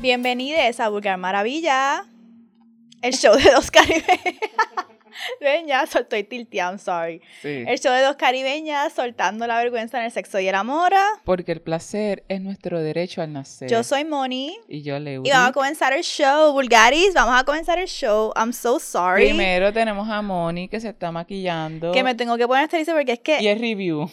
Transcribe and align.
Bienvenidos 0.00 0.80
a 0.80 0.88
Vulgar 0.88 1.18
Maravilla, 1.18 2.06
el 3.02 3.12
show 3.12 3.36
de 3.36 3.50
dos 3.50 3.70
caribeñas. 3.70 4.16
Ven, 5.42 5.66
ya 5.66 5.82
estoy 5.82 6.24
tilteada, 6.24 6.70
I'm 6.70 6.78
sorry. 6.78 7.20
Sí. 7.42 7.64
El 7.66 7.78
show 7.78 7.92
de 7.92 8.00
dos 8.00 8.16
caribeñas 8.16 8.94
soltando 8.94 9.46
la 9.46 9.58
vergüenza 9.58 9.98
en 9.98 10.06
el 10.06 10.10
sexo 10.10 10.40
y 10.40 10.48
el 10.48 10.54
amor. 10.54 10.92
Porque 11.24 11.52
el 11.52 11.60
placer 11.60 12.24
es 12.28 12.40
nuestro 12.40 12.80
derecho 12.80 13.20
al 13.20 13.30
nacer. 13.34 13.68
Yo 13.68 13.84
soy 13.84 14.06
Moni. 14.06 14.56
Y 14.68 14.80
yo 14.80 14.98
le 14.98 15.16
Y 15.22 15.30
vamos 15.30 15.50
a 15.50 15.52
comenzar 15.52 15.92
el 15.92 16.02
show, 16.02 16.50
Vulgaris. 16.54 17.12
Vamos 17.12 17.38
a 17.38 17.44
comenzar 17.44 17.78
el 17.78 17.88
show. 17.88 18.32
I'm 18.36 18.54
so 18.54 18.80
sorry. 18.80 19.26
Primero 19.26 19.70
tenemos 19.70 20.08
a 20.08 20.22
Moni 20.22 20.68
que 20.68 20.80
se 20.80 20.88
está 20.88 21.12
maquillando. 21.12 21.92
Que 21.92 22.02
me 22.02 22.14
tengo 22.14 22.38
que 22.38 22.46
poner 22.46 22.70
este 22.72 22.90
porque 22.90 23.12
es 23.12 23.20
que 23.20 23.42
Y 23.42 23.48
el 23.48 23.60
review. 23.60 24.10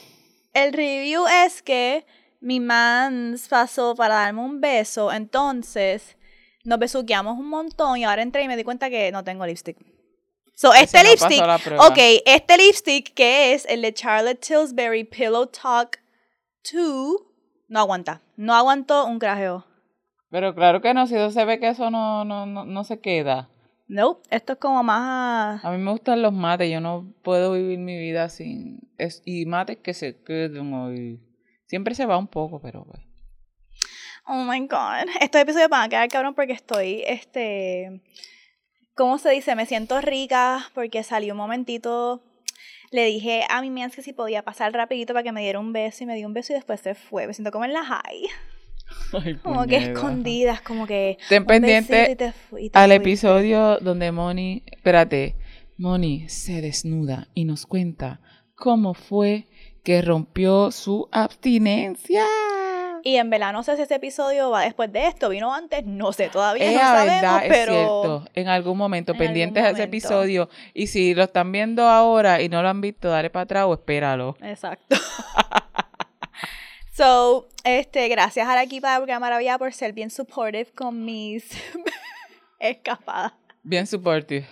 el 0.54 0.74
review 0.74 1.26
es 1.46 1.62
que 1.62 2.06
mi 2.40 2.60
mans 2.60 3.48
pasó 3.48 3.96
para 3.96 4.16
darme 4.16 4.42
un 4.42 4.62
beso. 4.62 5.12
Entonces 5.12 6.18
nos 6.64 6.80
besuqueamos 6.80 7.38
un 7.38 7.50
montón 7.50 7.98
y 7.98 8.04
ahora 8.04 8.22
entré 8.22 8.44
y 8.44 8.48
me 8.48 8.58
di 8.58 8.64
cuenta 8.64 8.90
que 8.90 9.12
no 9.12 9.24
tengo 9.24 9.46
lipstick. 9.46 9.78
So, 10.54 10.74
este 10.74 11.04
no 11.04 11.10
lipstick, 11.10 11.42
ok, 11.80 11.98
este 12.26 12.58
lipstick 12.58 13.14
que 13.14 13.54
es 13.54 13.66
el 13.66 13.84
de 13.84 13.94
Charlotte 13.94 14.40
Tilbury 14.40 15.04
Pillow 15.04 15.46
Talk 15.46 16.00
2, 16.74 17.22
no 17.68 17.80
aguanta, 17.80 18.22
no 18.38 18.56
aguantó 18.56 19.06
un 19.06 19.20
crajeo. 19.20 19.66
Pero 20.30 20.56
claro 20.56 20.82
que 20.82 20.94
no, 20.94 21.06
si 21.08 21.14
no 21.14 21.30
se 21.30 21.46
ve 21.46 21.60
que 21.60 21.70
eso 21.70 21.90
no, 21.92 22.26
no, 22.26 22.46
no, 22.46 22.66
no 22.66 22.84
se 22.84 23.00
queda. 23.00 23.50
Nope, 23.88 24.28
esto 24.30 24.54
es 24.54 24.60
como 24.60 24.84
más... 24.84 25.64
A 25.64 25.72
mí 25.72 25.78
me 25.78 25.92
gustan 25.92 26.22
los 26.22 26.34
mates, 26.34 26.70
yo 26.70 26.82
no 26.82 27.14
puedo 27.24 27.54
vivir 27.54 27.80
mi 27.80 27.98
vida 27.98 28.28
sin... 28.28 28.80
Es, 28.98 29.22
y 29.26 29.46
mates 29.46 29.78
que 29.78 29.94
se 29.94 30.22
queden 30.24 30.74
hoy. 30.74 31.22
Siempre 31.68 31.96
se 31.96 32.06
va 32.06 32.18
un 32.18 32.28
poco, 32.28 32.60
pero 32.62 32.84
pues. 32.86 33.02
Oh 34.26 34.44
my 34.44 34.60
god. 34.68 35.08
Estos 35.22 35.42
episodios 35.42 35.70
van 35.70 35.84
a 35.84 35.90
quedar 35.90 36.08
cabrón 36.10 36.34
porque 36.36 36.54
estoy, 36.54 37.04
este. 37.08 38.02
¿Cómo 38.96 39.18
se 39.20 39.30
dice? 39.30 39.56
Me 39.56 39.66
siento 39.66 40.02
rica 40.02 40.70
porque 40.74 41.04
salí 41.04 41.30
un 41.32 41.38
momentito. 41.38 42.24
Le 42.90 43.06
dije 43.06 43.44
a 43.50 43.62
mi 43.62 43.70
mans 43.70 43.96
que 43.96 44.02
si 44.02 44.14
podía 44.14 44.44
pasar 44.44 44.72
rapidito 44.74 45.14
para 45.14 45.24
que 45.24 45.32
me 45.32 45.42
diera 45.42 45.60
un 45.60 45.74
beso 45.74 46.04
y 46.04 46.08
me 46.08 46.16
dio 46.16 46.26
un 46.26 46.34
beso 46.34 46.54
y 46.54 46.56
después 46.56 46.80
se 46.80 46.96
fue. 46.96 47.28
Me 47.28 47.34
siento 47.34 47.52
como 47.52 47.66
en 47.66 47.74
la 47.74 47.84
high. 47.84 48.24
Ay, 49.24 49.36
Como 49.36 49.66
que 49.68 49.76
escondidas, 49.78 50.62
como 50.62 50.88
que. 50.88 51.18
Ten 51.30 51.46
pendiente 51.46 51.92
besito 51.94 52.12
y 52.12 52.16
te 52.16 52.32
fu- 52.32 52.58
y 52.58 52.70
te 52.70 52.80
Al 52.80 52.90
fuiste. 52.90 53.04
episodio 53.04 53.78
donde 53.80 54.12
Moni, 54.14 54.64
espérate, 54.68 55.36
Moni 55.78 56.28
se 56.30 56.62
desnuda 56.62 57.28
y 57.34 57.44
nos 57.46 57.66
cuenta 57.66 58.22
cómo 58.56 58.94
fue 58.94 59.48
que 59.88 60.02
rompió 60.02 60.70
su 60.72 61.08
abstinencia. 61.14 62.26
Y 63.04 63.16
en 63.16 63.30
verdad 63.30 63.54
no 63.54 63.64
sé 63.64 63.78
si 63.78 63.84
ese 63.84 63.96
episodio 63.96 64.50
va 64.50 64.64
después 64.64 64.92
de 64.92 65.08
esto, 65.08 65.30
vino 65.30 65.54
antes, 65.54 65.86
no 65.86 66.12
sé, 66.12 66.28
todavía 66.28 66.66
Es 66.66 66.74
no 66.74 66.80
sabemos, 66.82 67.22
verdad, 67.22 67.46
es 67.46 67.50
pero. 67.50 67.72
cierto. 67.72 68.26
En 68.34 68.50
algún 68.50 68.78
momento, 68.78 69.14
En 69.14 69.16
algún 69.16 69.28
pendientes 69.28 69.64
a 69.64 69.70
ese 69.70 69.84
episodio. 69.84 70.50
Y 70.74 70.88
si 70.88 71.14
lo 71.14 71.24
están 71.24 71.54
viendo 71.54 71.88
ahora 71.88 72.42
y 72.42 72.50
no 72.50 72.62
lo 72.62 72.68
han 72.68 72.82
visto, 72.82 73.08
dale 73.08 73.30
para 73.30 73.44
atrás 73.44 73.64
o 73.66 73.76
espéralo. 73.76 74.36
Exacto. 74.42 74.98
so, 76.94 77.48
este, 77.64 78.10
gracias 78.10 78.46
a 78.46 78.56
la 78.56 78.64
equipa 78.64 78.92
de 78.92 79.00
Burger 79.00 79.22
Maravilla 79.22 79.58
por 79.58 79.72
ser 79.72 79.94
bien 79.94 80.10
supportive 80.10 80.70
con 80.76 81.06
mis 81.06 81.50
escapadas. 82.60 83.32
Bien 83.64 83.88
supportive. 83.88 84.46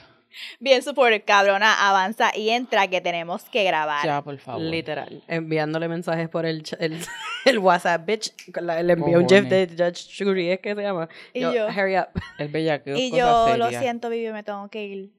Bien 0.60 0.82
supportive, 0.84 1.24
cabrona, 1.24 1.88
avanza 1.90 2.32
y 2.36 2.50
entra 2.50 2.88
que 2.88 3.02
tenemos 3.02 3.44
que 3.46 3.64
grabar. 3.64 4.06
Ya, 4.06 4.22
por 4.22 4.38
favor. 4.38 4.62
Literal, 4.62 5.24
enviándole 5.28 5.88
mensajes 5.88 6.28
por 6.30 6.46
el, 6.46 6.64
ch- 6.64 6.78
el, 6.80 7.00
el 7.46 7.60
WhatsApp, 7.60 8.06
bitch. 8.06 8.34
La- 8.62 8.82
Le 8.84 8.94
envió 8.94 9.20
un 9.20 9.28
GIF 9.30 9.44
de 9.50 9.68
Judge 9.68 10.24
Judy, 10.24 10.50
¿es 10.52 10.60
que 10.60 10.76
se 10.76 10.82
llama? 10.82 11.08
Y 11.34 11.42
yo- 11.42 11.68
hurry 11.68 11.98
up. 11.98 12.08
El 12.38 12.48
bellaqueo. 12.50 12.98
y 12.98 13.10
cosa 13.12 13.18
yo 13.20 13.58
lo 13.58 13.66
seria. 13.66 13.80
siento, 13.80 14.10
Vivi, 14.10 14.32
me 14.32 14.44
tengo 14.44 14.68
que 14.70 14.86
ir. 14.86 15.10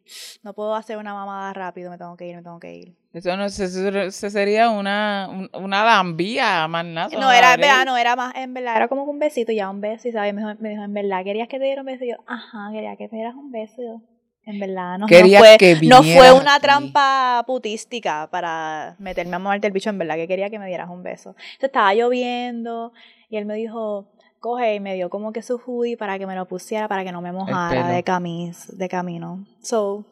No 0.43 0.53
puedo 0.53 0.75
hacer 0.75 0.97
una 0.99 1.15
mamada 1.15 1.53
rápido, 1.53 1.91
me 1.91 1.99
tengo 1.99 2.16
que 2.16 2.26
ir, 2.28 2.37
me 2.37 2.43
tengo 2.43 2.60
que 2.60 2.75
ir. 2.75 2.93
Eso 3.12 3.34
no 3.37 3.49
se, 3.49 3.69
se- 3.69 4.10
se 4.10 4.31
sería 4.31 4.69
una, 4.71 5.28
un- 5.31 5.50
una 5.55 5.84
lambía, 5.84 6.69
más 6.69 6.84
nada. 6.84 7.09
No, 7.19 7.32
era, 7.32 7.55
en 7.55 7.60
verdad, 7.60 7.84
no, 7.87 7.97
era 7.97 8.15
más, 8.15 8.34
en 8.37 8.53
verdad, 8.53 8.76
era 8.76 8.88
como 8.88 9.05
que 9.05 9.10
un 9.10 9.19
besito, 9.19 9.53
ya 9.53 9.71
un 9.71 9.81
beso, 9.81 10.06
y 10.09 10.12
sabes, 10.12 10.34
me 10.34 10.43
dijo, 10.43 10.53
me 10.60 10.69
dijo, 10.71 10.82
en 10.84 10.93
verdad, 10.93 11.25
¿querías 11.25 11.49
que 11.49 11.59
te 11.59 11.65
diera 11.65 11.81
un 11.81 11.87
beso? 11.87 12.05
Y 12.05 12.10
yo, 12.10 12.16
ajá, 12.26 12.69
quería 12.72 12.94
que 12.97 13.09
me 13.10 13.16
dieras 13.19 13.34
un 13.34 13.50
beso. 13.50 13.81
Y 13.81 13.84
yo, 13.87 14.00
en 14.46 14.60
verdad, 14.60 14.96
no, 14.96 15.08
fue, 15.08 15.56
que 15.58 15.80
no 15.82 16.04
fue 16.04 16.32
una 16.32 16.60
trampa 16.60 17.42
putística 17.48 18.28
para 18.30 18.94
meterme 19.00 19.34
a 19.34 19.38
moverte 19.40 19.66
el 19.66 19.72
bicho, 19.72 19.90
en 19.90 19.98
verdad, 19.98 20.14
que 20.14 20.28
quería 20.28 20.48
que 20.48 20.60
me 20.60 20.68
dieras 20.68 20.88
un 20.88 21.02
beso. 21.02 21.30
Entonces 21.30 21.64
estaba 21.64 21.92
lloviendo, 21.94 22.92
y 23.28 23.38
él 23.38 23.44
me 23.44 23.54
dijo, 23.54 24.06
coge, 24.38 24.76
y 24.76 24.80
me 24.80 24.94
dio 24.94 25.10
como 25.10 25.32
que 25.32 25.42
su 25.42 25.56
hoodie 25.58 25.96
para 25.96 26.16
que 26.20 26.28
me 26.28 26.36
lo 26.36 26.46
pusiera, 26.46 26.86
para 26.86 27.02
que 27.02 27.10
no 27.10 27.20
me 27.20 27.32
mojara 27.32 27.88
de, 27.88 28.04
camis, 28.04 28.78
de 28.78 28.88
camino. 28.88 29.44
So, 29.60 30.04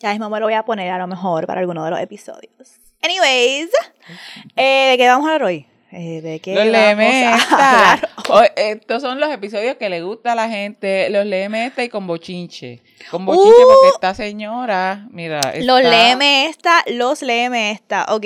ya 0.00 0.10
mismo 0.12 0.30
me 0.30 0.40
lo 0.40 0.46
voy 0.46 0.54
a 0.54 0.64
poner 0.64 0.90
a 0.90 0.96
lo 0.96 1.06
mejor 1.06 1.46
para 1.46 1.60
alguno 1.60 1.84
de 1.84 1.90
los 1.90 2.00
episodios. 2.00 2.80
Anyways, 3.02 3.68
eh, 4.56 4.92
¿de 4.92 4.96
qué 4.96 5.06
vamos 5.06 5.28
a 5.28 5.34
hablar 5.34 5.48
hoy? 5.48 5.66
Eh, 5.94 6.22
¿De 6.22 6.40
qué 6.40 6.54
Los 6.54 6.64
vamos 6.64 6.74
a 6.76 6.94
lemesta. 6.94 7.92
hablar 7.92 8.08
O- 8.30 8.42
estos 8.56 9.02
son 9.02 9.20
los 9.20 9.30
episodios 9.30 9.76
que 9.76 9.90
le 9.90 10.00
gusta 10.02 10.32
a 10.32 10.34
la 10.34 10.48
gente. 10.48 11.10
Los 11.10 11.26
lemesta 11.26 11.82
y 11.84 11.88
con 11.90 12.06
bochinche. 12.06 12.80
Con 13.10 13.26
bochinche 13.26 13.50
Uh. 13.62 13.66
porque 13.68 13.88
esta 13.94 14.14
señora, 14.14 15.06
mira. 15.10 15.40
Los 15.60 15.82
léeme 15.82 16.46
esta, 16.46 16.82
los 16.86 17.20
léeme 17.20 17.72
esta. 17.72 18.06
Ok, 18.08 18.24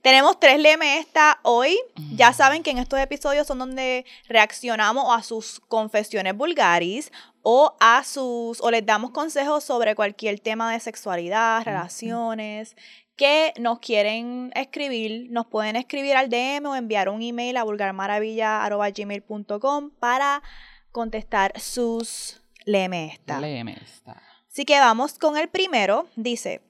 tenemos 0.00 0.40
tres 0.40 0.58
léeme 0.58 0.98
esta 0.98 1.40
hoy. 1.42 1.76
Ya 2.14 2.32
saben 2.32 2.62
que 2.62 2.70
en 2.70 2.78
estos 2.78 2.98
episodios 3.00 3.46
son 3.46 3.58
donde 3.58 4.06
reaccionamos 4.28 5.14
a 5.14 5.22
sus 5.22 5.60
confesiones 5.68 6.34
vulgaris 6.36 7.12
o 7.42 7.76
a 7.80 8.02
sus, 8.04 8.62
o 8.62 8.70
les 8.70 8.86
damos 8.86 9.10
consejos 9.10 9.62
sobre 9.64 9.94
cualquier 9.94 10.40
tema 10.40 10.72
de 10.72 10.80
sexualidad, 10.80 11.62
relaciones, 11.64 12.76
que 13.16 13.54
nos 13.58 13.78
quieren 13.78 14.50
escribir, 14.54 15.30
nos 15.30 15.46
pueden 15.46 15.76
escribir 15.76 16.16
al 16.16 16.30
DM 16.30 16.66
o 16.66 16.74
enviar 16.74 17.08
un 17.08 17.22
email 17.22 17.56
a 17.56 17.64
vulgarmaravilla.gmail.com 17.64 19.90
para 19.98 20.42
contestar 20.90 21.58
sus 21.58 22.42
léeme 22.64 23.06
esta. 23.06 23.40
Lemesta. 23.40 24.22
Así 24.50 24.64
que 24.64 24.78
vamos 24.78 25.18
con 25.18 25.36
el 25.36 25.48
primero. 25.48 26.08
Dice, 26.16 26.60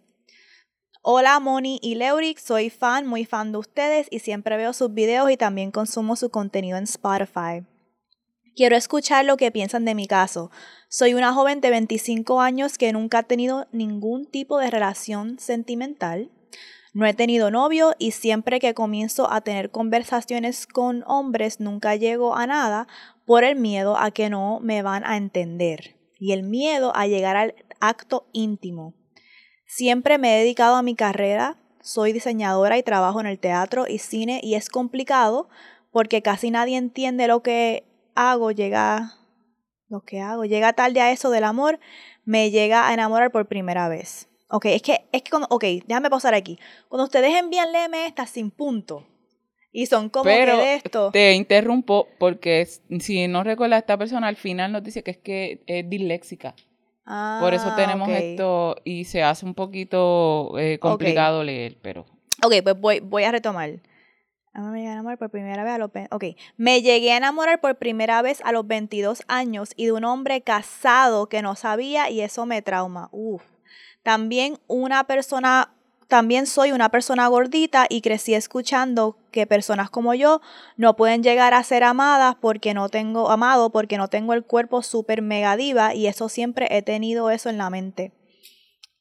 hola 1.03 1.39
Moni 1.41 1.79
y 1.83 1.97
Leuric, 1.97 2.39
soy 2.39 2.71
fan, 2.71 3.07
muy 3.07 3.25
fan 3.25 3.53
de 3.53 3.59
ustedes 3.59 4.09
y 4.11 4.21
siempre 4.21 4.57
veo 4.57 4.73
sus 4.73 4.93
videos 4.93 5.31
y 5.31 5.37
también 5.37 5.71
consumo 5.71 6.17
su 6.17 6.31
contenido 6.31 6.79
en 6.79 6.85
Spotify. 6.85 7.65
Quiero 8.57 8.77
escuchar 8.77 9.25
lo 9.25 9.37
que 9.37 9.51
piensan 9.51 9.85
de 9.85 9.97
mi 9.97 10.07
caso. 10.07 10.53
Soy 10.89 11.15
una 11.15 11.33
joven 11.33 11.61
de 11.61 11.71
25 11.71 12.41
años 12.41 12.79
que 12.79 12.93
nunca 12.93 13.19
ha 13.19 13.23
tenido 13.25 13.67
ningún 13.73 14.27
tipo 14.27 14.59
de 14.59 14.71
relación 14.71 15.41
sentimental. 15.41 16.31
No 16.93 17.05
he 17.05 17.15
tenido 17.15 17.51
novio 17.51 17.97
y 17.99 18.13
siempre 18.13 18.61
que 18.61 18.73
comienzo 18.73 19.29
a 19.33 19.41
tener 19.41 19.73
conversaciones 19.73 20.69
con 20.69 21.03
hombres 21.09 21.59
nunca 21.59 21.97
llego 21.97 22.37
a 22.37 22.47
nada 22.47 22.87
por 23.27 23.43
el 23.43 23.57
miedo 23.57 23.97
a 23.99 24.13
que 24.13 24.31
no 24.31 24.61
me 24.61 24.83
van 24.83 25.05
a 25.05 25.17
entender 25.17 25.97
y 26.21 26.31
el 26.31 26.45
miedo 26.45 26.95
a 26.95 27.09
llegar 27.09 27.37
al 27.37 27.57
acto 27.81 28.29
íntimo. 28.33 28.95
Siempre 29.67 30.17
me 30.17 30.37
he 30.37 30.39
dedicado 30.39 30.77
a 30.77 30.83
mi 30.83 30.95
carrera, 30.95 31.59
soy 31.81 32.13
diseñadora 32.13 32.79
y 32.79 32.85
trabajo 32.85 33.19
en 33.19 33.27
el 33.27 33.41
teatro 33.41 33.87
y 33.89 33.99
cine 33.99 34.41
y 34.45 34.55
es 34.55 34.69
complicado 34.69 35.49
porque 35.91 36.23
casi 36.23 36.53
nadie 36.53 36.77
entiende 36.77 37.27
lo 37.27 37.43
que 37.43 37.85
hago, 38.15 38.51
llega 38.51 39.15
lo 39.89 40.01
que 40.01 40.21
hago, 40.21 40.45
llega 40.45 40.73
tarde 40.73 41.01
a 41.01 41.11
eso 41.13 41.31
del 41.31 41.45
amor, 41.45 41.79
me 42.25 42.51
llega 42.51 42.89
a 42.89 42.95
enamorar 42.95 43.31
por 43.31 43.47
primera 43.47 43.89
vez. 43.89 44.29
Ok, 44.49 44.67
es 44.67 44.83
que, 44.83 45.05
es 45.13 45.23
que 45.23 45.31
cuando, 45.31 45.49
ok, 45.51 45.65
déjame 45.87 46.11
pausar 46.11 46.35
aquí. 46.35 46.59
Cuando 46.89 47.05
ustedes 47.05 47.35
envían 47.35 47.73
léeme 47.73 48.07
esta 48.07 48.27
sin 48.27 48.51
punto 48.51 49.07
y 49.73 49.87
son 49.87 50.09
como 50.09 50.25
Pero 50.25 50.57
que 50.57 50.63
de 50.63 50.75
esto. 50.75 51.11
te 51.13 51.33
interrumpo 51.35 52.07
porque 52.19 52.67
si 53.01 53.27
no 53.27 53.43
recuerda 53.43 53.79
esta 53.79 53.99
persona 53.99 54.29
al 54.29 54.37
final 54.37 54.71
nos 54.73 54.83
dice 54.85 55.03
que 55.03 55.11
es 55.13 55.19
que 55.19 55.63
es 55.67 55.89
disléxica. 55.89 56.55
Por 57.41 57.53
eso 57.53 57.69
Ah, 57.69 57.77
tenemos 57.77 58.09
esto 58.09 58.77
y 58.85 59.05
se 59.05 59.23
hace 59.23 59.45
un 59.45 59.55
poquito 59.55 60.57
eh, 60.59 60.79
complicado 60.79 61.43
leer, 61.45 61.77
pero 61.83 62.07
Ok, 62.43 62.55
pues 62.63 62.81
voy, 62.81 63.01
voy 63.01 63.25
a 63.25 63.33
retomar. 63.33 63.71
Me 64.55 64.79
llegué 64.81 64.89
a 64.89 64.93
enamorar 64.93 65.19
por 65.19 65.31
primera 65.31 65.65
vez 65.65 65.75
a 65.75 65.79
los 65.79 65.93
ve- 65.93 66.09
Ok, 66.11 66.25
me 66.57 66.81
llegué 66.83 67.13
a 67.13 67.17
enamorar 67.17 67.61
por 67.61 67.77
primera 67.77 68.23
vez 68.23 68.41
a 68.45 68.53
los 68.53 68.67
22 68.67 69.23
años 69.27 69.73
y 69.77 69.87
de 69.87 69.93
un 69.93 70.05
hombre 70.05 70.43
casado 70.43 71.29
que 71.29 71.43
no 71.43 71.57
sabía 71.57 72.09
y 72.11 72.21
eso 72.21 72.47
me 72.47 72.63
trauma. 72.63 73.09
Uf. 73.13 73.43
También 74.03 74.59
una 74.67 75.05
persona, 75.05 75.73
también 76.09 76.47
soy 76.47 76.73
una 76.73 76.91
persona 76.91 77.27
gordita 77.27 77.87
y 77.89 78.01
crecí 78.01 78.35
escuchando 78.35 79.17
que 79.33 79.47
personas 79.47 79.91
como 79.91 80.15
yo 80.15 80.41
no 80.77 80.95
pueden 80.95 81.23
llegar 81.23 81.55
a 81.55 81.63
ser 81.65 81.83
amadas 81.83 82.37
porque 82.41 82.75
no 82.75 82.89
tengo 82.89 83.31
amado 83.31 83.71
porque 83.71 83.99
no 83.99 84.09
tengo 84.09 84.35
el 84.35 84.45
cuerpo 84.45 84.83
súper 84.83 85.23
mega 85.23 85.57
diva 85.57 85.95
y 85.95 86.07
eso 86.07 86.29
siempre 86.29 86.69
he 86.71 86.83
tenido 86.83 87.31
eso 87.31 87.49
en 87.51 87.59
la 87.59 87.71
mente. 87.71 88.13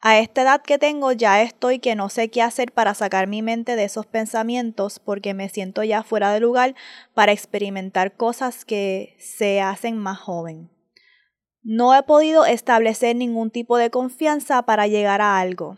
A 0.05 0.19
esta 0.19 0.41
edad 0.41 0.61
que 0.61 0.77
tengo 0.77 1.13
ya 1.13 1.41
estoy 1.41 1.79
que 1.79 1.95
no 1.95 2.09
sé 2.09 2.29
qué 2.29 2.41
hacer 2.41 2.73
para 2.73 2.93
sacar 2.93 3.25
mi 3.27 3.41
mente 3.41 3.77
de 3.77 3.85
esos 3.85 4.05
pensamientos 4.05 4.99
porque 4.99 5.33
me 5.33 5.47
siento 5.47 5.81
ya 5.81 6.03
fuera 6.03 6.33
de 6.33 6.41
lugar 6.41 6.75
para 7.13 7.31
experimentar 7.31 8.17
cosas 8.17 8.65
que 8.65 9.15
se 9.17 9.61
hacen 9.61 9.97
más 9.97 10.19
joven. 10.19 10.69
No 11.61 11.95
he 11.95 12.03
podido 12.03 12.45
establecer 12.45 13.15
ningún 13.15 13.49
tipo 13.49 13.77
de 13.77 13.91
confianza 13.91 14.63
para 14.63 14.87
llegar 14.87 15.21
a 15.21 15.39
algo. 15.39 15.77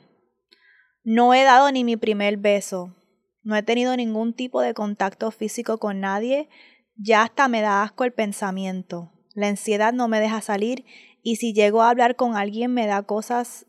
No 1.04 1.36
he 1.36 1.44
dado 1.44 1.72
ni 1.72 1.84
mi 1.84 1.96
primer 1.96 2.38
beso. 2.38 2.96
No 3.44 3.56
he 3.56 3.62
tenido 3.62 3.96
ningún 3.96 4.34
tipo 4.34 4.62
de 4.62 4.74
contacto 4.74 5.30
físico 5.30 5.78
con 5.78 6.00
nadie. 6.00 6.50
Ya 6.96 7.22
hasta 7.22 7.48
me 7.48 7.62
da 7.62 7.84
asco 7.84 8.04
el 8.04 8.12
pensamiento. 8.12 9.12
La 9.36 9.50
ansiedad 9.50 9.94
no 9.94 10.08
me 10.08 10.20
deja 10.20 10.42
salir 10.42 10.84
y 11.22 11.36
si 11.36 11.54
llego 11.54 11.84
a 11.84 11.92
hablar 11.92 12.16
con 12.16 12.36
alguien 12.36 12.74
me 12.74 12.88
da 12.88 13.04
cosas 13.04 13.68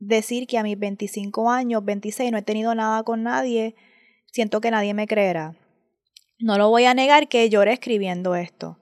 decir 0.00 0.48
que 0.48 0.58
a 0.58 0.64
mis 0.64 0.78
25 0.78 1.50
años, 1.50 1.84
26, 1.84 2.32
no 2.32 2.38
he 2.38 2.42
tenido 2.42 2.74
nada 2.74 3.04
con 3.04 3.22
nadie. 3.22 3.76
Siento 4.32 4.60
que 4.60 4.70
nadie 4.70 4.94
me 4.94 5.06
creerá. 5.06 5.54
No 6.38 6.58
lo 6.58 6.70
voy 6.70 6.86
a 6.86 6.94
negar 6.94 7.28
que 7.28 7.48
lloré 7.48 7.74
escribiendo 7.74 8.34
esto. 8.34 8.78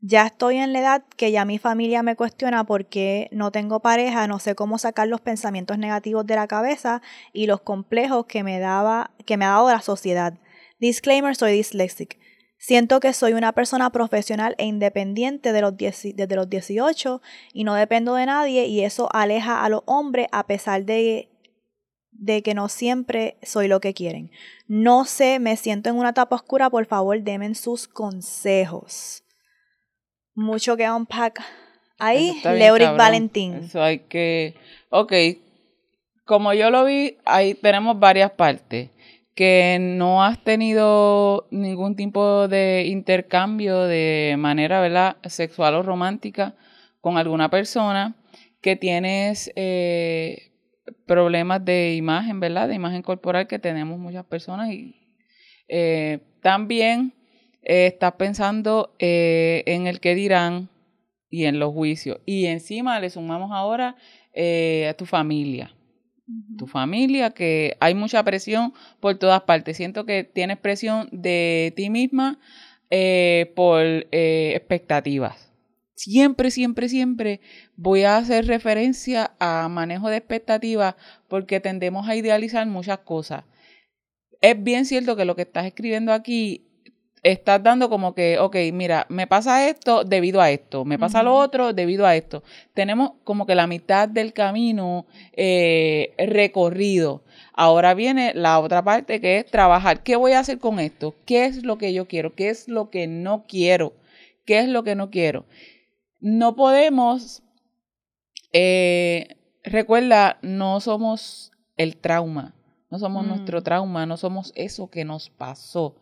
Ya 0.00 0.26
estoy 0.26 0.58
en 0.58 0.72
la 0.72 0.78
edad 0.78 1.04
que 1.16 1.32
ya 1.32 1.44
mi 1.44 1.58
familia 1.58 2.04
me 2.04 2.14
cuestiona 2.14 2.62
por 2.62 2.86
qué 2.86 3.28
no 3.32 3.50
tengo 3.50 3.80
pareja, 3.80 4.28
no 4.28 4.38
sé 4.38 4.54
cómo 4.54 4.78
sacar 4.78 5.08
los 5.08 5.20
pensamientos 5.20 5.76
negativos 5.76 6.24
de 6.24 6.36
la 6.36 6.46
cabeza 6.46 7.02
y 7.32 7.46
los 7.46 7.62
complejos 7.62 8.26
que 8.26 8.44
me 8.44 8.60
daba, 8.60 9.10
que 9.26 9.36
me 9.36 9.44
ha 9.44 9.48
dado 9.48 9.70
la 9.70 9.80
sociedad. 9.80 10.34
Disclaimer, 10.78 11.34
soy 11.34 11.52
dyslexic. 11.52 12.20
Siento 12.58 12.98
que 12.98 13.12
soy 13.12 13.34
una 13.34 13.52
persona 13.52 13.90
profesional 13.90 14.54
e 14.58 14.66
independiente 14.66 15.52
de 15.52 15.60
los 15.60 15.76
desde 15.76 16.36
los 16.36 16.50
18 16.50 17.22
y 17.52 17.64
no 17.64 17.74
dependo 17.74 18.16
de 18.16 18.26
nadie 18.26 18.66
y 18.66 18.84
eso 18.84 19.08
aleja 19.12 19.64
a 19.64 19.68
los 19.68 19.82
hombres 19.86 20.26
a 20.32 20.46
pesar 20.46 20.84
de 20.84 21.28
de 22.18 22.42
que 22.42 22.52
no 22.52 22.68
siempre 22.68 23.38
soy 23.42 23.68
lo 23.68 23.80
que 23.80 23.94
quieren. 23.94 24.32
No 24.66 25.04
sé, 25.04 25.38
me 25.38 25.56
siento 25.56 25.88
en 25.88 25.96
una 25.96 26.10
etapa 26.10 26.34
oscura, 26.34 26.68
por 26.68 26.84
favor, 26.86 27.22
denme 27.22 27.54
sus 27.54 27.86
consejos. 27.86 29.22
Mucho 30.34 30.76
que 30.76 30.90
unpack 30.90 31.40
ahí, 31.98 32.40
Leoric 32.42 32.96
Valentín. 32.96 33.54
Eso 33.54 33.80
hay 33.80 34.00
que, 34.00 34.56
ok, 34.90 35.12
como 36.24 36.52
yo 36.54 36.70
lo 36.70 36.84
vi, 36.84 37.18
ahí 37.24 37.54
tenemos 37.54 37.98
varias 37.98 38.32
partes. 38.32 38.90
Que 39.38 39.78
no 39.80 40.24
has 40.24 40.42
tenido 40.42 41.46
ningún 41.52 41.94
tipo 41.94 42.48
de 42.48 42.86
intercambio 42.88 43.82
de 43.82 44.34
manera, 44.36 44.80
¿verdad? 44.80 45.18
Sexual 45.22 45.76
o 45.76 45.84
romántica 45.84 46.56
con 47.00 47.18
alguna 47.18 47.48
persona. 47.48 48.16
Que 48.60 48.74
tienes 48.74 49.52
eh, 49.54 50.50
problemas 51.06 51.64
de 51.64 51.94
imagen, 51.94 52.40
¿verdad? 52.40 52.66
De 52.66 52.74
imagen 52.74 53.02
corporal 53.02 53.46
que 53.46 53.60
tenemos 53.60 53.96
muchas 53.98 54.24
personas 54.24 54.72
y 54.72 54.96
eh, 55.68 56.20
también 56.40 57.12
eh, 57.62 57.86
estás 57.86 58.14
pensando 58.14 58.94
eh, 58.98 59.62
en 59.66 59.86
el 59.86 60.00
que 60.00 60.14
dirán 60.14 60.70
y 61.30 61.44
en 61.44 61.58
los 61.58 61.72
juicios. 61.72 62.20
Y 62.24 62.46
encima 62.46 62.98
le 63.00 63.10
sumamos 63.10 63.50
ahora 63.52 63.96
a 64.88 64.94
tu 64.94 65.04
familia. 65.04 65.74
Tu 66.56 66.66
familia, 66.66 67.30
que 67.30 67.76
hay 67.80 67.94
mucha 67.94 68.22
presión 68.22 68.74
por 69.00 69.16
todas 69.16 69.42
partes. 69.42 69.76
Siento 69.76 70.04
que 70.04 70.24
tienes 70.24 70.58
presión 70.58 71.08
de 71.10 71.72
ti 71.76 71.90
misma 71.90 72.38
por 73.54 73.84
expectativas 74.10 75.48
siempre, 75.98 76.50
siempre, 76.50 76.88
siempre 76.88 77.40
voy 77.76 78.04
a 78.04 78.16
hacer 78.16 78.46
referencia 78.46 79.32
a 79.38 79.68
manejo 79.68 80.08
de 80.08 80.16
expectativas 80.16 80.94
porque 81.28 81.60
tendemos 81.60 82.08
a 82.08 82.16
idealizar 82.16 82.66
muchas 82.66 83.00
cosas. 83.00 83.44
Es 84.40 84.62
bien 84.62 84.86
cierto 84.86 85.16
que 85.16 85.24
lo 85.24 85.34
que 85.34 85.42
estás 85.42 85.66
escribiendo 85.66 86.12
aquí 86.12 86.67
estás 87.22 87.62
dando 87.62 87.88
como 87.88 88.14
que, 88.14 88.38
ok, 88.38 88.56
mira, 88.72 89.06
me 89.08 89.26
pasa 89.26 89.68
esto 89.68 90.04
debido 90.04 90.40
a 90.40 90.50
esto, 90.50 90.84
me 90.84 90.98
pasa 90.98 91.22
lo 91.22 91.34
otro 91.34 91.72
debido 91.72 92.06
a 92.06 92.16
esto. 92.16 92.42
Tenemos 92.74 93.12
como 93.24 93.46
que 93.46 93.54
la 93.54 93.66
mitad 93.66 94.08
del 94.08 94.32
camino 94.32 95.06
eh, 95.32 96.14
recorrido. 96.18 97.22
Ahora 97.52 97.94
viene 97.94 98.32
la 98.34 98.60
otra 98.60 98.82
parte 98.82 99.20
que 99.20 99.38
es 99.38 99.46
trabajar. 99.46 100.02
¿Qué 100.02 100.16
voy 100.16 100.32
a 100.32 100.40
hacer 100.40 100.58
con 100.58 100.78
esto? 100.78 101.14
¿Qué 101.24 101.46
es 101.46 101.64
lo 101.64 101.78
que 101.78 101.92
yo 101.92 102.06
quiero? 102.06 102.34
¿Qué 102.34 102.50
es 102.50 102.68
lo 102.68 102.90
que 102.90 103.06
no 103.06 103.44
quiero? 103.48 103.94
¿Qué 104.44 104.60
es 104.60 104.68
lo 104.68 104.84
que 104.84 104.94
no 104.94 105.10
quiero? 105.10 105.44
no 106.20 106.56
podemos, 106.56 107.42
eh, 108.52 109.36
recuerda, 109.62 110.38
no 110.42 110.80
somos 110.80 111.52
el 111.76 111.96
trauma, 111.96 112.54
no 112.90 112.98
somos 112.98 113.26
nuestro 113.26 113.62
trauma, 113.62 114.06
no 114.06 114.16
somos 114.16 114.52
eso 114.56 114.88
que 114.90 115.04
nos 115.04 115.30
pasó. 115.30 115.96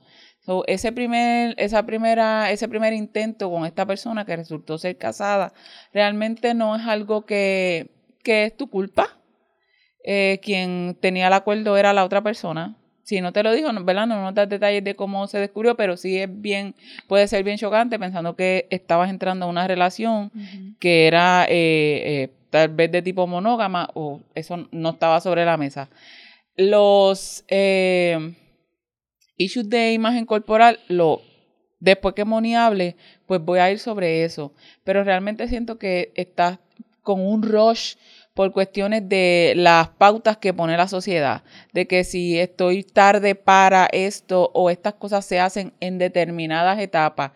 Ese 0.66 0.93
primer, 0.93 1.54
esa 1.58 1.84
primera, 1.84 2.50
ese 2.50 2.69
primer 2.69 2.93
intento 2.93 3.50
con 3.50 3.66
esta 3.66 3.87
persona 3.87 4.25
que 4.25 4.37
resultó 4.37 4.78
ser 4.78 4.96
casada, 4.96 5.52
realmente 5.93 6.54
no 6.54 6.76
es 6.76 6.87
algo 6.87 7.26
que, 7.26 7.90
que 8.22 8.44
es 8.44 8.56
tu 8.56 8.69
culpa. 8.69 9.19
Eh, 10.04 10.38
quien 10.43 10.96
tenía 11.00 11.26
el 11.26 11.32
acuerdo 11.32 11.76
era 11.76 11.93
la 11.93 12.04
otra 12.04 12.22
persona 12.22 12.76
si 13.06 13.20
no 13.20 13.32
te 13.32 13.44
lo 13.44 13.52
dijo, 13.52 13.69
¿verdad? 13.84 14.08
No 14.08 14.20
nos 14.20 14.34
das 14.34 14.48
detalles 14.48 14.82
de 14.82 14.96
cómo 14.96 15.28
se 15.28 15.38
descubrió, 15.38 15.76
pero 15.76 15.96
sí 15.96 16.19
es 16.19 16.28
bien, 16.28 16.75
puede 17.06 17.28
ser 17.28 17.44
bien 17.44 17.56
chocante 17.56 18.00
pensando 18.00 18.34
que 18.34 18.66
estabas 18.69 19.10
entrando 19.10 19.46
a 19.46 19.49
una 19.49 19.69
relación 19.69 20.32
que 20.81 21.06
era 21.06 21.44
eh, 21.44 22.25
eh, 22.25 22.31
tal 22.50 22.70
vez 22.70 22.90
de 22.90 23.02
tipo 23.02 23.28
monógama 23.28 23.90
o 23.94 24.22
eso 24.34 24.66
no 24.72 24.90
estaba 24.90 25.20
sobre 25.20 25.44
la 25.44 25.56
mesa. 25.56 25.88
Los 26.56 27.44
eh, 27.46 28.34
issues 29.37 29.69
de 29.69 29.93
imagen 29.93 30.27
corporal, 30.27 30.81
lo, 30.88 31.23
después 31.81 32.15
que 32.15 32.25
Moni 32.25 32.56
hable, 32.56 32.97
pues 33.27 33.41
voy 33.41 33.59
a 33.59 33.71
ir 33.71 33.79
sobre 33.79 34.25
eso. 34.25 34.53
Pero 34.85 35.05
realmente 35.05 35.49
siento 35.49 35.79
que 35.79 36.12
estás 36.15 36.59
con 37.03 37.25
un 37.25 37.43
rush 37.43 37.94
por 38.35 38.53
cuestiones 38.53 39.09
de 39.09 39.55
las 39.56 39.88
pautas 39.88 40.37
que 40.37 40.53
pone 40.53 40.77
la 40.77 40.88
sociedad, 40.88 41.43
de 41.73 41.87
que 41.87 42.05
si 42.05 42.38
estoy 42.38 42.83
tarde 42.83 43.35
para 43.35 43.87
esto 43.87 44.50
o 44.53 44.69
estas 44.69 44.94
cosas 44.94 45.25
se 45.25 45.41
hacen 45.41 45.73
en 45.81 45.97
determinadas 45.97 46.79
etapas. 46.79 47.33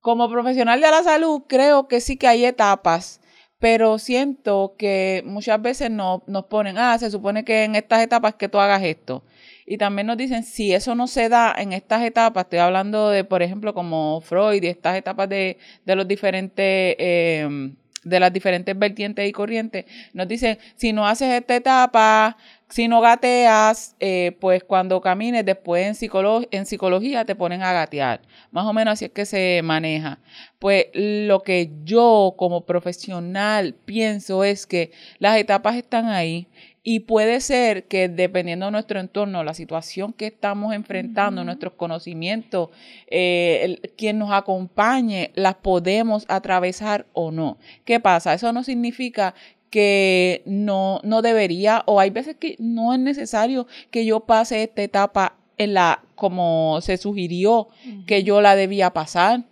Como 0.00 0.28
profesional 0.28 0.80
de 0.80 0.90
la 0.90 1.04
salud, 1.04 1.42
creo 1.46 1.86
que 1.86 2.00
sí 2.00 2.16
que 2.16 2.26
hay 2.26 2.44
etapas, 2.44 3.20
pero 3.60 4.00
siento 4.00 4.74
que 4.76 5.22
muchas 5.24 5.62
veces 5.62 5.88
no, 5.88 6.24
nos 6.26 6.46
ponen, 6.46 6.78
ah, 6.78 6.98
se 6.98 7.12
supone 7.12 7.44
que 7.44 7.62
en 7.62 7.76
estas 7.76 8.02
etapas 8.02 8.34
que 8.34 8.48
tú 8.48 8.58
hagas 8.58 8.82
esto. 8.82 9.22
Y 9.66 9.78
también 9.78 10.06
nos 10.06 10.16
dicen, 10.16 10.44
si 10.44 10.72
eso 10.72 10.94
no 10.94 11.06
se 11.06 11.28
da 11.28 11.54
en 11.56 11.72
estas 11.72 12.02
etapas, 12.02 12.44
estoy 12.44 12.58
hablando 12.58 13.10
de, 13.10 13.24
por 13.24 13.42
ejemplo, 13.42 13.74
como 13.74 14.20
Freud 14.20 14.62
y 14.62 14.66
estas 14.66 14.96
etapas 14.96 15.28
de, 15.28 15.58
de 15.84 15.96
los 15.96 16.06
diferentes... 16.08 16.96
Eh, 16.98 17.72
de 18.04 18.20
las 18.20 18.32
diferentes 18.32 18.76
vertientes 18.76 19.28
y 19.28 19.32
corrientes, 19.32 19.84
nos 20.12 20.26
dicen, 20.26 20.58
si 20.76 20.92
no 20.92 21.06
haces 21.06 21.32
esta 21.32 21.54
etapa, 21.54 22.36
si 22.68 22.88
no 22.88 23.00
gateas, 23.00 23.94
eh, 24.00 24.36
pues 24.40 24.64
cuando 24.64 25.00
camines 25.00 25.44
después 25.44 26.02
en, 26.02 26.10
en 26.50 26.66
psicología 26.66 27.24
te 27.24 27.34
ponen 27.34 27.62
a 27.62 27.72
gatear. 27.72 28.22
Más 28.50 28.66
o 28.66 28.72
menos 28.72 28.92
así 28.92 29.04
es 29.04 29.12
que 29.12 29.26
se 29.26 29.60
maneja. 29.62 30.18
Pues 30.58 30.86
lo 30.94 31.42
que 31.42 31.70
yo 31.84 32.34
como 32.36 32.64
profesional 32.64 33.74
pienso 33.84 34.42
es 34.42 34.66
que 34.66 34.90
las 35.18 35.36
etapas 35.36 35.76
están 35.76 36.08
ahí 36.08 36.48
y 36.84 37.00
puede 37.00 37.40
ser 37.40 37.84
que 37.84 38.08
dependiendo 38.08 38.66
de 38.66 38.72
nuestro 38.72 38.98
entorno, 38.98 39.44
la 39.44 39.54
situación 39.54 40.12
que 40.12 40.26
estamos 40.26 40.74
enfrentando, 40.74 41.44
nuestros 41.44 41.74
conocimientos, 41.74 42.70
eh, 43.06 43.80
quien 43.96 44.18
nos 44.18 44.32
acompañe, 44.32 45.30
las 45.34 45.54
podemos 45.54 46.24
atravesar 46.28 47.06
o 47.12 47.30
no. 47.30 47.58
¿Qué 47.84 48.00
pasa? 48.00 48.34
Eso 48.34 48.52
no 48.52 48.64
significa 48.64 49.34
que 49.70 50.42
no, 50.44 51.00
no 51.04 51.22
debería, 51.22 51.84
o 51.86 52.00
hay 52.00 52.10
veces 52.10 52.36
que 52.36 52.56
no 52.58 52.92
es 52.92 52.98
necesario 52.98 53.66
que 53.90 54.04
yo 54.04 54.20
pase 54.20 54.64
esta 54.64 54.82
etapa 54.82 55.36
en 55.58 55.74
la, 55.74 56.02
como 56.16 56.80
se 56.80 56.96
sugirió 56.96 57.68
que 58.06 58.24
yo 58.24 58.40
la 58.40 58.56
debía 58.56 58.92
pasar, 58.92 59.44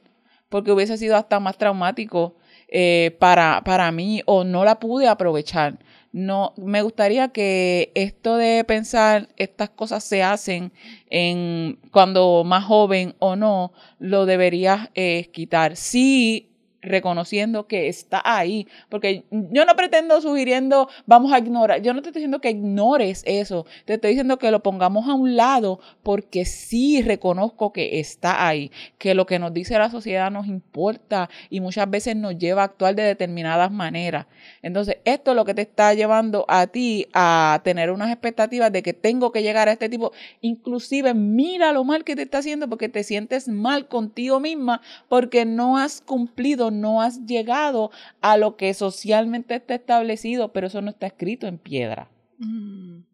porque 0.49 0.73
hubiese 0.73 0.99
sido 0.99 1.17
hasta 1.17 1.39
más 1.39 1.57
traumático 1.57 2.35
eh, 2.69 3.17
para, 3.21 3.63
para 3.65 3.93
mí 3.93 4.23
o 4.27 4.43
no 4.43 4.65
la 4.65 4.81
pude 4.81 5.07
aprovechar 5.07 5.79
no 6.13 6.55
me 6.57 6.83
gustaría 6.83 7.29
que 7.29 7.93
esto 7.95 8.37
de 8.37 8.65
pensar 8.65 9.29
estas 9.37 9.71
cosas 9.71 10.03
se 10.03 10.23
hacen 10.23 10.73
en 11.09 11.79
cuando 11.93 12.43
más 12.45 12.65
joven 12.65 13.15
o 13.19 13.37
no 13.37 13.73
lo 13.99 14.27
deberías 14.27 14.89
eh, 14.95 15.31
quitar. 15.33 15.77
Sí 15.77 16.50
reconociendo 16.83 17.67
que 17.67 17.89
está 17.89 18.23
ahí, 18.25 18.67
porque 18.89 19.25
yo 19.31 19.65
no 19.65 19.77
pretendo 19.77 20.21
sugiriendo, 20.21 20.89
vamos 21.07 21.33
a 21.33 21.39
ignorar, 21.39 21.83
yo 21.83 21.93
no 21.93 22.03
te 22.03 22.09
estoy 22.09 22.21
diciendo 22.21 22.41
que 22.41 22.51
ignores 22.51 23.23
eso, 23.27 23.67
te 23.85 23.95
estoy 23.95 24.11
diciendo 24.11 24.39
que 24.39 24.51
lo 24.51 24.63
pongamos 24.63 25.09
a 25.09 25.15
un 25.15 25.37
lado 25.37 25.81
porque 26.03 26.45
sí 26.45 27.03
reconozco 27.03 27.73
que 27.73 28.01
está 28.01 28.47
ahí, 28.47 28.71
que 28.99 29.15
lo 29.15 29.27
que 29.27 29.39
nos 29.39 29.53
dice 29.53 29.79
la 29.79 29.91
sociedad 29.91 30.31
nos 30.31 30.47
importa 30.47 31.29
y 31.51 31.61
muchas 31.61 31.91
veces 31.91 32.17
nos 32.17 32.39
lleva 32.39 32.63
a 32.63 32.67
actuar 32.67 32.95
de 32.95 33.03
determinadas 33.03 33.71
maneras. 33.71 34.27
Entonces, 34.63 34.99
esto 35.05 35.33
es 35.33 35.37
lo 35.37 35.45
que 35.45 35.55
te 35.55 35.63
está 35.63 35.95
llevando 35.95 36.45
a 36.49 36.67
ti 36.67 37.07
a 37.13 37.61
tener 37.65 37.91
unas 37.91 38.11
expectativas 38.11 38.73
de 38.73 38.83
que 38.83 38.93
tengo 38.93 39.33
que 39.33 39.43
llegar 39.43 39.69
a 39.69 39.73
este 39.73 39.89
tipo, 39.89 40.13
inclusive 40.41 41.15
mira 41.15 41.73
lo 41.73 41.85
mal 41.85 42.05
que 42.05 42.17
te 42.17 42.23
está 42.23 42.39
haciendo 42.39 42.69
porque 42.69 42.89
te 42.89 43.05
sientes 43.05 43.49
mal 43.49 43.89
contigo 43.89 44.41
misma 44.41 44.81
porque 45.09 45.45
no 45.45 45.77
has 45.77 46.01
cumplido 46.01 46.70
momento 46.71 46.89
no 46.89 47.03
has 47.03 47.27
llegado 47.27 47.91
a 48.21 48.37
lo 48.37 48.57
que 48.57 48.73
socialmente 48.75 49.57
está 49.57 49.75
establecido, 49.75 50.53
pero 50.53 50.67
eso 50.69 50.81
no 50.83 50.91
está 50.91 51.07
escrito 51.07 51.47
en 51.47 51.59
piedra. 51.59 52.11
Mm. 52.39 53.05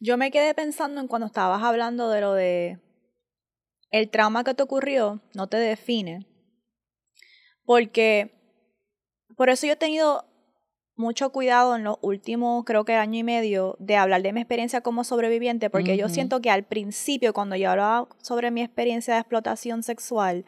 Yo 0.00 0.16
me 0.16 0.30
quedé 0.30 0.54
pensando 0.54 1.00
en 1.00 1.08
cuando 1.08 1.26
estabas 1.26 1.62
hablando 1.62 2.08
de 2.10 2.20
lo 2.20 2.34
de 2.34 2.78
el 3.90 4.10
trauma 4.10 4.44
que 4.44 4.54
te 4.54 4.62
ocurrió 4.62 5.20
no 5.34 5.48
te 5.48 5.56
define. 5.56 6.26
Porque 7.64 8.32
por 9.36 9.50
eso 9.50 9.66
yo 9.66 9.74
he 9.74 9.76
tenido 9.76 10.24
mucho 10.98 11.30
cuidado 11.30 11.76
en 11.76 11.84
los 11.84 11.96
últimos, 12.02 12.64
creo 12.64 12.84
que 12.84 12.94
año 12.94 13.20
y 13.20 13.22
medio, 13.22 13.76
de 13.78 13.96
hablar 13.96 14.22
de 14.22 14.32
mi 14.32 14.40
experiencia 14.40 14.80
como 14.80 15.04
sobreviviente, 15.04 15.70
porque 15.70 15.96
yo 15.96 16.08
siento 16.08 16.40
que 16.40 16.50
al 16.50 16.64
principio, 16.64 17.32
cuando 17.32 17.54
yo 17.54 17.70
hablaba 17.70 18.08
sobre 18.20 18.50
mi 18.50 18.62
experiencia 18.62 19.14
de 19.14 19.20
explotación 19.20 19.84
sexual, 19.84 20.44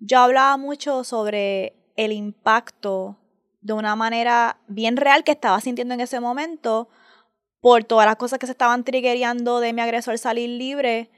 yo 0.00 0.18
hablaba 0.18 0.56
mucho 0.56 1.04
sobre 1.04 1.74
el 1.96 2.12
impacto 2.12 3.16
de 3.60 3.72
una 3.74 3.94
manera 3.94 4.58
bien 4.68 4.96
real 4.96 5.22
que 5.22 5.32
estaba 5.32 5.60
sintiendo 5.60 5.94
en 5.94 6.00
ese 6.00 6.18
momento 6.20 6.88
por 7.60 7.84
todas 7.84 8.06
las 8.06 8.16
cosas 8.16 8.38
que 8.38 8.46
se 8.46 8.52
estaban 8.52 8.84
triggereando 8.84 9.60
de 9.60 9.72
mi 9.74 9.82
agresor 9.82 10.16
salir 10.18 10.48
libre, 10.48 11.10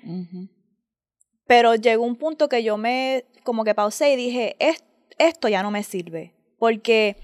pero 1.47 1.75
llegó 1.77 2.05
un 2.05 2.17
punto 2.17 2.49
que 2.49 2.63
yo 2.65 2.77
me 2.77 3.25
como 3.45 3.65
que 3.65 3.75
pausé 3.75 4.13
y 4.13 4.17
dije, 4.17 4.57
"Es- 4.59 4.85
esto 5.19 5.49
ya 5.49 5.63
no 5.63 5.71
me 5.71 5.83
sirve, 5.83 6.35
porque 6.59 7.17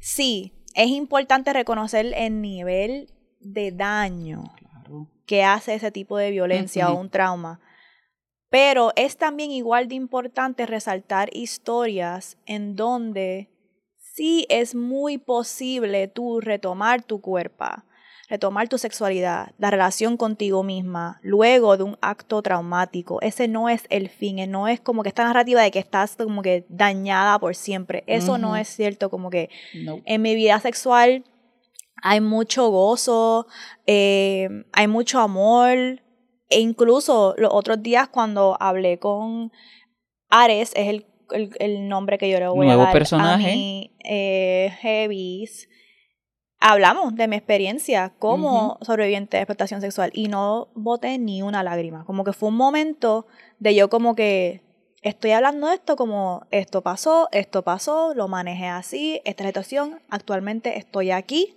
sí, 0.00 0.52
es 0.74 0.88
importante 0.88 1.52
reconocer 1.52 2.12
el 2.16 2.40
nivel 2.40 3.08
de 3.40 3.72
daño 3.72 4.44
Claro. 4.56 5.08
que 5.26 5.42
hace 5.44 5.74
ese 5.74 5.90
tipo 5.90 6.16
de 6.16 6.30
violencia 6.30 6.90
o 6.90 6.98
un 6.98 7.10
trauma. 7.10 7.60
Pero 8.52 8.92
es 8.96 9.16
también 9.16 9.50
igual 9.50 9.88
de 9.88 9.94
importante 9.94 10.66
resaltar 10.66 11.34
historias 11.34 12.36
en 12.44 12.76
donde 12.76 13.48
sí 13.96 14.44
es 14.50 14.74
muy 14.74 15.16
posible 15.16 16.06
tú 16.06 16.38
retomar 16.38 17.02
tu 17.02 17.22
cuerpo, 17.22 17.64
retomar 18.28 18.68
tu 18.68 18.76
sexualidad, 18.76 19.54
la 19.56 19.70
relación 19.70 20.18
contigo 20.18 20.62
misma, 20.64 21.18
luego 21.22 21.78
de 21.78 21.84
un 21.84 21.96
acto 22.02 22.42
traumático. 22.42 23.22
Ese 23.22 23.48
no 23.48 23.70
es 23.70 23.86
el 23.88 24.10
fin, 24.10 24.38
eh, 24.38 24.46
no 24.46 24.68
es 24.68 24.80
como 24.80 25.02
que 25.02 25.08
esta 25.08 25.24
narrativa 25.24 25.62
de 25.62 25.70
que 25.70 25.78
estás 25.78 26.16
como 26.16 26.42
que 26.42 26.66
dañada 26.68 27.38
por 27.38 27.54
siempre. 27.56 28.04
Eso 28.06 28.36
no 28.36 28.54
es 28.56 28.68
cierto, 28.68 29.08
como 29.08 29.30
que 29.30 29.48
No. 29.82 30.02
en 30.04 30.20
mi 30.20 30.34
vida 30.34 30.60
sexual 30.60 31.24
hay 32.02 32.20
mucho 32.20 32.68
gozo, 32.68 33.46
eh, 33.86 34.50
hay 34.74 34.88
mucho 34.88 35.20
amor. 35.20 36.01
E 36.52 36.60
incluso 36.60 37.34
los 37.38 37.50
otros 37.52 37.82
días 37.82 38.08
cuando 38.08 38.56
hablé 38.60 38.98
con 38.98 39.50
Ares, 40.28 40.72
es 40.76 40.88
el, 40.88 41.06
el, 41.30 41.50
el 41.58 41.88
nombre 41.88 42.18
que 42.18 42.28
yo 42.28 42.38
le 42.38 42.48
voy 42.48 42.66
Nuevo 42.66 42.82
a 42.82 42.84
dar 42.84 42.92
personaje. 42.92 43.52
a 43.52 43.54
mi 43.54 43.96
eh, 44.04 44.70
Heavies, 44.80 45.68
hablamos 46.60 47.14
de 47.16 47.26
mi 47.26 47.36
experiencia 47.36 48.12
como 48.18 48.78
sobreviviente 48.82 49.38
de 49.38 49.44
explotación 49.44 49.80
sexual 49.80 50.10
y 50.12 50.28
no 50.28 50.68
boté 50.74 51.18
ni 51.18 51.42
una 51.42 51.62
lágrima. 51.62 52.04
Como 52.04 52.22
que 52.22 52.34
fue 52.34 52.50
un 52.50 52.56
momento 52.56 53.26
de 53.58 53.74
yo 53.74 53.88
como 53.88 54.14
que 54.14 54.62
estoy 55.00 55.30
hablando 55.30 55.68
de 55.68 55.76
esto 55.76 55.96
como 55.96 56.46
esto 56.50 56.82
pasó, 56.82 57.28
esto 57.32 57.62
pasó, 57.62 58.14
lo 58.14 58.28
manejé 58.28 58.66
así, 58.66 59.22
esta 59.24 59.42
es 59.42 59.46
la 59.46 59.50
situación, 59.50 60.02
actualmente 60.10 60.78
estoy 60.78 61.12
aquí, 61.12 61.56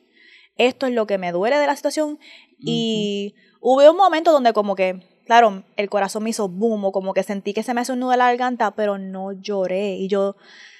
esto 0.57 0.87
es 0.87 0.93
lo 0.93 1.05
que 1.05 1.17
me 1.17 1.33
duele 1.33 1.57
de 1.57 1.67
la 1.67 1.75
situación 1.75 2.17
y 2.57 3.35
hubo 3.67 3.89
un 3.89 3.98
momento 3.98 4.31
donde 4.31 4.53
como 4.53 4.75
que, 4.75 5.01
claro, 5.25 5.63
el 5.75 5.89
corazón 5.89 6.24
me 6.24 6.29
hizo 6.29 6.48
boom 6.48 6.86
o 6.86 6.91
como 6.91 7.15
que 7.15 7.24
sentí 7.24 7.51
que 7.51 7.63
se 7.63 7.74
me 7.74 7.81
hace 7.81 7.93
un 7.93 8.00
nudo 8.00 8.13
en 8.13 8.19
la 8.19 8.27
garganta, 8.27 8.75
pero 8.75 9.00
no 9.00 9.31
lloré 9.31 9.95
y 9.95 10.07
yo 10.07 10.36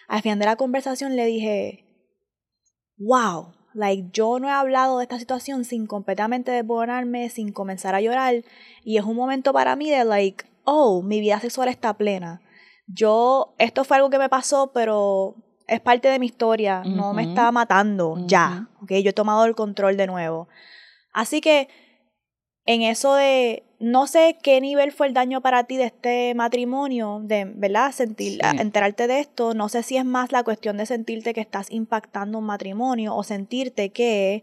al 0.08 0.22
final 0.22 0.38
de 0.38 0.46
la 0.46 0.56
conversación 0.56 1.15
le 1.15 1.25
dije, 1.25 1.84
wow, 3.00 3.56
like 3.74 4.10
yo 4.13 4.38
no 4.38 4.50
he 4.50 4.51
hablado 4.51 5.00
de 5.00 5.04
esta 5.04 5.18
situación 5.18 5.65
sin 5.65 5.88
completamente 5.88 6.51
desboronarme, 6.51 7.30
sin 7.30 7.51
comenzar 7.51 7.96
a 7.96 8.01
llorar 8.01 8.44
y 8.84 8.98
es 8.98 9.04
un 9.04 9.15
momento 9.15 9.51
para 9.51 9.75
mí 9.75 9.89
de 9.89 10.06
like, 10.06 10.46
oh, 10.63 11.01
mi 11.01 11.20
vida 11.20 11.39
sexual 11.39 11.70
está 11.70 11.96
plena. 11.96 12.39
Yo, 12.86 13.56
esto 13.58 13.84
fue 13.84 13.98
algo 13.98 14.12
que 14.12 14.20
me 14.20 14.30
pasó, 14.30 14.72
pero 14.75 15.38
es 15.65 15.82
parte 15.82 16.08
de 16.08 16.20
mi 16.20 16.27
historia, 16.27 16.84
no 16.86 17.13
me 17.13 17.24
está 17.24 17.51
matando 17.51 18.27
ya, 18.27 18.70
¿ok? 18.84 18.92
Yo 19.04 19.10
he 19.10 19.13
tomado 19.13 19.46
el 19.46 19.56
control 19.56 19.98
de 19.98 20.06
nuevo. 20.06 20.48
Así 21.12 21.42
que 21.42 21.68
en 22.65 22.81
eso 22.81 23.13
de, 23.15 23.63
no 23.79 24.07
sé 24.07 24.38
qué 24.41 24.60
nivel 24.62 24.91
fue 24.91 25.07
el 25.07 25.13
daño 25.13 25.41
para 25.41 25.65
ti 25.65 25.77
de 25.77 25.84
este 25.86 26.34
matrimonio, 26.36 27.19
de, 27.24 27.45
¿verdad? 27.45 27.91
Sentir, 27.91 28.34
Sí. 28.34 28.39
a- 28.43 28.51
enterarte 28.51 29.07
de 29.07 29.19
esto, 29.19 29.53
no 29.53 29.69
sé 29.69 29.84
si 29.84 29.98
es 29.98 30.05
más 30.05 30.31
la 30.31 30.43
cuestión 30.43 30.77
de 30.77 30.86
sentirte 30.86 31.34
que 31.34 31.41
estás 31.41 31.67
impactando 31.72 32.39
un 32.39 32.45
matrimonio 32.45 33.15
o 33.15 33.24
sentirte 33.24 33.89
que 33.89 34.41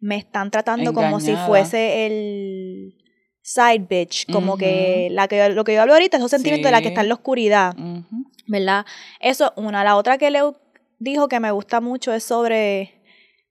me 0.00 0.16
están 0.16 0.50
tratando 0.50 0.92
como 0.94 1.20
si 1.20 1.36
fuese 1.36 2.06
el 2.06 2.94
side 3.42 3.86
bitch, 3.88 4.30
como 4.32 4.56
que, 4.56 5.08
la 5.10 5.28
que 5.28 5.48
lo 5.50 5.62
que 5.64 5.74
yo 5.74 5.82
hablo 5.82 5.92
ahorita, 5.92 6.16
esos 6.16 6.30
sentimientos 6.30 6.68
de 6.68 6.72
la 6.72 6.80
que 6.82 6.88
está 6.88 7.02
en 7.02 7.08
la 7.08 7.14
oscuridad. 7.14 7.74
Ujú. 7.78 8.24
¿verdad? 8.46 8.84
Eso 9.20 9.44
es 9.46 9.52
una. 9.56 9.84
La 9.84 9.94
otra 9.96 10.18
que 10.18 10.28
Leo 10.30 10.56
dijo 10.98 11.28
que 11.28 11.38
me 11.38 11.52
gusta 11.52 11.80
mucho 11.80 12.12
es 12.12 12.24
sobre 12.24 12.99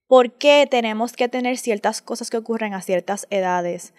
por 0.10 0.32
qué 0.34 0.68
tenemos 0.70 1.14
que 1.14 1.30
tener 1.30 1.58
ciertas 1.58 2.02
cosas 2.02 2.30
que 2.30 2.36
ocurren 2.38 2.74
a 2.74 2.82
ciertas 2.82 3.28
edades. 3.30 3.94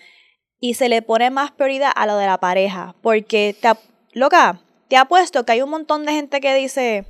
Y 0.59 0.75
se 0.75 0.89
le 0.91 1.01
pone 1.01 1.31
más 1.31 1.53
prioridad 1.53 1.93
a 1.95 2.05
lo 2.07 2.17
de 2.19 2.27
la 2.27 2.39
pareja. 2.39 2.95
Porque, 3.01 3.57
te, 3.59 3.69
loca, 4.13 4.61
te 4.89 4.97
apuesto 4.99 5.45
que 5.47 5.53
hay 5.53 5.63
un 5.63 5.71
montón 5.71 6.05
de 6.05 6.13
gente 6.13 6.41
que 6.41 6.53
dice, 6.55 7.07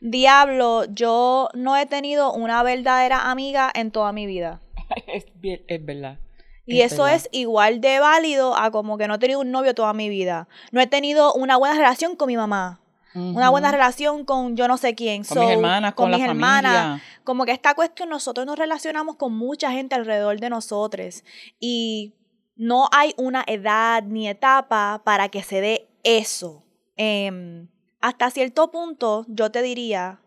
diablo, 0.00 0.84
yo 0.84 1.48
no 1.54 1.76
he 1.76 1.86
tenido 1.86 2.32
una 2.32 2.62
verdadera 2.62 3.30
amiga 3.30 3.70
en 3.74 3.90
toda 3.90 4.12
mi 4.12 4.26
vida. 4.26 4.60
Es, 5.06 5.24
bien- 5.40 5.62
es 5.68 5.84
verdad. 5.84 6.18
Y 6.66 6.82
Es 6.82 6.92
eso 6.92 7.04
verdad. 7.04 7.16
es 7.16 7.28
igual 7.32 7.80
de 7.80 7.98
válido 8.00 8.54
a 8.56 8.70
como 8.70 8.98
que 8.98 9.08
no 9.08 9.14
he 9.14 9.18
tenido 9.18 9.40
un 9.40 9.50
novio 9.50 9.74
toda 9.74 9.94
mi 9.94 10.10
vida. 10.10 10.46
No 10.70 10.80
he 10.82 10.86
tenido 10.86 11.32
una 11.32 11.56
buena 11.56 11.74
relación 11.74 12.14
con 12.16 12.26
mi 12.28 12.36
mamá. 12.36 12.81
Una 13.14 13.50
buena 13.50 13.70
relación 13.70 14.24
con 14.24 14.56
yo 14.56 14.68
no 14.68 14.76
sé 14.76 14.94
quién. 14.94 15.24
Con 15.24 15.38
mis 15.38 15.48
So, 15.48 15.50
hermanas, 15.52 15.94
con, 15.94 16.10
mis 16.10 16.18
la 16.20 16.24
hermanas. 16.26 16.76
familia. 16.76 17.04
Como 17.24 17.44
que 17.44 17.52
esta 17.52 17.74
cuestión, 17.74 18.08
nosotros 18.08 18.46
nos 18.46 18.58
relacionamos 18.58 19.16
con 19.16 19.34
mucha 19.36 19.70
gente 19.70 19.94
alrededor 19.94 20.40
de 20.40 20.50
nosotros. 20.50 21.24
Y 21.60 22.14
no 22.56 22.88
hay 22.92 23.14
una 23.16 23.44
edad 23.46 24.02
ni 24.02 24.28
etapa 24.28 25.02
para 25.04 25.28
que 25.28 25.42
se 25.42 25.60
dé 25.60 25.88
eso. 26.04 26.64
Em, 26.96 27.68
hasta 28.00 28.30
cierto 28.30 28.70
punto, 28.70 29.24
yo 29.28 29.50
te 29.50 29.62
diría, 29.62 30.20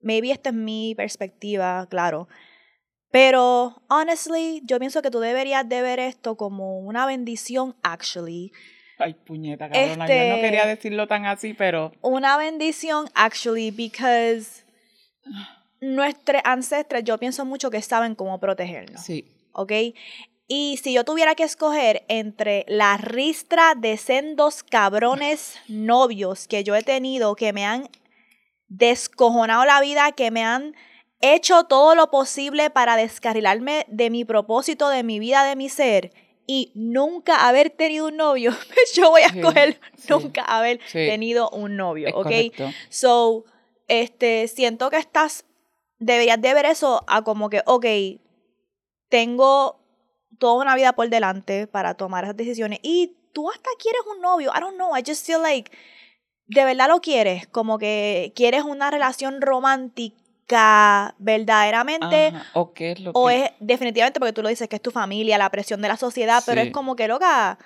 maybe 0.00 0.30
esta 0.30 0.50
es 0.50 0.54
mi 0.54 0.94
perspectiva, 0.94 1.86
claro. 1.88 2.28
Pero, 3.10 3.82
honestly, 3.88 4.62
yo 4.64 4.78
pienso 4.78 5.00
que 5.00 5.10
tú 5.10 5.20
deberías 5.20 5.68
de 5.68 5.80
ver 5.80 5.98
esto 6.00 6.36
como 6.36 6.78
una 6.80 7.06
bendición, 7.06 7.74
actually. 7.82 8.52
Ay, 8.98 9.14
puñeta, 9.14 9.68
cabrona. 9.68 10.06
Yo 10.06 10.12
Este- 10.14 10.30
no 10.30 10.36
quería 10.36 10.66
decirlo 10.66 11.06
tan 11.06 11.26
así, 11.26 11.54
pero 11.54 11.92
una 12.00 12.36
bendición, 12.36 13.08
actually, 13.14 13.70
because 13.70 14.64
nuestros 15.80 16.40
ancestros, 16.44 17.04
yo 17.04 17.18
pienso 17.18 17.44
mucho 17.44 17.70
que 17.70 17.82
saben 17.82 18.14
cómo 18.14 18.40
protegernos, 18.40 19.02
sí. 19.02 19.24
¿ok? 19.52 19.72
Y 20.48 20.78
si 20.82 20.92
yo 20.94 21.04
tuviera 21.04 21.34
que 21.34 21.42
escoger 21.42 22.04
entre 22.08 22.64
la 22.68 22.96
ristra 22.96 23.74
de 23.76 23.96
sendos 23.96 24.62
cabrones 24.62 25.56
novios 25.68 26.46
que 26.46 26.62
yo 26.64 26.74
he 26.76 26.82
tenido, 26.82 27.34
que 27.34 27.52
me 27.52 27.66
han 27.66 27.88
descojonado 28.68 29.64
la 29.64 29.80
vida, 29.80 30.12
que 30.12 30.30
me 30.30 30.44
han 30.44 30.74
hecho 31.20 31.64
todo 31.64 31.94
lo 31.94 32.10
posible 32.10 32.70
para 32.70 32.96
descarrilarme 32.96 33.86
de 33.88 34.10
mi 34.10 34.24
propósito, 34.24 34.88
de 34.88 35.02
mi 35.02 35.18
vida, 35.18 35.44
de 35.44 35.56
mi 35.56 35.68
ser, 35.68 36.12
y 36.46 36.70
nunca 36.74 37.48
haber 37.48 37.70
tenido 37.70 38.06
un 38.06 38.16
novio, 38.16 38.52
yo 38.94 39.10
voy 39.10 39.22
a 39.22 39.26
escoger 39.26 39.80
sí, 39.96 40.06
nunca 40.08 40.42
haber 40.42 40.80
sí. 40.86 40.92
tenido 40.98 41.50
un 41.50 41.76
novio, 41.76 42.08
Es 42.08 42.14
¿ok? 42.14 42.22
correcto. 42.22 42.70
So, 42.88 43.44
este, 43.88 44.48
siento 44.48 44.90
que 44.90 44.96
estás, 44.96 45.44
deberías 45.98 46.40
de 46.40 46.54
ver 46.54 46.66
eso 46.66 47.04
a 47.08 47.22
como 47.22 47.50
que, 47.50 47.62
ok, 47.66 47.86
tengo 49.08 49.80
toda 50.38 50.62
una 50.62 50.74
vida 50.74 50.92
por 50.94 51.08
delante 51.08 51.66
para 51.66 51.94
tomar 51.94 52.24
esas 52.24 52.36
decisiones 52.36 52.78
y 52.82 53.16
tú 53.32 53.50
hasta 53.50 53.70
quieres 53.78 54.02
un 54.10 54.20
novio, 54.20 54.52
I 54.54 54.60
don't 54.60 54.76
know, 54.76 54.96
I 54.96 55.02
just 55.06 55.26
feel 55.26 55.42
like, 55.42 55.70
de 56.46 56.64
verdad 56.64 56.88
lo 56.88 57.00
quieres, 57.00 57.46
como 57.48 57.78
que 57.78 58.32
quieres 58.36 58.62
una 58.62 58.90
relación 58.90 59.40
romántica 59.40 60.16
verdaderamente. 61.18 62.26
Ajá, 62.28 62.46
¿O 62.54 62.72
qué 62.72 62.92
es 62.92 63.00
lo 63.00 63.10
O 63.12 63.28
que...? 63.28 63.44
es 63.44 63.50
definitivamente 63.60 64.20
porque 64.20 64.32
tú 64.32 64.42
lo 64.42 64.48
dices 64.48 64.68
que 64.68 64.76
es 64.76 64.82
tu 64.82 64.90
familia, 64.90 65.38
la 65.38 65.50
presión 65.50 65.80
de 65.82 65.88
la 65.88 65.96
sociedad, 65.96 66.42
pero 66.46 66.60
es 66.60 66.72
como 66.72 66.96
que 66.96 67.08
loca, 67.08 67.58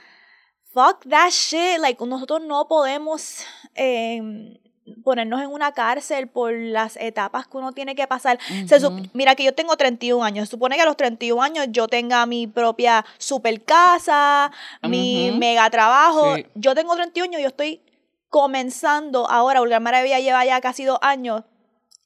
fuck 0.72 1.04
that 1.08 1.30
shit, 1.30 1.78
like 1.80 2.04
nosotros 2.04 2.40
no 2.42 2.66
podemos 2.68 3.44
eh, 3.74 4.20
ponernos 5.04 5.40
en 5.40 5.48
una 5.48 5.72
cárcel 5.72 6.28
por 6.28 6.52
las 6.52 6.96
etapas 6.96 7.46
que 7.46 7.56
uno 7.56 7.72
tiene 7.72 7.94
que 7.94 8.06
pasar. 8.06 8.38
Sup- 8.66 8.92
Ujú. 8.92 9.02
mira 9.12 9.34
que 9.34 9.44
yo 9.44 9.54
tengo 9.54 9.76
31 9.76 10.24
años, 10.24 10.48
se 10.48 10.52
supone 10.52 10.76
que 10.76 10.82
a 10.82 10.86
los 10.86 10.96
31 10.96 11.42
años 11.42 11.66
yo 11.70 11.86
tenga 11.88 12.24
mi 12.26 12.46
propia 12.46 13.04
super 13.18 13.62
casa, 13.64 14.50
mi 14.82 15.30
mega 15.38 15.68
trabajo. 15.70 16.36
Sí. 16.36 16.46
Yo 16.54 16.74
tengo 16.74 16.94
31 16.96 17.30
años 17.30 17.40
y 17.40 17.42
yo 17.42 17.48
estoy 17.48 17.82
comenzando 18.28 19.28
ahora, 19.28 19.60
Vulgar 19.60 19.80
Maravilla 19.80 20.20
lleva 20.20 20.44
ya 20.44 20.60
casi 20.60 20.84
dos 20.84 20.98
años 21.02 21.42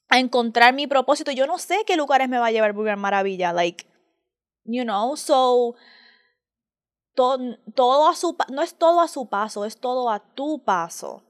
a 0.09 0.19
encontrar 0.19 0.75
mi 0.75 0.87
propósito. 0.87 1.31
Yo 1.33 1.47
no 1.47 1.59
sé 1.59 1.79
qué 1.87 1.97
lugares 1.97 2.29
me 2.29 2.39
va 2.39 2.47
a 2.47 2.53
llevar 2.53 2.73
Vulgar 2.73 2.97
Maravilla, 2.97 3.53
like, 3.53 3.87
you 4.65 4.85
know, 4.85 5.17
so 5.17 5.75
todo, 7.15 7.59
todo 7.75 8.09
a 8.09 8.15
su 8.15 8.37
no 8.53 8.63
es 8.63 8.75
todo 8.75 9.01
a 9.01 9.09
su 9.09 9.29
paso, 9.29 9.65
es 9.65 9.79
todo 9.79 10.11
a 10.11 10.21
tu 10.35 10.63
paso. 10.65 11.23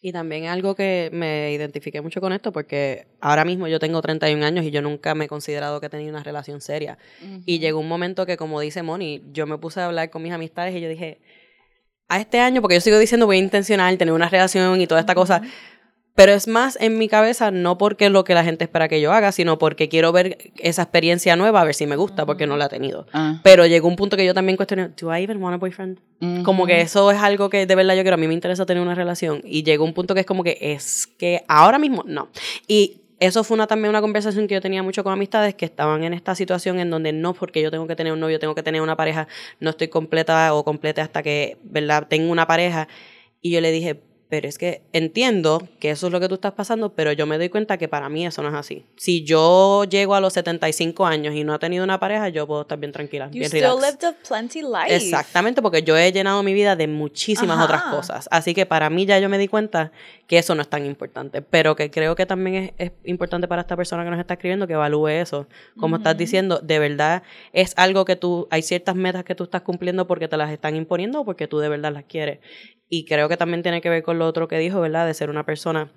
Y 0.00 0.12
también 0.12 0.44
algo 0.48 0.74
que 0.74 1.08
me 1.14 1.52
identifiqué 1.52 2.02
mucho 2.02 2.20
con 2.20 2.34
esto 2.34 2.52
porque 2.52 3.06
ahora 3.22 3.46
mismo 3.46 3.68
yo 3.68 3.78
tengo 3.78 4.02
31 4.02 4.44
años 4.44 4.62
y 4.66 4.70
yo 4.70 4.82
nunca 4.82 5.14
me 5.14 5.24
he 5.24 5.28
considerado 5.28 5.80
que 5.80 5.86
he 5.86 5.88
tenido 5.88 6.10
una 6.10 6.22
relación 6.22 6.60
seria. 6.60 6.98
Y 7.46 7.58
llegó 7.58 7.80
un 7.80 7.88
momento 7.88 8.26
que, 8.26 8.36
como 8.36 8.60
dice 8.60 8.82
Moni, 8.82 9.22
yo 9.32 9.46
me 9.46 9.56
puse 9.56 9.80
a 9.80 9.86
hablar 9.86 10.10
con 10.10 10.22
mis 10.22 10.34
amistades 10.34 10.76
y 10.76 10.82
yo 10.82 10.90
dije, 10.90 11.22
a 12.08 12.20
este 12.20 12.38
año, 12.38 12.60
porque 12.60 12.74
yo 12.74 12.82
sigo 12.82 12.98
diciendo 12.98 13.24
voy 13.24 13.36
a 13.36 13.40
intencionar 13.40 13.96
tener 13.96 14.12
una 14.12 14.28
relación 14.28 14.78
y 14.78 14.86
toda 14.86 15.00
esta 15.00 15.14
cosa, 15.14 15.40
pero 16.14 16.32
es 16.32 16.46
más 16.46 16.78
en 16.80 16.96
mi 16.96 17.08
cabeza, 17.08 17.50
no 17.50 17.76
porque 17.76 18.08
lo 18.08 18.22
que 18.22 18.34
la 18.34 18.44
gente 18.44 18.64
espera 18.64 18.88
que 18.88 19.00
yo 19.00 19.12
haga, 19.12 19.32
sino 19.32 19.58
porque 19.58 19.88
quiero 19.88 20.12
ver 20.12 20.52
esa 20.58 20.82
experiencia 20.82 21.34
nueva, 21.34 21.60
a 21.60 21.64
ver 21.64 21.74
si 21.74 21.86
me 21.86 21.96
gusta, 21.96 22.24
porque 22.24 22.46
no 22.46 22.56
la 22.56 22.66
he 22.66 22.68
tenido. 22.68 23.06
Ah. 23.12 23.40
Pero 23.42 23.66
llegó 23.66 23.88
un 23.88 23.96
punto 23.96 24.16
que 24.16 24.24
yo 24.24 24.32
también 24.32 24.56
cuestioné, 24.56 24.88
¿do 24.88 25.14
I 25.14 25.22
even 25.24 25.42
want 25.42 25.54
a 25.54 25.58
boyfriend? 25.58 25.98
Como 26.44 26.66
que 26.66 26.80
eso 26.80 27.10
es 27.10 27.18
algo 27.18 27.50
que 27.50 27.66
de 27.66 27.74
verdad 27.74 27.94
yo 27.96 28.02
quiero, 28.02 28.14
a 28.14 28.18
mí 28.18 28.26
me 28.26 28.34
interesa 28.34 28.64
tener 28.64 28.82
una 28.82 28.94
relación. 28.94 29.42
Y 29.44 29.62
llegó 29.62 29.84
un 29.84 29.92
punto 29.92 30.14
que 30.14 30.20
es 30.20 30.26
como 30.26 30.42
que 30.42 30.56
es 30.60 31.06
que 31.18 31.44
ahora 31.48 31.78
mismo 31.78 32.02
no. 32.06 32.30
Y 32.66 33.02
eso 33.18 33.44
fue 33.44 33.56
una, 33.56 33.66
también 33.66 33.90
una 33.90 34.00
conversación 34.00 34.46
que 34.46 34.54
yo 34.54 34.60
tenía 34.60 34.82
mucho 34.82 35.04
con 35.04 35.12
amistades 35.12 35.54
que 35.54 35.64
estaban 35.64 36.04
en 36.04 36.14
esta 36.14 36.34
situación 36.34 36.78
en 36.78 36.90
donde 36.90 37.12
no, 37.12 37.34
porque 37.34 37.60
yo 37.60 37.70
tengo 37.70 37.86
que 37.86 37.96
tener 37.96 38.12
un 38.12 38.20
novio, 38.20 38.38
tengo 38.38 38.54
que 38.54 38.62
tener 38.62 38.80
una 38.80 38.96
pareja, 38.96 39.28
no 39.60 39.70
estoy 39.70 39.88
completa 39.88 40.54
o 40.54 40.64
completa 40.64 41.02
hasta 41.02 41.22
que, 41.22 41.58
¿verdad?, 41.62 42.06
tengo 42.08 42.30
una 42.30 42.46
pareja. 42.46 42.88
Y 43.40 43.50
yo 43.50 43.60
le 43.60 43.70
dije, 43.70 44.00
pero 44.34 44.48
es 44.48 44.58
que 44.58 44.82
entiendo 44.92 45.68
que 45.78 45.90
eso 45.90 46.08
es 46.08 46.12
lo 46.12 46.18
que 46.18 46.26
tú 46.26 46.34
estás 46.34 46.54
pasando, 46.54 46.92
pero 46.92 47.12
yo 47.12 47.24
me 47.24 47.38
doy 47.38 47.50
cuenta 47.50 47.78
que 47.78 47.86
para 47.86 48.08
mí 48.08 48.26
eso 48.26 48.42
no 48.42 48.48
es 48.48 48.54
así. 48.56 48.84
Si 48.96 49.22
yo 49.22 49.84
llego 49.84 50.16
a 50.16 50.20
los 50.20 50.32
75 50.32 51.06
años 51.06 51.36
y 51.36 51.44
no 51.44 51.54
he 51.54 51.58
tenido 51.60 51.84
una 51.84 52.00
pareja, 52.00 52.30
yo 52.30 52.44
puedo 52.48 52.62
estar 52.62 52.76
bien 52.80 52.90
tranquila, 52.90 53.26
You 53.26 53.38
bien 53.38 53.44
still 53.44 53.60
relax. 53.62 53.80
lived 53.92 54.04
a 54.04 54.12
plenty 54.28 54.62
life. 54.62 54.92
Exactamente, 54.92 55.62
porque 55.62 55.84
yo 55.84 55.96
he 55.96 56.10
llenado 56.10 56.42
mi 56.42 56.52
vida 56.52 56.74
de 56.74 56.88
muchísimas 56.88 57.58
Ajá. 57.58 57.64
otras 57.64 57.82
cosas. 57.94 58.28
Así 58.32 58.54
que 58.54 58.66
para 58.66 58.90
mí 58.90 59.06
ya 59.06 59.20
yo 59.20 59.28
me 59.28 59.38
di 59.38 59.46
cuenta 59.46 59.92
que 60.26 60.38
eso 60.38 60.56
no 60.56 60.62
es 60.62 60.68
tan 60.68 60.84
importante. 60.84 61.40
Pero 61.40 61.76
que 61.76 61.92
creo 61.92 62.16
que 62.16 62.26
también 62.26 62.74
es, 62.76 62.88
es 62.88 62.92
importante 63.04 63.46
para 63.46 63.60
esta 63.62 63.76
persona 63.76 64.02
que 64.02 64.10
nos 64.10 64.18
está 64.18 64.34
escribiendo 64.34 64.66
que 64.66 64.72
evalúe 64.72 65.06
eso. 65.10 65.46
Como 65.78 65.94
estás 65.98 66.16
diciendo, 66.16 66.58
de 66.60 66.80
verdad 66.80 67.22
es 67.52 67.72
algo 67.76 68.04
que 68.04 68.16
tú, 68.16 68.48
hay 68.50 68.62
ciertas 68.62 68.96
metas 68.96 69.22
que 69.22 69.36
tú 69.36 69.44
estás 69.44 69.62
cumpliendo 69.62 70.08
porque 70.08 70.26
te 70.26 70.36
las 70.36 70.50
están 70.50 70.74
imponiendo 70.74 71.20
o 71.20 71.24
porque 71.24 71.46
tú 71.46 71.60
de 71.60 71.68
verdad 71.68 71.92
las 71.92 72.02
quieres. 72.02 72.40
Y 72.88 73.04
creo 73.06 73.28
que 73.28 73.36
también 73.36 73.62
tiene 73.62 73.80
que 73.80 73.88
ver 73.88 74.02
con 74.02 74.18
lo 74.18 74.26
otro 74.26 74.48
que 74.48 74.58
dijo, 74.58 74.80
¿verdad? 74.80 75.06
De 75.06 75.14
ser 75.14 75.30
una 75.30 75.44
persona 75.44 75.90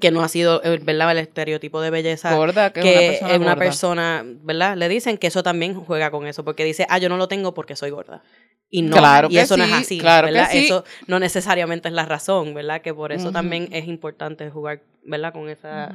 que 0.00 0.10
no 0.10 0.22
ha 0.22 0.28
sido, 0.28 0.62
eh, 0.64 0.78
¿verdad? 0.82 1.12
El 1.12 1.18
estereotipo 1.18 1.80
de 1.80 1.90
belleza 1.90 2.34
Gorda, 2.34 2.72
que, 2.72 2.80
que 2.82 3.08
es 3.14 3.22
una 3.22 3.26
persona. 3.26 3.34
es 3.34 3.38
una 3.38 3.46
gorda. 3.46 3.56
persona, 3.56 4.24
¿verdad? 4.42 4.76
Le 4.76 4.88
dicen 4.88 5.18
que 5.18 5.28
eso 5.28 5.42
también 5.42 5.74
juega 5.74 6.10
con 6.10 6.26
eso, 6.26 6.44
porque 6.44 6.64
dice, 6.64 6.86
ah, 6.90 6.98
yo 6.98 7.08
no 7.08 7.16
lo 7.16 7.28
tengo 7.28 7.54
porque 7.54 7.76
soy 7.76 7.90
gorda. 7.90 8.22
Y 8.68 8.82
no, 8.82 8.96
Claro 8.96 9.28
y 9.30 9.34
que 9.34 9.40
eso 9.40 9.56
no 9.56 9.64
es 9.64 9.70
sí, 9.70 9.76
así, 9.76 9.98
claro 9.98 10.26
que 10.26 10.34
¿verdad? 10.34 10.48
sí. 10.50 10.66
Eso 10.66 10.84
no 11.06 11.18
necesariamente 11.20 11.88
es 11.88 11.94
la 11.94 12.04
razón, 12.04 12.52
¿verdad? 12.52 12.82
Que 12.82 12.92
por 12.92 13.12
eso 13.12 13.30
también 13.30 13.68
es 13.72 13.86
importante 13.86 14.50
jugar, 14.50 14.82
¿verdad? 15.04 15.32
Con 15.32 15.48
esa... 15.48 15.94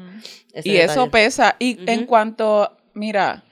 Ese 0.53 0.69
Y 0.69 0.77
eso 0.77 1.11
pesa. 1.11 1.57
Y 1.59 1.77
en 1.85 2.05
cuanto, 2.05 2.77
mira, 2.93 3.43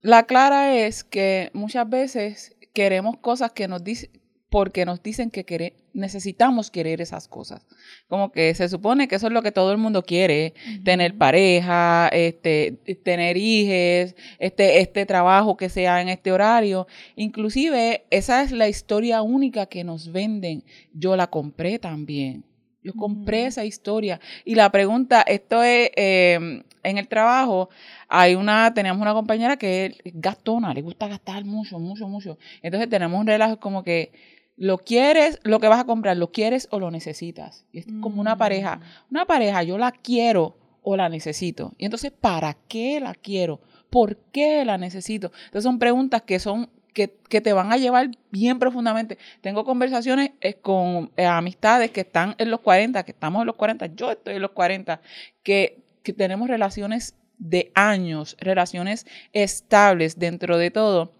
la 0.00 0.24
clara 0.24 0.74
es 0.76 1.04
que 1.04 1.50
muchas 1.54 1.88
veces 1.88 2.56
queremos 2.74 3.16
cosas 3.18 3.52
que 3.52 3.68
nos 3.68 3.84
dicen, 3.84 4.10
porque 4.50 4.84
nos 4.86 5.02
dicen 5.02 5.30
que 5.30 5.44
quere- 5.44 5.74
necesitamos 5.92 6.70
querer 6.70 7.00
esas 7.00 7.28
cosas. 7.28 7.66
Como 8.08 8.32
que 8.32 8.54
se 8.54 8.68
supone 8.68 9.06
que 9.08 9.16
eso 9.16 9.26
es 9.26 9.32
lo 9.32 9.42
que 9.42 9.52
todo 9.52 9.72
el 9.72 9.78
mundo 9.78 10.02
quiere, 10.02 10.54
tener 10.84 11.16
pareja, 11.18 12.08
este, 12.08 12.72
tener 13.04 13.36
hijos, 13.36 14.14
este, 14.38 14.80
este 14.80 15.04
trabajo 15.06 15.56
que 15.56 15.68
sea 15.68 16.00
en 16.00 16.08
este 16.08 16.32
horario. 16.32 16.86
Inclusive, 17.16 18.04
esa 18.10 18.42
es 18.42 18.52
la 18.52 18.68
historia 18.68 19.22
única 19.22 19.66
que 19.66 19.84
nos 19.84 20.12
venden. 20.12 20.64
Yo 20.94 21.16
la 21.16 21.26
compré 21.28 21.78
también. 21.78 22.44
Yo 22.82 22.94
compré 22.94 23.46
esa 23.46 23.64
historia. 23.66 24.18
Y 24.44 24.54
la 24.54 24.70
pregunta, 24.70 25.20
esto 25.22 25.62
es, 25.62 25.90
eh, 25.96 26.62
en 26.84 26.96
el 26.98 27.08
trabajo, 27.08 27.68
hay 28.08 28.34
una, 28.34 28.72
teníamos 28.72 29.02
una 29.02 29.12
compañera 29.12 29.56
que 29.58 29.86
es 29.86 30.12
gastona, 30.14 30.72
le 30.72 30.80
gusta 30.80 31.08
gastar 31.08 31.44
mucho, 31.44 31.78
mucho, 31.78 32.08
mucho. 32.08 32.38
Entonces 32.62 32.88
tenemos 32.88 33.20
un 33.20 33.26
relajo 33.26 33.58
como 33.60 33.82
que 33.82 34.12
lo 34.58 34.78
quieres, 34.78 35.38
lo 35.44 35.60
que 35.60 35.68
vas 35.68 35.80
a 35.80 35.84
comprar, 35.84 36.16
lo 36.16 36.32
quieres 36.32 36.68
o 36.70 36.80
lo 36.80 36.90
necesitas. 36.90 37.64
Y 37.72 37.78
es 37.78 37.86
como 38.00 38.20
una 38.20 38.36
pareja. 38.36 38.80
Una 39.10 39.24
pareja, 39.24 39.62
yo 39.62 39.78
la 39.78 39.92
quiero 39.92 40.56
o 40.82 40.96
la 40.96 41.08
necesito. 41.08 41.74
Y 41.78 41.84
entonces, 41.84 42.10
¿para 42.10 42.56
qué 42.68 43.00
la 43.00 43.14
quiero? 43.14 43.60
¿Por 43.88 44.16
qué 44.32 44.64
la 44.64 44.76
necesito? 44.76 45.30
Entonces 45.46 45.62
son 45.62 45.78
preguntas 45.78 46.22
que 46.22 46.38
son 46.40 46.70
que, 46.92 47.16
que 47.28 47.40
te 47.40 47.52
van 47.52 47.72
a 47.72 47.76
llevar 47.76 48.10
bien 48.30 48.58
profundamente. 48.58 49.18
Tengo 49.40 49.64
conversaciones 49.64 50.32
eh, 50.40 50.54
con 50.54 51.12
eh, 51.16 51.26
amistades 51.26 51.92
que 51.92 52.00
están 52.00 52.34
en 52.38 52.50
los 52.50 52.60
40, 52.60 53.04
que 53.04 53.12
estamos 53.12 53.42
en 53.42 53.46
los 53.46 53.54
40, 53.54 53.86
yo 53.94 54.10
estoy 54.10 54.34
en 54.34 54.42
los 54.42 54.50
40, 54.50 55.00
que, 55.44 55.78
que 56.02 56.12
tenemos 56.12 56.48
relaciones 56.48 57.14
de 57.38 57.70
años, 57.76 58.36
relaciones 58.40 59.06
estables 59.32 60.18
dentro 60.18 60.58
de 60.58 60.72
todo. 60.72 61.12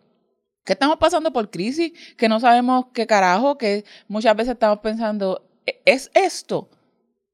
Que 0.65 0.75
estamos 0.75 0.99
pasando 0.99 1.33
por 1.33 1.51
crisis, 1.51 1.93
que 2.17 2.29
no 2.29 2.41
sabemos 2.41 2.87
qué 2.93 3.07
carajo, 3.07 3.57
que 3.59 3.85
muchas 4.09 4.37
veces 4.37 4.53
estamos 4.55 4.81
pensando, 4.81 5.47
"¿E- 5.67 5.81
¿es 5.85 6.11
esto? 6.15 6.69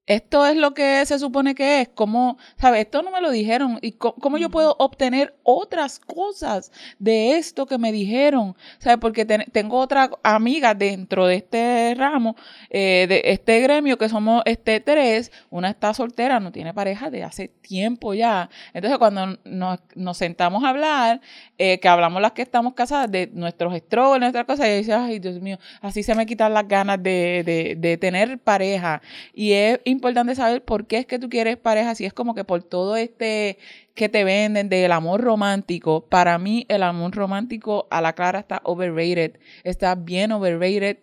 Esto 0.06 0.44
es 0.44 0.54
lo 0.56 0.74
que 0.74 1.04
se 1.06 1.18
supone 1.18 1.54
que 1.54 1.80
es. 1.80 1.88
¿Cómo, 1.94 2.36
sabes? 2.58 2.82
Esto 2.82 3.02
no 3.02 3.10
me 3.10 3.22
lo 3.22 3.30
dijeron. 3.30 3.78
¿Y 3.80 3.92
cómo, 3.92 4.36
yo 4.36 4.50
puedo 4.50 4.76
obtener 4.78 5.34
otras 5.44 5.98
cosas 5.98 6.70
de 6.98 7.38
esto 7.38 7.64
que 7.64 7.78
me 7.78 7.90
dijeron? 7.90 8.54
¿Sabes? 8.78 8.98
Porque 8.98 9.24
ten- 9.24 9.46
tengo 9.50 9.78
otra 9.78 10.10
amiga 10.22 10.74
dentro 10.74 11.26
de 11.26 11.36
este 11.36 11.94
ramo, 11.96 12.36
eh, 12.68 13.06
de 13.08 13.22
este 13.24 13.60
gremio, 13.60 13.96
que 13.96 14.10
somos 14.10 14.42
este 14.44 14.80
tres. 14.80 15.32
Una 15.48 15.70
está 15.70 15.94
soltera, 15.94 16.38
no 16.38 16.52
tiene 16.52 16.74
pareja 16.74 17.08
de 17.08 17.24
hace 17.24 17.48
tiempo 17.48 18.12
ya. 18.12 18.50
Entonces, 18.74 18.98
cuando 18.98 19.38
nos, 19.44 19.80
nos 19.94 20.18
sentamos 20.18 20.64
a 20.64 20.68
hablar, 20.68 21.22
eh, 21.56 21.80
que 21.80 21.88
hablamos 21.88 22.20
las 22.20 22.32
que 22.32 22.42
estamos 22.42 22.74
casadas 22.74 23.10
de 23.10 23.28
nuestros 23.32 23.74
struggles, 23.74 24.20
nuestras 24.20 24.44
cosas, 24.44 24.68
y 24.68 24.72
dice, 24.78 24.92
ay, 24.92 25.18
Dios 25.18 25.40
mío, 25.40 25.58
así 25.80 26.02
se 26.02 26.14
me 26.14 26.26
quitan 26.26 26.52
las 26.52 26.68
ganas 26.68 27.02
de, 27.02 27.42
de, 27.44 27.74
de 27.78 27.96
tener 27.96 28.38
pareja. 28.38 29.00
Y 29.32 29.52
es 29.52 29.80
importante 29.94 30.34
saber 30.34 30.64
por 30.64 30.86
qué 30.86 30.98
es 30.98 31.06
que 31.06 31.18
tú 31.18 31.28
quieres 31.28 31.56
pareja, 31.56 31.94
si 31.94 32.04
es 32.04 32.12
como 32.12 32.34
que 32.34 32.44
por 32.44 32.62
todo 32.62 32.96
este 32.96 33.58
que 33.94 34.08
te 34.08 34.24
venden 34.24 34.68
del 34.68 34.92
amor 34.92 35.22
romántico. 35.22 36.06
Para 36.06 36.38
mí, 36.38 36.66
el 36.68 36.82
amor 36.82 37.14
romántico 37.14 37.86
a 37.90 38.00
la 38.00 38.12
clara 38.12 38.40
está 38.40 38.60
overrated, 38.64 39.38
está 39.62 39.94
bien 39.94 40.32
overrated 40.32 40.98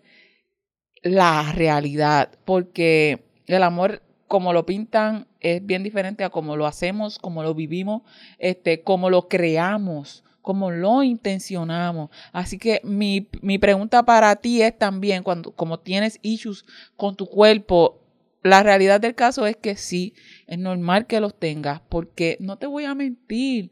la 1.01 1.51
realidad, 1.53 2.29
porque 2.45 3.23
el 3.47 3.63
amor 3.63 4.03
como 4.27 4.53
lo 4.53 4.65
pintan 4.65 5.27
es 5.39 5.65
bien 5.65 5.83
diferente 5.83 6.23
a 6.23 6.29
cómo 6.29 6.55
lo 6.55 6.65
hacemos, 6.65 7.19
cómo 7.19 7.43
lo 7.43 7.53
vivimos, 7.53 8.03
este, 8.37 8.81
cómo 8.81 9.09
lo 9.09 9.27
creamos, 9.27 10.23
cómo 10.41 10.71
lo 10.71 11.03
intencionamos. 11.03 12.09
Así 12.31 12.57
que 12.57 12.79
mi, 12.83 13.27
mi 13.41 13.57
pregunta 13.57 14.03
para 14.03 14.35
ti 14.37 14.61
es 14.61 14.77
también, 14.77 15.23
cuando 15.23 15.51
como 15.51 15.79
tienes 15.79 16.19
issues 16.21 16.65
con 16.95 17.15
tu 17.15 17.27
cuerpo, 17.27 18.00
la 18.43 18.63
realidad 18.63 18.99
del 18.99 19.15
caso 19.15 19.45
es 19.45 19.55
que 19.55 19.75
sí, 19.75 20.13
es 20.47 20.57
normal 20.57 21.07
que 21.07 21.19
los 21.19 21.37
tengas, 21.37 21.81
porque 21.89 22.37
no 22.39 22.57
te 22.57 22.67
voy 22.67 22.85
a 22.85 22.95
mentir, 22.95 23.71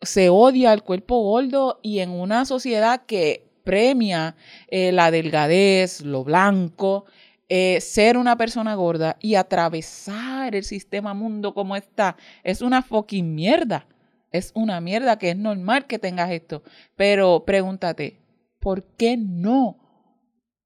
se 0.00 0.28
odia 0.28 0.72
el 0.72 0.82
cuerpo 0.82 1.20
gordo 1.22 1.80
y 1.82 1.98
en 1.98 2.10
una 2.10 2.44
sociedad 2.44 3.04
que 3.06 3.50
premia 3.64 4.36
eh, 4.68 4.92
la 4.92 5.10
delgadez, 5.10 6.02
lo 6.02 6.24
blanco, 6.24 7.06
eh, 7.48 7.80
ser 7.80 8.16
una 8.16 8.36
persona 8.36 8.74
gorda 8.74 9.16
y 9.20 9.34
atravesar 9.34 10.54
el 10.54 10.64
sistema 10.64 11.14
mundo 11.14 11.54
como 11.54 11.76
está, 11.76 12.16
es 12.44 12.62
una 12.62 12.82
fucking 12.82 13.34
mierda. 13.34 13.86
Es 14.30 14.52
una 14.54 14.80
mierda 14.80 15.18
que 15.18 15.30
es 15.30 15.36
normal 15.36 15.86
que 15.86 15.98
tengas 15.98 16.30
esto. 16.30 16.62
Pero 16.96 17.44
pregúntate, 17.46 18.20
¿por 18.60 18.84
qué 18.84 19.16
no 19.16 19.87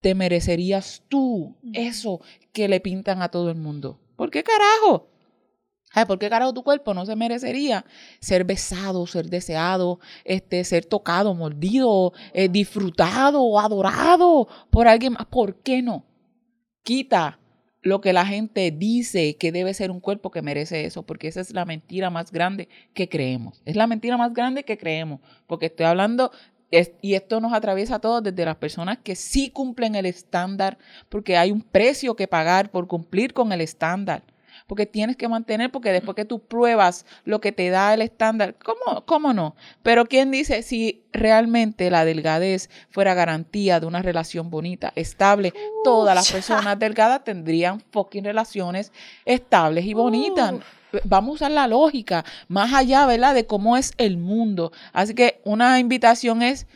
te 0.02 0.14
merecerías 0.14 1.02
tú 1.08 1.56
eso 1.72 2.20
que 2.52 2.68
le 2.68 2.80
pintan 2.80 3.22
a 3.22 3.30
todo 3.30 3.48
el 3.48 3.56
mundo? 3.56 3.98
¿Por 4.16 4.30
qué 4.30 4.42
carajo? 4.42 5.08
Ay, 5.94 6.06
¿por 6.06 6.18
qué 6.18 6.28
carajo 6.28 6.52
tu 6.52 6.62
cuerpo 6.62 6.92
no 6.92 7.06
se 7.06 7.16
merecería 7.16 7.84
ser 8.18 8.44
besado, 8.44 9.06
ser 9.06 9.26
deseado, 9.28 10.00
este, 10.24 10.64
ser 10.64 10.84
tocado, 10.84 11.34
mordido, 11.34 12.12
eh, 12.32 12.48
disfrutado, 12.48 13.58
adorado 13.58 14.48
por 14.70 14.88
alguien 14.88 15.12
más? 15.14 15.26
¿Por 15.26 15.62
qué 15.62 15.82
no? 15.82 16.04
Quita 16.82 17.38
lo 17.82 18.00
que 18.00 18.12
la 18.12 18.24
gente 18.24 18.70
dice 18.70 19.36
que 19.36 19.52
debe 19.52 19.74
ser 19.74 19.90
un 19.90 20.00
cuerpo 20.00 20.30
que 20.30 20.40
merece 20.40 20.84
eso, 20.84 21.04
porque 21.04 21.28
esa 21.28 21.40
es 21.40 21.52
la 21.52 21.64
mentira 21.64 22.10
más 22.10 22.32
grande 22.32 22.68
que 22.94 23.08
creemos. 23.08 23.60
Es 23.64 23.76
la 23.76 23.86
mentira 23.86 24.16
más 24.16 24.32
grande 24.32 24.64
que 24.64 24.78
creemos, 24.78 25.20
porque 25.46 25.66
estoy 25.66 25.86
hablando 25.86 26.30
y 27.02 27.14
esto 27.14 27.40
nos 27.40 27.52
atraviesa 27.52 27.96
a 27.96 27.98
todos, 27.98 28.22
desde 28.22 28.44
las 28.44 28.56
personas 28.56 28.98
que 29.02 29.14
sí 29.14 29.50
cumplen 29.50 29.94
el 29.94 30.06
estándar, 30.06 30.78
porque 31.08 31.36
hay 31.36 31.52
un 31.52 31.60
precio 31.60 32.16
que 32.16 32.26
pagar 32.26 32.70
por 32.70 32.86
cumplir 32.86 33.34
con 33.34 33.52
el 33.52 33.60
estándar. 33.60 34.22
Porque 34.66 34.86
tienes 34.86 35.16
que 35.16 35.28
mantener, 35.28 35.70
porque 35.70 35.92
después 35.92 36.14
que 36.14 36.24
tú 36.24 36.38
pruebas 36.38 37.04
lo 37.24 37.40
que 37.40 37.52
te 37.52 37.68
da 37.70 37.92
el 37.94 38.02
estándar, 38.02 38.54
¿cómo, 38.54 39.04
cómo 39.04 39.32
no? 39.32 39.56
Pero 39.82 40.06
¿quién 40.06 40.30
dice 40.30 40.62
si 40.62 41.02
realmente 41.12 41.90
la 41.90 42.04
delgadez 42.04 42.70
fuera 42.90 43.14
garantía 43.14 43.80
de 43.80 43.86
una 43.86 44.02
relación 44.02 44.50
bonita, 44.50 44.92
estable? 44.94 45.52
todas 45.84 46.14
las 46.14 46.30
personas 46.30 46.78
delgadas 46.78 47.24
tendrían 47.24 47.80
fucking 47.90 48.24
relaciones 48.24 48.92
estables 49.24 49.84
y 49.84 49.94
bonitas 49.94 50.54
vamos 51.04 51.30
a 51.30 51.34
usar 51.34 51.50
la 51.50 51.66
lógica 51.66 52.24
más 52.48 52.72
allá, 52.72 53.06
¿verdad? 53.06 53.34
De 53.34 53.46
cómo 53.46 53.76
es 53.76 53.92
el 53.98 54.16
mundo. 54.16 54.72
Así 54.92 55.14
que 55.14 55.40
una 55.44 55.78
invitación 55.78 56.42
es 56.42 56.66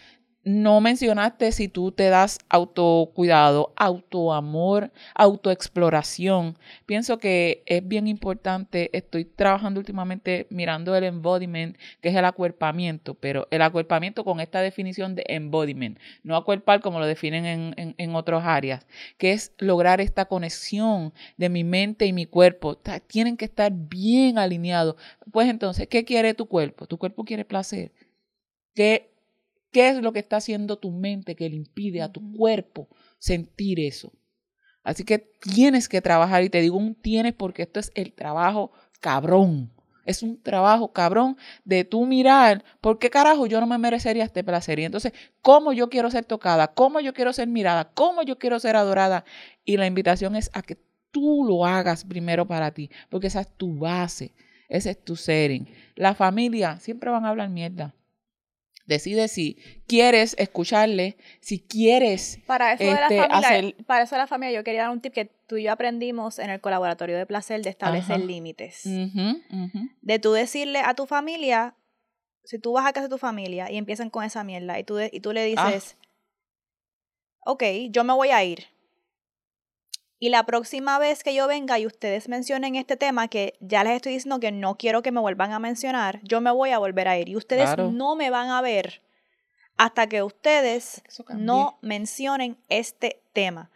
no 0.46 0.80
mencionaste 0.80 1.50
si 1.50 1.66
tú 1.66 1.90
te 1.90 2.08
das 2.08 2.38
autocuidado, 2.48 3.72
autoamor, 3.74 4.92
autoexploración. 5.16 6.56
Pienso 6.86 7.18
que 7.18 7.64
es 7.66 7.86
bien 7.86 8.06
importante. 8.06 8.96
Estoy 8.96 9.24
trabajando 9.24 9.80
últimamente 9.80 10.46
mirando 10.50 10.94
el 10.94 11.02
embodiment, 11.02 11.76
que 12.00 12.10
es 12.10 12.14
el 12.14 12.24
acuerpamiento, 12.24 13.14
pero 13.14 13.48
el 13.50 13.60
acuerpamiento 13.60 14.22
con 14.22 14.38
esta 14.38 14.60
definición 14.60 15.16
de 15.16 15.24
embodiment, 15.26 15.98
no 16.22 16.36
acuerpar 16.36 16.80
como 16.80 17.00
lo 17.00 17.06
definen 17.06 17.44
en, 17.44 17.94
en, 17.98 18.14
otras 18.14 18.44
áreas, 18.44 18.86
que 19.18 19.32
es 19.32 19.52
lograr 19.58 20.00
esta 20.00 20.26
conexión 20.26 21.12
de 21.36 21.48
mi 21.48 21.64
mente 21.64 22.06
y 22.06 22.12
mi 22.12 22.24
cuerpo. 22.24 22.78
Tienen 23.08 23.36
que 23.36 23.46
estar 23.46 23.72
bien 23.74 24.38
alineados. 24.38 24.94
Pues 25.32 25.48
entonces, 25.48 25.88
¿qué 25.88 26.04
quiere 26.04 26.34
tu 26.34 26.46
cuerpo? 26.46 26.86
Tu 26.86 26.98
cuerpo 26.98 27.24
quiere 27.24 27.44
placer. 27.44 27.90
¿Qué 28.76 29.15
¿Qué 29.70 29.88
es 29.88 29.96
lo 30.02 30.12
que 30.12 30.20
está 30.20 30.36
haciendo 30.36 30.78
tu 30.78 30.90
mente 30.90 31.36
que 31.36 31.48
le 31.48 31.56
impide 31.56 32.02
a 32.02 32.10
tu 32.10 32.32
cuerpo 32.32 32.88
sentir 33.18 33.80
eso? 33.80 34.12
Así 34.82 35.04
que 35.04 35.18
tienes 35.18 35.88
que 35.88 36.00
trabajar 36.00 36.44
y 36.44 36.48
te 36.48 36.60
digo 36.60 36.76
un 36.76 36.94
tienes 36.94 37.34
porque 37.34 37.62
esto 37.62 37.80
es 37.80 37.90
el 37.94 38.12
trabajo 38.12 38.70
cabrón. 39.00 39.72
Es 40.04 40.22
un 40.22 40.40
trabajo 40.40 40.92
cabrón 40.92 41.36
de 41.64 41.84
tú 41.84 42.06
mirar, 42.06 42.64
¿por 42.80 43.00
qué 43.00 43.10
carajo 43.10 43.46
yo 43.46 43.60
no 43.60 43.66
me 43.66 43.76
merecería 43.76 44.22
este 44.22 44.44
placer? 44.44 44.78
Y 44.78 44.84
entonces, 44.84 45.12
¿cómo 45.42 45.72
yo 45.72 45.90
quiero 45.90 46.08
ser 46.12 46.24
tocada? 46.24 46.68
¿Cómo 46.68 47.00
yo 47.00 47.12
quiero 47.12 47.32
ser 47.32 47.48
mirada? 47.48 47.90
¿Cómo 47.92 48.22
yo 48.22 48.38
quiero 48.38 48.60
ser 48.60 48.76
adorada? 48.76 49.24
Y 49.64 49.76
la 49.76 49.86
invitación 49.86 50.36
es 50.36 50.48
a 50.54 50.62
que 50.62 50.78
tú 51.10 51.44
lo 51.44 51.66
hagas 51.66 52.04
primero 52.04 52.46
para 52.46 52.70
ti, 52.70 52.88
porque 53.10 53.26
esa 53.26 53.40
es 53.40 53.48
tu 53.56 53.76
base, 53.76 54.32
ese 54.68 54.90
es 54.90 55.04
tu 55.04 55.16
setting. 55.16 55.66
La 55.96 56.14
familia 56.14 56.78
siempre 56.78 57.10
van 57.10 57.24
a 57.24 57.30
hablar 57.30 57.48
mierda. 57.48 57.92
Decide 58.86 59.26
si 59.26 59.58
quieres 59.88 60.36
escucharle, 60.38 61.16
si 61.40 61.58
quieres 61.58 62.38
para 62.46 62.72
eso 62.72 62.84
de 62.84 62.92
la 62.92 63.02
este, 63.02 63.28
familia, 63.28 63.74
Para 63.84 64.04
eso 64.04 64.14
de 64.14 64.20
la 64.20 64.26
familia 64.28 64.54
yo 64.54 64.64
quería 64.64 64.82
dar 64.82 64.90
un 64.90 65.00
tip 65.00 65.12
que 65.12 65.24
tú 65.24 65.56
y 65.56 65.64
yo 65.64 65.72
aprendimos 65.72 66.38
en 66.38 66.50
el 66.50 66.60
colaboratorio 66.60 67.16
de 67.18 67.26
placer 67.26 67.62
de 67.62 67.70
establecer 67.70 68.20
límites. 68.20 68.84
De 70.02 70.18
tú 70.20 70.32
decirle 70.32 70.80
a 70.80 70.94
tu 70.94 71.06
familia, 71.06 71.74
si 72.44 72.60
tú 72.60 72.72
vas 72.72 72.86
a 72.86 72.92
casa 72.92 73.08
de 73.08 73.10
tu 73.10 73.18
familia 73.18 73.70
y 73.72 73.76
empiezan 73.76 74.08
con 74.08 74.22
esa 74.22 74.44
mierda 74.44 74.78
y 74.78 74.84
tú, 74.84 75.00
y 75.00 75.20
tú 75.20 75.32
le 75.32 75.52
ah. 75.56 75.66
dices, 75.66 75.96
ok, 77.40 77.64
yo 77.90 78.04
me 78.04 78.12
voy 78.12 78.28
a 78.28 78.44
ir 78.44 78.66
y 80.18 80.30
la 80.30 80.46
próxima 80.46 80.98
vez 80.98 81.22
que 81.22 81.34
yo 81.34 81.46
venga 81.46 81.78
y 81.78 81.86
ustedes 81.86 82.28
mencionen 82.28 82.74
este 82.74 82.96
tema, 82.96 83.28
que 83.28 83.54
ya 83.60 83.84
les 83.84 83.96
estoy 83.96 84.12
diciendo 84.12 84.40
que 84.40 84.50
no 84.50 84.76
quiero 84.76 85.02
que 85.02 85.12
me 85.12 85.20
vuelvan 85.20 85.52
a 85.52 85.58
mencionar, 85.58 86.20
yo 86.22 86.40
me 86.40 86.50
voy 86.50 86.70
a 86.70 86.78
volver 86.78 87.06
a 87.08 87.18
ir. 87.18 87.28
Y 87.28 87.36
ustedes 87.36 87.76
no 87.76 88.16
me 88.16 88.30
van 88.30 88.48
a 88.48 88.62
ver 88.62 89.02
hasta 89.76 90.06
que 90.06 90.22
ustedes 90.22 91.02
no 91.28 91.78
mencionen 91.82 92.56
este 92.70 93.22
tema. 93.34 93.70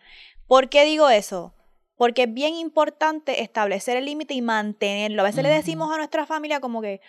¿Por 0.47 0.71
qué 0.71 0.87
digo 0.87 1.11
eso? 1.11 1.53
Porque 1.97 2.23
es 2.23 2.33
bien 2.33 2.55
importante 2.55 3.43
establecer 3.43 3.99
el 3.99 4.07
límite 4.07 4.33
y 4.33 4.41
mantenerlo. 4.41 5.21
A 5.21 5.27
veces 5.27 5.43
le 5.43 5.51
decimos 5.51 5.93
a 5.93 5.99
nuestra 5.99 6.25
familia 6.25 6.61
como 6.61 6.81
que, 6.81 7.03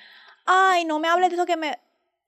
ay, 0.46 0.84
no 0.84 1.00
me 1.00 1.08
hables 1.08 1.30
de 1.30 1.36
eso 1.38 1.46
que 1.46 1.56
me 1.56 1.80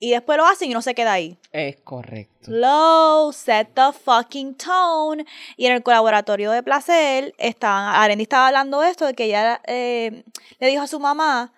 y 0.04 0.12
después 0.12 0.38
lo 0.38 0.46
hacen 0.46 0.70
y 0.70 0.74
no 0.74 0.82
se 0.82 0.94
queda 0.94 1.14
ahí. 1.14 1.38
Es 1.54 1.78
correcto. 1.78 2.52
Low, 2.52 3.32
set 3.32 3.70
the 3.74 3.94
fucking 3.94 4.56
tone. 4.56 5.26
Y 5.56 5.66
en 5.66 5.72
el 5.72 5.82
colaboratorio 5.82 6.52
de 6.52 6.62
placer, 6.62 7.34
estaban, 7.38 7.96
Arendi 7.96 8.24
estaba 8.24 8.48
hablando 8.48 8.82
de 8.82 8.90
esto, 8.90 9.06
de 9.06 9.14
que 9.14 9.24
ella 9.24 9.62
eh, 9.66 10.26
le 10.60 10.68
dijo 10.68 10.84
a 10.84 10.88
su 10.88 11.00
mamá, 11.00 11.54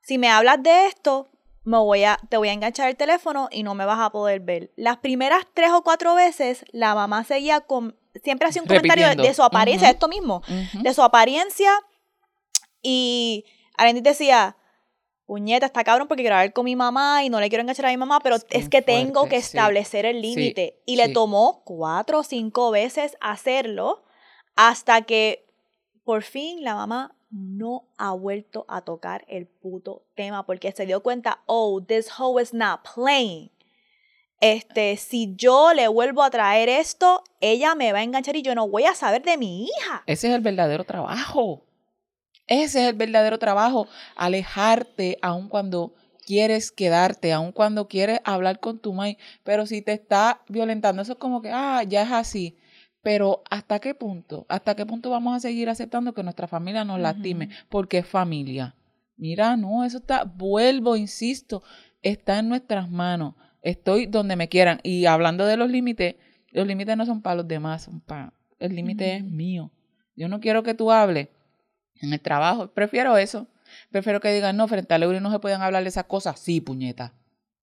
si 0.00 0.16
me 0.16 0.30
hablas 0.30 0.62
de 0.62 0.86
esto, 0.86 1.26
me 1.64 1.78
voy 1.78 2.04
a, 2.04 2.20
te 2.28 2.36
voy 2.36 2.50
a 2.50 2.52
enganchar 2.52 2.88
el 2.88 2.94
teléfono 2.94 3.48
y 3.50 3.64
no 3.64 3.74
me 3.74 3.84
vas 3.84 3.98
a 3.98 4.10
poder 4.10 4.38
ver. 4.38 4.70
Las 4.76 4.98
primeras 4.98 5.44
tres 5.52 5.72
o 5.72 5.82
cuatro 5.82 6.14
veces, 6.14 6.64
la 6.70 6.94
mamá 6.94 7.24
seguía 7.24 7.62
con, 7.62 7.96
siempre 8.22 8.46
hacía 8.46 8.62
un 8.62 8.68
comentario 8.68 9.08
de, 9.08 9.34
su 9.34 9.42
apariencia, 9.42 9.90
esto 9.90 10.06
mismo, 10.06 10.44
de 10.72 10.94
su 10.94 11.02
apariencia. 11.02 11.72
Y 12.80 13.44
Arendi 13.76 14.02
decía, 14.02 14.56
puñeta, 15.28 15.66
está 15.66 15.84
cabrón 15.84 16.08
porque 16.08 16.22
quiero 16.22 16.36
hablar 16.36 16.54
con 16.54 16.64
mi 16.64 16.74
mamá 16.74 17.22
y 17.22 17.28
no 17.28 17.38
le 17.38 17.50
quiero 17.50 17.60
enganchar 17.60 17.84
a 17.84 17.90
mi 17.90 17.98
mamá, 17.98 18.18
pero 18.20 18.36
es, 18.48 18.68
que 18.70 18.80
tengo 18.80 19.28
que 19.28 19.36
establecer 19.36 20.06
el 20.06 20.22
límite. 20.22 20.80
y 20.86 20.96
le 20.96 21.10
tomó 21.10 21.62
cuatro 21.64 22.20
o 22.20 22.22
cinco 22.24 22.70
veces 22.70 23.16
hacerlo 23.20 24.04
hasta 24.56 25.02
que 25.02 25.46
por 26.02 26.22
fin 26.22 26.64
la 26.64 26.74
mamá 26.74 27.14
no 27.30 27.90
ha 27.98 28.12
vuelto 28.12 28.64
a 28.68 28.80
tocar 28.80 29.26
el 29.28 29.46
puto 29.46 30.06
tema 30.16 30.46
porque 30.46 30.72
se 30.72 30.86
dio 30.86 31.02
cuenta, 31.02 31.42
oh, 31.44 31.82
this 31.86 32.08
hoe 32.18 32.42
is 32.42 32.54
not 32.54 32.80
playing. 32.94 33.50
Este, 34.40 34.96
si 34.96 35.34
yo 35.36 35.74
le 35.74 35.88
vuelvo 35.88 36.22
a 36.22 36.30
traer 36.30 36.70
esto, 36.70 37.22
ella 37.42 37.74
me 37.74 37.92
va 37.92 37.98
a 37.98 38.02
enganchar 38.02 38.34
y 38.36 38.42
yo 38.42 38.54
no 38.54 38.66
voy 38.66 38.84
a 38.84 38.94
saber 38.94 39.22
de 39.22 39.36
mi 39.36 39.64
hija. 39.64 40.04
Ese 40.06 40.28
es 40.28 40.34
el 40.34 40.40
verdadero 40.40 40.84
trabajo. 40.84 41.67
Ese 42.48 42.82
es 42.82 42.88
el 42.88 42.96
verdadero 42.96 43.38
trabajo, 43.38 43.86
alejarte 44.16 45.18
aun 45.22 45.48
cuando 45.48 45.94
quieres 46.26 46.72
quedarte, 46.72 47.32
aun 47.32 47.52
cuando 47.52 47.88
quieres 47.88 48.20
hablar 48.24 48.58
con 48.58 48.78
tu 48.78 48.92
mamá, 48.92 49.14
pero 49.44 49.66
si 49.66 49.82
te 49.82 49.92
está 49.92 50.42
violentando, 50.48 51.02
eso 51.02 51.12
es 51.12 51.18
como 51.18 51.40
que, 51.40 51.50
ah, 51.50 51.82
ya 51.84 52.02
es 52.02 52.12
así. 52.12 52.56
Pero 53.02 53.42
¿hasta 53.48 53.78
qué 53.78 53.94
punto? 53.94 54.44
¿Hasta 54.48 54.74
qué 54.74 54.84
punto 54.84 55.08
vamos 55.08 55.36
a 55.36 55.40
seguir 55.40 55.68
aceptando 55.68 56.12
que 56.12 56.22
nuestra 56.22 56.48
familia 56.48 56.84
nos 56.84 57.00
lastime? 57.00 57.48
Porque 57.68 57.98
es 57.98 58.06
familia. 58.06 58.74
Mira, 59.16 59.56
no, 59.56 59.84
eso 59.84 59.98
está, 59.98 60.24
vuelvo, 60.24 60.96
insisto, 60.96 61.62
está 62.02 62.40
en 62.40 62.48
nuestras 62.48 62.90
manos. 62.90 63.34
Estoy 63.62 64.06
donde 64.06 64.36
me 64.36 64.48
quieran. 64.48 64.80
Y 64.82 65.06
hablando 65.06 65.46
de 65.46 65.56
los 65.56 65.70
límites, 65.70 66.16
los 66.50 66.66
límites 66.66 66.96
no 66.96 67.06
son 67.06 67.22
para 67.22 67.36
los 67.36 67.48
demás, 67.48 67.84
son 67.84 68.00
para, 68.00 68.32
el 68.58 68.74
límite 68.74 69.16
es 69.16 69.24
mío. 69.24 69.70
Yo 70.16 70.28
no 70.28 70.40
quiero 70.40 70.62
que 70.62 70.74
tú 70.74 70.90
hables 70.90 71.28
en 72.00 72.12
el 72.12 72.20
trabajo. 72.20 72.68
Prefiero 72.68 73.16
eso. 73.16 73.46
Prefiero 73.90 74.20
que 74.20 74.32
digan, 74.32 74.56
no, 74.56 74.68
frente 74.68 74.94
a 74.94 74.98
Leury 74.98 75.20
no 75.20 75.30
se 75.30 75.38
pueden 75.38 75.62
hablar 75.62 75.82
de 75.82 75.88
esas 75.88 76.04
cosas. 76.04 76.38
Sí, 76.40 76.60
puñeta. 76.60 77.12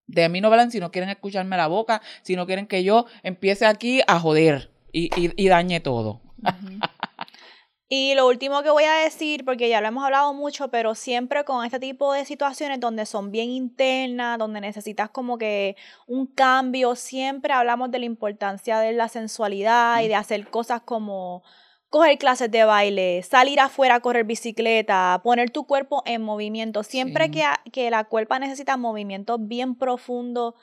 De 0.08 0.30
mí 0.30 0.40
no 0.40 0.50
hablan 0.50 0.72
si 0.72 0.80
no 0.80 0.92
quieren 0.92 1.10
escucharme 1.10 1.58
la 1.58 1.68
boca, 1.68 2.02
si 2.22 2.36
no 2.36 2.46
quieren 2.46 2.68
que 2.68 2.84
yo 2.84 3.06
empiece 3.24 3.66
aquí 3.66 4.02
a 4.08 4.20
joder 4.20 4.72
y, 4.92 5.10
y, 5.16 5.48
dañe 5.48 5.80
todo. 5.80 6.22
Y 7.88 8.16
lo 8.16 8.26
último 8.28 8.64
que 8.64 8.72
voy 8.72 8.86
a 8.86 8.96
decir, 8.96 9.46
porque 9.46 9.70
ya 9.70 9.80
lo 9.80 9.88
hemos 9.88 10.04
hablado 10.04 10.34
mucho, 10.34 10.70
pero 10.70 10.96
siempre 10.96 11.46
con 11.46 11.64
este 11.64 11.80
tipo 11.80 12.14
de 12.14 12.26
situaciones 12.26 12.80
donde 12.80 13.06
son 13.06 13.32
bien 13.32 13.52
internas, 13.52 14.40
donde 14.40 14.60
necesitas 14.60 15.12
como 15.12 15.38
que 15.38 15.76
un 16.08 16.26
cambio, 16.26 16.96
siempre 16.96 17.54
hablamos 17.54 17.92
de 17.92 18.00
la 18.00 18.06
importancia 18.06 18.80
de 18.80 18.94
la 18.94 19.08
sensualidad 19.08 20.02
y 20.02 20.08
de 20.08 20.16
hacer 20.16 20.50
cosas 20.50 20.82
como 20.82 21.44
coger 21.96 22.18
clases 22.18 22.52
de 22.52 22.66
baile, 22.66 23.24
salir 23.24 23.58
afuera 23.62 23.96
a 23.96 24.00
correr 24.02 24.26
bicicleta, 24.26 25.22
poner 25.24 25.50
tu 25.50 25.66
cuerpo 25.66 26.04
en 26.06 26.22
movimiento. 26.22 26.84
Siempre 26.84 27.32
que, 27.32 27.46
que 27.72 27.90
la 27.90 28.04
cuerpa 28.04 28.38
necesita 28.38 28.76
movimiento 28.76 29.38
bien 29.40 29.76
profundo 29.76 30.56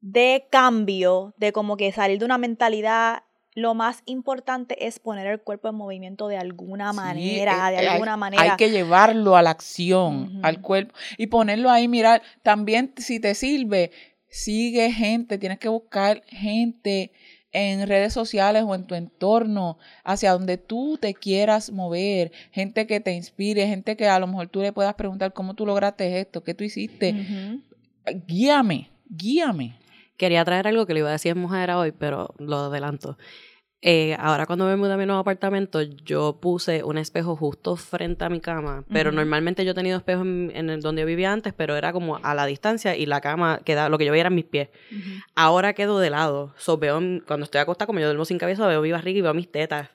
de 0.00 0.46
cambio, 0.52 1.34
de 1.36 1.52
como 1.52 1.76
que 1.76 1.90
salir 1.90 2.20
de 2.20 2.26
una 2.26 2.38
mentalidad 2.38 3.24
lo 3.54 3.74
más 3.74 4.02
importante 4.06 4.86
es 4.86 5.00
poner 5.00 5.26
el 5.26 5.40
cuerpo 5.40 5.68
en 5.68 5.74
movimiento 5.74 6.28
de 6.28 6.36
alguna 6.36 6.92
manera, 6.92 7.72
de 7.72 7.88
alguna 7.88 8.16
manera. 8.16 8.42
Hay 8.44 8.56
que 8.56 8.70
llevarlo 8.70 9.34
a 9.34 9.42
la 9.42 9.50
acción, 9.50 10.38
al 10.44 10.60
cuerpo, 10.60 10.94
y 11.18 11.26
ponerlo 11.26 11.70
ahí, 11.70 11.88
mirar, 11.88 12.22
también 12.44 12.94
si 12.98 13.18
te 13.18 13.34
sirve, 13.34 13.90
sigue 14.28 14.92
gente, 14.92 15.38
tienes 15.38 15.58
que 15.58 15.68
buscar 15.68 16.22
gente 16.28 17.10
en 17.52 17.86
redes 17.86 18.12
sociales 18.12 18.64
o 18.66 18.74
en 18.74 18.84
tu 18.84 18.94
entorno, 18.94 19.78
hacia 20.04 20.32
donde 20.32 20.58
tú 20.58 20.98
te 21.00 21.14
quieras 21.14 21.70
mover, 21.70 22.32
gente 22.50 22.86
que 22.86 23.00
te 23.00 23.12
inspire, 23.12 23.66
gente 23.66 23.96
que 23.96 24.08
a 24.08 24.18
lo 24.18 24.26
mejor 24.26 24.48
tú 24.48 24.62
le 24.62 24.72
puedas 24.72 24.94
preguntar 24.94 25.32
cómo 25.32 25.54
tú 25.54 25.66
lograste 25.66 26.20
esto, 26.20 26.42
qué 26.42 26.54
tú 26.54 26.64
hiciste. 26.64 27.14
Guíame, 28.26 28.90
guíame. 29.08 29.78
Quería 30.16 30.44
traer 30.44 30.68
algo 30.68 30.86
que 30.86 30.94
le 30.94 31.00
iba 31.00 31.08
a 31.08 31.12
decir 31.12 31.32
en 31.32 31.38
mujer 31.38 31.70
hoy, 31.72 31.92
pero 31.92 32.34
lo 32.38 32.56
adelanto. 32.56 33.18
Eh, 33.84 34.16
ahora 34.20 34.46
cuando 34.46 34.64
me 34.66 34.76
mudé 34.76 34.92
a 34.92 34.96
mi 34.96 35.06
nuevo 35.06 35.20
apartamento, 35.20 35.82
yo 35.82 36.38
puse 36.40 36.84
un 36.84 36.98
espejo 36.98 37.34
justo 37.34 37.74
frente 37.74 38.24
a 38.24 38.28
mi 38.28 38.40
cama. 38.40 38.84
Pero 38.92 39.10
normalmente 39.10 39.64
yo 39.64 39.72
he 39.72 39.74
tenido 39.74 39.98
espejos 39.98 40.24
en, 40.24 40.70
el 40.70 40.80
donde 40.80 41.02
yo 41.02 41.06
vivía 41.06 41.32
antes, 41.32 41.52
pero 41.52 41.74
era 41.76 41.92
como 41.92 42.20
a 42.22 42.34
la 42.34 42.46
distancia 42.46 42.94
y 42.94 43.06
la 43.06 43.20
cama 43.20 43.60
queda, 43.64 43.88
lo 43.88 43.98
que 43.98 44.04
yo 44.04 44.12
veía 44.12 44.22
eran 44.22 44.36
mis 44.36 44.44
pies. 44.44 44.68
Ahora 45.34 45.72
quedo 45.72 45.98
de 45.98 46.10
lado. 46.10 46.54
So, 46.56 46.78
veo, 46.78 47.00
cuando 47.26 47.42
estoy 47.42 47.60
acostada, 47.60 47.86
como 47.86 47.98
yo 47.98 48.06
duermo 48.06 48.24
sin 48.24 48.38
cabeza, 48.38 48.68
veo 48.68 48.82
mi 48.82 48.92
barriga 48.92 49.18
y 49.18 49.22
veo 49.22 49.34
mis 49.34 49.50
tetas. 49.50 49.88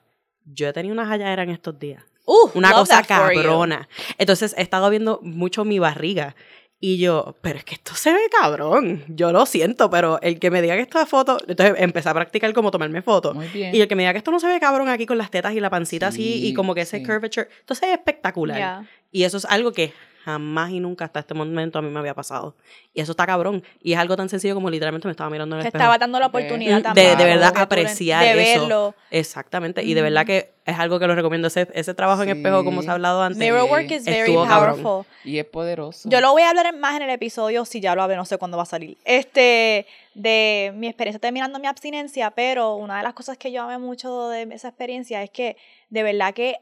Yo 0.44 0.68
he 0.68 0.72
tenido 0.74 0.92
una 0.92 1.06
halladera 1.06 1.42
en 1.42 1.50
estos 1.50 1.78
días. 1.78 2.04
Uh, 2.26 2.50
una 2.52 2.72
cosa 2.72 3.02
cabrona. 3.04 3.88
Entonces 4.18 4.54
he 4.58 4.60
estado 4.60 4.90
viendo 4.90 5.18
mucho 5.22 5.64
mi 5.64 5.78
barriga. 5.78 6.36
Y 6.80 6.98
yo, 6.98 7.36
pero 7.40 7.58
es 7.58 7.64
que 7.64 7.74
esto 7.74 7.94
se 7.94 8.12
ve 8.12 8.20
cabrón. 8.40 9.04
Yo 9.08 9.32
lo 9.32 9.46
siento, 9.46 9.90
pero 9.90 10.20
el 10.22 10.38
que 10.38 10.50
me 10.50 10.62
diga 10.62 10.76
que 10.76 10.82
esta 10.82 11.04
foto. 11.06 11.38
Entonces 11.48 11.74
empecé 11.78 12.08
a 12.08 12.14
practicar 12.14 12.52
como 12.52 12.70
tomarme 12.70 13.02
fotos. 13.02 13.34
Muy 13.34 13.48
bien. 13.48 13.74
Y 13.74 13.80
el 13.80 13.88
que 13.88 13.96
me 13.96 14.02
diga 14.02 14.12
que 14.12 14.18
esto 14.18 14.30
no 14.30 14.38
se 14.38 14.46
ve 14.46 14.60
cabrón 14.60 14.88
aquí 14.88 15.04
con 15.04 15.18
las 15.18 15.30
tetas 15.30 15.54
y 15.54 15.60
la 15.60 15.70
pancita 15.70 16.08
así 16.08 16.46
y 16.46 16.54
como 16.54 16.74
que 16.74 16.82
ese 16.82 17.02
curvature. 17.02 17.48
Entonces 17.60 17.88
es 17.88 17.94
espectacular. 17.94 18.84
Y 19.10 19.24
eso 19.24 19.38
es 19.38 19.44
algo 19.46 19.72
que 19.72 19.92
jamás 20.28 20.70
y 20.70 20.80
nunca 20.80 21.06
hasta 21.06 21.20
este 21.20 21.32
momento 21.32 21.78
a 21.78 21.82
mí 21.82 21.88
me 21.88 21.98
había 21.98 22.14
pasado. 22.14 22.54
Y 22.92 23.00
eso 23.00 23.12
está 23.12 23.26
cabrón. 23.26 23.62
Y 23.82 23.94
es 23.94 23.98
algo 23.98 24.14
tan 24.14 24.28
sencillo 24.28 24.54
como 24.54 24.68
literalmente 24.68 25.08
me 25.08 25.12
estaba 25.12 25.30
mirando 25.30 25.56
en 25.56 25.60
el 25.60 25.66
espejo. 25.66 25.82
estaba 25.82 25.98
dando 25.98 26.18
la 26.20 26.26
oportunidad 26.26 26.76
de, 26.76 26.82
también. 26.82 27.16
De, 27.16 27.24
verdad 27.24 27.52
apreciar 27.56 28.22
de 28.22 28.52
eso. 28.52 28.60
verlo. 28.60 28.94
Exactamente. 29.10 29.82
Y 29.82 29.94
de 29.94 30.02
verdad 30.02 30.26
que 30.26 30.52
es 30.66 30.78
algo 30.78 30.98
que 30.98 31.06
lo 31.06 31.14
recomiendo. 31.14 31.48
Ese, 31.48 31.66
ese 31.72 31.94
trabajo 31.94 32.22
en 32.22 32.28
espejo, 32.28 32.62
como 32.62 32.82
se 32.82 32.90
ha 32.90 32.92
hablado 32.92 33.22
antes. 33.22 33.38
Mirror 33.38 33.70
work 33.70 33.90
is 33.90 34.04
very 34.04 34.34
powerful. 34.34 35.06
Y 35.24 35.38
es 35.38 35.46
poderoso. 35.46 36.08
Yo 36.10 36.20
lo 36.20 36.32
voy 36.32 36.42
a 36.42 36.50
hablar 36.50 36.76
más 36.76 36.96
en 36.96 37.02
el 37.02 37.10
episodio, 37.10 37.64
si 37.64 37.80
ya 37.80 37.94
lo 37.94 38.02
hablé, 38.02 38.16
no 38.16 38.26
sé 38.26 38.36
cuándo 38.36 38.58
va 38.58 38.64
a 38.64 38.66
salir. 38.66 38.98
Este, 39.06 39.86
de 40.14 40.72
mi 40.76 40.88
experiencia 40.88 41.18
terminando 41.20 41.58
mi 41.58 41.66
abstinencia, 41.66 42.30
pero 42.32 42.76
una 42.76 42.98
de 42.98 43.02
las 43.02 43.14
cosas 43.14 43.38
que 43.38 43.50
yo 43.50 43.62
amé 43.62 43.78
mucho 43.78 44.28
de 44.28 44.42
esa 44.52 44.68
experiencia 44.68 45.22
es 45.22 45.30
que, 45.30 45.56
de 45.88 46.02
verdad 46.02 46.34
que, 46.34 46.56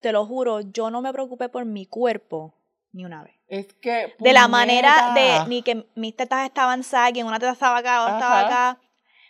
te 0.00 0.12
lo 0.12 0.26
juro, 0.26 0.60
yo 0.60 0.90
no 0.90 1.02
me 1.02 1.12
preocupé 1.12 1.48
por 1.48 1.64
mi 1.64 1.86
cuerpo 1.86 2.54
ni 2.92 3.04
una 3.04 3.22
vez. 3.22 3.34
Es 3.48 3.72
que. 3.74 4.14
De 4.18 4.32
la 4.32 4.48
manera 4.48 5.12
de 5.14 5.48
ni 5.48 5.62
que 5.62 5.86
mis 5.94 6.16
tetas 6.16 6.44
estaban 6.44 6.82
saggy, 6.82 7.22
una 7.22 7.38
teta 7.38 7.52
estaba 7.52 7.78
acá, 7.78 8.02
otra 8.02 8.14
estaba 8.14 8.40
acá. 8.40 8.80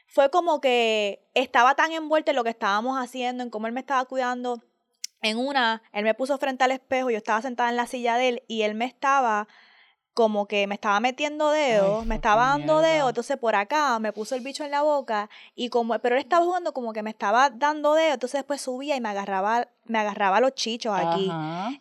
Fue 0.06 0.30
como 0.30 0.60
que 0.60 1.22
estaba 1.34 1.74
tan 1.74 1.92
envuelta 1.92 2.32
en 2.32 2.36
lo 2.36 2.44
que 2.44 2.50
estábamos 2.50 2.98
haciendo, 2.98 3.42
en 3.42 3.50
cómo 3.50 3.66
él 3.66 3.72
me 3.72 3.80
estaba 3.80 4.04
cuidando. 4.06 4.60
En 5.22 5.38
una, 5.38 5.82
él 5.92 6.04
me 6.04 6.14
puso 6.14 6.38
frente 6.38 6.64
al 6.64 6.70
espejo, 6.70 7.10
yo 7.10 7.18
estaba 7.18 7.42
sentada 7.42 7.68
en 7.68 7.76
la 7.76 7.86
silla 7.86 8.16
de 8.16 8.28
él 8.28 8.42
y 8.48 8.62
él 8.62 8.74
me 8.74 8.86
estaba 8.86 9.46
como 10.14 10.46
que 10.46 10.66
me 10.66 10.74
estaba 10.74 10.98
metiendo 11.00 11.50
dedos, 11.50 12.04
me 12.04 12.16
estaba 12.16 12.48
dando 12.48 12.80
dedos, 12.80 13.10
entonces 13.10 13.36
por 13.36 13.54
acá 13.54 13.98
me 14.00 14.12
puso 14.12 14.34
el 14.34 14.40
bicho 14.40 14.64
en 14.64 14.72
la 14.72 14.82
boca 14.82 15.30
y 15.54 15.68
como, 15.68 15.98
pero 16.00 16.16
él 16.16 16.22
estaba 16.22 16.44
jugando 16.44 16.72
como 16.72 16.92
que 16.92 17.02
me 17.02 17.10
estaba 17.10 17.50
dando 17.50 17.94
dedos, 17.94 18.14
entonces 18.14 18.40
después 18.40 18.60
subía 18.60 18.96
y 18.96 19.00
me 19.00 19.08
agarraba, 19.08 19.68
me 19.84 19.98
agarraba 19.98 20.40
los 20.40 20.54
chichos 20.54 20.94
aquí, 20.96 21.30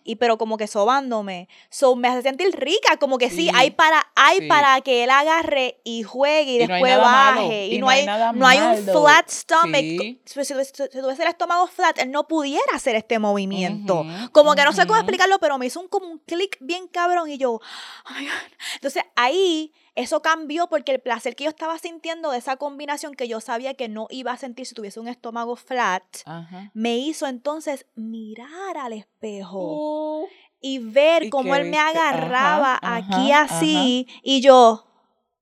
y 0.04 0.16
pero 0.16 0.38
como 0.38 0.58
que 0.58 0.68
sobándome, 0.68 1.50
so, 1.70 1.96
me 1.96 2.08
hace 2.08 2.22
sentir 2.22 2.56
rica, 2.56 2.98
como 2.98 3.18
que 3.18 3.30
sí, 3.30 3.50
hay 3.54 3.72
para, 3.72 4.12
hay 4.16 4.48
para 4.48 4.80
que 4.82 5.04
él 5.04 5.10
agarre 5.10 5.80
y 5.84 6.04
juegue 6.04 6.52
y, 6.52 6.58
después 6.60 6.98
baje, 6.98 7.68
y, 7.68 7.80
no 7.80 7.90
hay, 7.90 8.06
no 8.36 8.48
hay, 8.48 8.60
un 8.60 8.78
flat 8.78 9.28
stomach, 9.30 9.82
si, 9.82 10.22
tuviese 10.26 10.54
el 10.54 11.28
estómago 11.28 11.68
flat, 11.68 11.98
él 12.00 12.12
no 12.12 12.28
pudiera 12.28 12.76
hacer 12.76 12.96
este 12.96 13.18
movimiento, 13.18 14.06
como 14.32 14.54
que 14.54 14.64
no 14.64 14.72
sé 14.72 14.86
cómo 14.86 15.00
explicarlo, 15.00 15.40
pero 15.40 15.58
me 15.58 15.66
hizo 15.66 15.80
un 15.80 15.88
como 15.88 16.08
un 16.08 16.20
clic 16.20 16.58
bien 16.62 16.88
cabrón 16.88 17.30
y 17.30 17.38
yo, 17.38 17.54
oh 17.54 18.29
entonces 18.76 19.04
ahí 19.16 19.74
eso 19.96 20.22
cambió 20.22 20.68
porque 20.68 20.94
el 20.94 21.00
placer 21.00 21.36
que 21.36 21.44
yo 21.44 21.50
estaba 21.50 21.78
sintiendo 21.78 22.32
de 22.32 22.38
esa 22.38 22.56
combinación 22.56 23.16
que 23.16 23.28
yo 23.28 23.42
sabía 23.42 23.74
que 23.74 23.90
no 23.90 24.08
iba 24.10 24.32
a 24.32 24.38
sentir 24.38 24.66
si 24.66 24.76
tuviese 24.76 25.00
un 25.00 25.08
estómago 25.08 25.56
flat, 25.56 26.04
me 26.74 26.98
hizo 26.98 27.28
entonces 27.28 27.86
mirar 27.96 28.78
al 28.78 28.94
espejo. 28.94 30.22
Uh. 30.22 30.28
y 30.62 30.80
ver 30.80 31.30
cómo 31.30 31.56
él 31.56 31.70
me 31.70 31.80
agarraba 31.80 32.80
aquí 32.82 33.32
así 33.32 34.08
y 34.24 34.42
yo, 34.42 34.86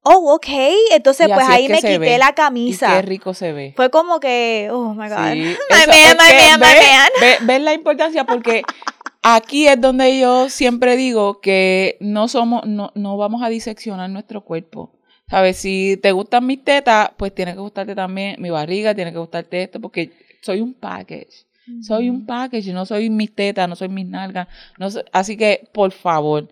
oh, 0.08 0.34
ok. 0.36 0.48
Entonces, 0.92 1.28
pues 1.34 1.48
ahí 1.48 1.68
me 1.70 1.82
quité 1.82 2.18
la 2.18 2.34
camisa. 2.34 2.96
qué 2.96 3.02
rico 3.02 3.34
se 3.34 3.52
ve. 3.52 3.74
Fue 3.76 3.90
como 3.90 4.20
que, 4.20 4.70
oh 4.72 4.94
my 4.94 5.10
God. 5.10 5.18
my 5.18 5.58
man, 5.88 6.18
my 6.18 6.60
man, 6.60 6.60
my 6.60 7.46
man. 7.46 7.66
la 7.66 7.74
importancia 7.74 8.26
porque 8.26 8.64
Aquí 9.30 9.68
es 9.68 9.82
donde 9.82 10.18
yo 10.18 10.48
siempre 10.48 10.96
digo 10.96 11.42
que 11.42 11.98
no 12.00 12.30
somos, 12.30 12.66
no, 12.66 12.94
no 12.96 13.18
vamos 13.18 13.44
a 13.44 13.50
diseccionar 13.50 14.10
nuestro 14.10 14.40
cuerpo. 14.46 14.94
¿Sabes? 15.30 15.58
Si 15.58 16.00
te 16.02 16.14
gustan 16.14 16.46
mis 16.46 16.64
tetas, 16.64 17.10
pues 17.18 17.36
tiene 17.36 17.52
que 17.52 17.60
gustarte 17.60 17.94
también 17.94 18.42
mi 18.42 18.50
barriga, 18.50 18.96
tiene 18.96 19.12
que 19.12 19.18
gustarte 19.18 19.64
esto, 19.64 19.82
porque 19.82 20.14
soy 20.42 20.62
un 20.62 20.74
package. 20.74 21.46
Soy 21.82 22.10
un 22.10 22.26
package, 22.26 22.72
no 22.72 22.86
soy 22.86 23.10
mis 23.10 23.36
tetas, 23.36 23.68
no 23.68 23.76
soy 23.76 23.90
mis 23.90 24.08
nalgas. 24.08 24.48
No 24.80 24.88
así 25.12 25.36
que, 25.36 25.68
por 25.74 25.92
favor, 25.92 26.48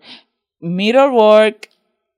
mirror 0.60 1.10
work, 1.10 1.70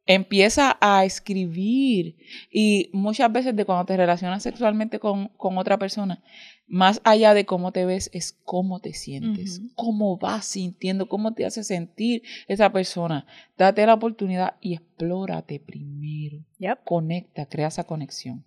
empieza 0.07 0.77
a 0.81 1.05
escribir. 1.05 2.17
Y 2.51 2.91
muchas 2.93 3.31
veces 3.31 3.55
de 3.55 3.65
cuando 3.65 3.85
te 3.85 3.97
relacionas 3.97 4.43
sexualmente 4.43 4.99
con, 4.99 5.29
con 5.37 5.57
otra 5.57 5.79
persona, 5.79 6.21
más 6.69 7.01
allá 7.05 7.35
de 7.35 7.47
cómo 7.47 7.73
te 7.73 7.87
ves, 7.87 8.11
es 8.13 8.39
cómo 8.45 8.81
te 8.81 8.93
sientes, 8.93 9.63
cómo 9.75 10.19
vas 10.19 10.45
sintiendo, 10.45 11.09
cómo 11.09 11.33
te 11.33 11.47
hace 11.47 11.65
sentir 11.65 12.23
esa 12.47 12.71
persona. 12.71 13.27
Date 13.57 13.87
la 13.87 13.95
oportunidad 13.95 14.57
y 14.61 14.75
explórate 14.75 15.61
primero. 15.61 16.45
Conecta, 16.85 17.47
crea 17.47 17.69
esa 17.69 17.85
conexión. 17.85 18.45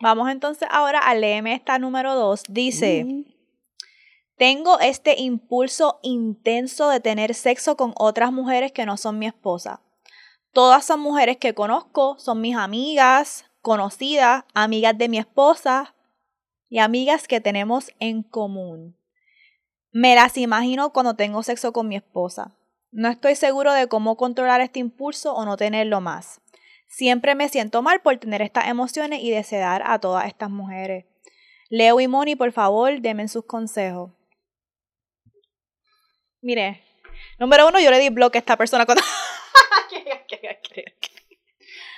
Vamos 0.00 0.30
entonces 0.30 0.68
ahora 0.70 0.98
a 0.98 1.14
leerme 1.14 1.54
esta 1.54 1.78
número 1.78 2.14
dos. 2.14 2.42
Dice, 2.48 3.06
tengo 4.36 4.80
este 4.80 5.20
impulso 5.20 6.00
intenso 6.02 6.88
de 6.88 7.00
tener 7.00 7.34
sexo 7.34 7.76
con 7.76 7.92
otras 7.96 8.32
mujeres 8.32 8.72
que 8.72 8.86
no 8.86 8.96
son 8.96 9.18
mi 9.18 9.26
esposa. 9.26 9.82
Todas 10.52 10.84
son 10.84 11.00
mujeres 11.00 11.36
que 11.36 11.54
conozco, 11.54 12.18
son 12.18 12.40
mis 12.40 12.56
amigas, 12.56 13.44
conocidas, 13.60 14.44
amigas 14.52 14.98
de 14.98 15.08
mi 15.08 15.18
esposa, 15.18 15.94
y 16.70 16.78
amigas 16.78 17.28
que 17.28 17.40
tenemos 17.40 17.90
en 17.98 18.22
común. 18.22 18.96
Me 19.92 20.14
las 20.14 20.38
imagino 20.38 20.92
cuando 20.92 21.16
tengo 21.16 21.42
sexo 21.42 21.72
con 21.72 21.88
mi 21.88 21.96
esposa. 21.96 22.56
No 22.92 23.08
estoy 23.08 23.34
seguro 23.34 23.72
de 23.72 23.88
cómo 23.88 24.16
controlar 24.16 24.60
este 24.60 24.78
impulso 24.78 25.34
o 25.34 25.44
no 25.44 25.56
tenerlo 25.56 26.00
más. 26.00 26.40
Siempre 26.88 27.34
me 27.34 27.48
siento 27.48 27.82
mal 27.82 28.00
por 28.00 28.16
tener 28.18 28.40
estas 28.40 28.68
emociones 28.68 29.20
y 29.20 29.30
desear 29.30 29.82
a 29.84 29.98
todas 29.98 30.26
estas 30.26 30.48
mujeres. 30.48 31.06
Leo 31.68 32.00
y 32.00 32.08
Moni, 32.08 32.36
por 32.36 32.52
favor, 32.52 33.00
denme 33.00 33.28
sus 33.28 33.44
consejos. 33.44 34.12
Mire, 36.40 36.82
número 37.38 37.68
uno, 37.68 37.80
yo 37.80 37.90
le 37.90 37.98
di 37.98 38.08
bloque 38.08 38.38
a 38.38 38.40
esta 38.40 38.56
persona 38.56 38.86
cuando... 38.86 39.02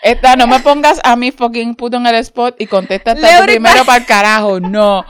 Esta, 0.03 0.35
no 0.35 0.49
me 0.49 0.59
pongas 0.59 1.01
a 1.05 1.15
mi 1.15 1.31
fucking 1.31 1.77
puto 1.77 1.97
en 1.97 2.07
el 2.09 2.17
spot 2.17 2.57
y 2.59 2.67
contesta 2.67 3.15
primero 3.15 3.85
para 3.85 3.99
el 3.99 4.05
carajo. 4.05 4.59
No. 4.59 5.05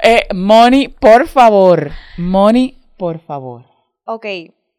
Eh, 0.00 0.28
Moni, 0.32 0.86
por 0.86 1.26
favor. 1.26 1.90
Moni, 2.16 2.78
por 2.96 3.18
favor. 3.18 3.64
Ok. 4.04 4.26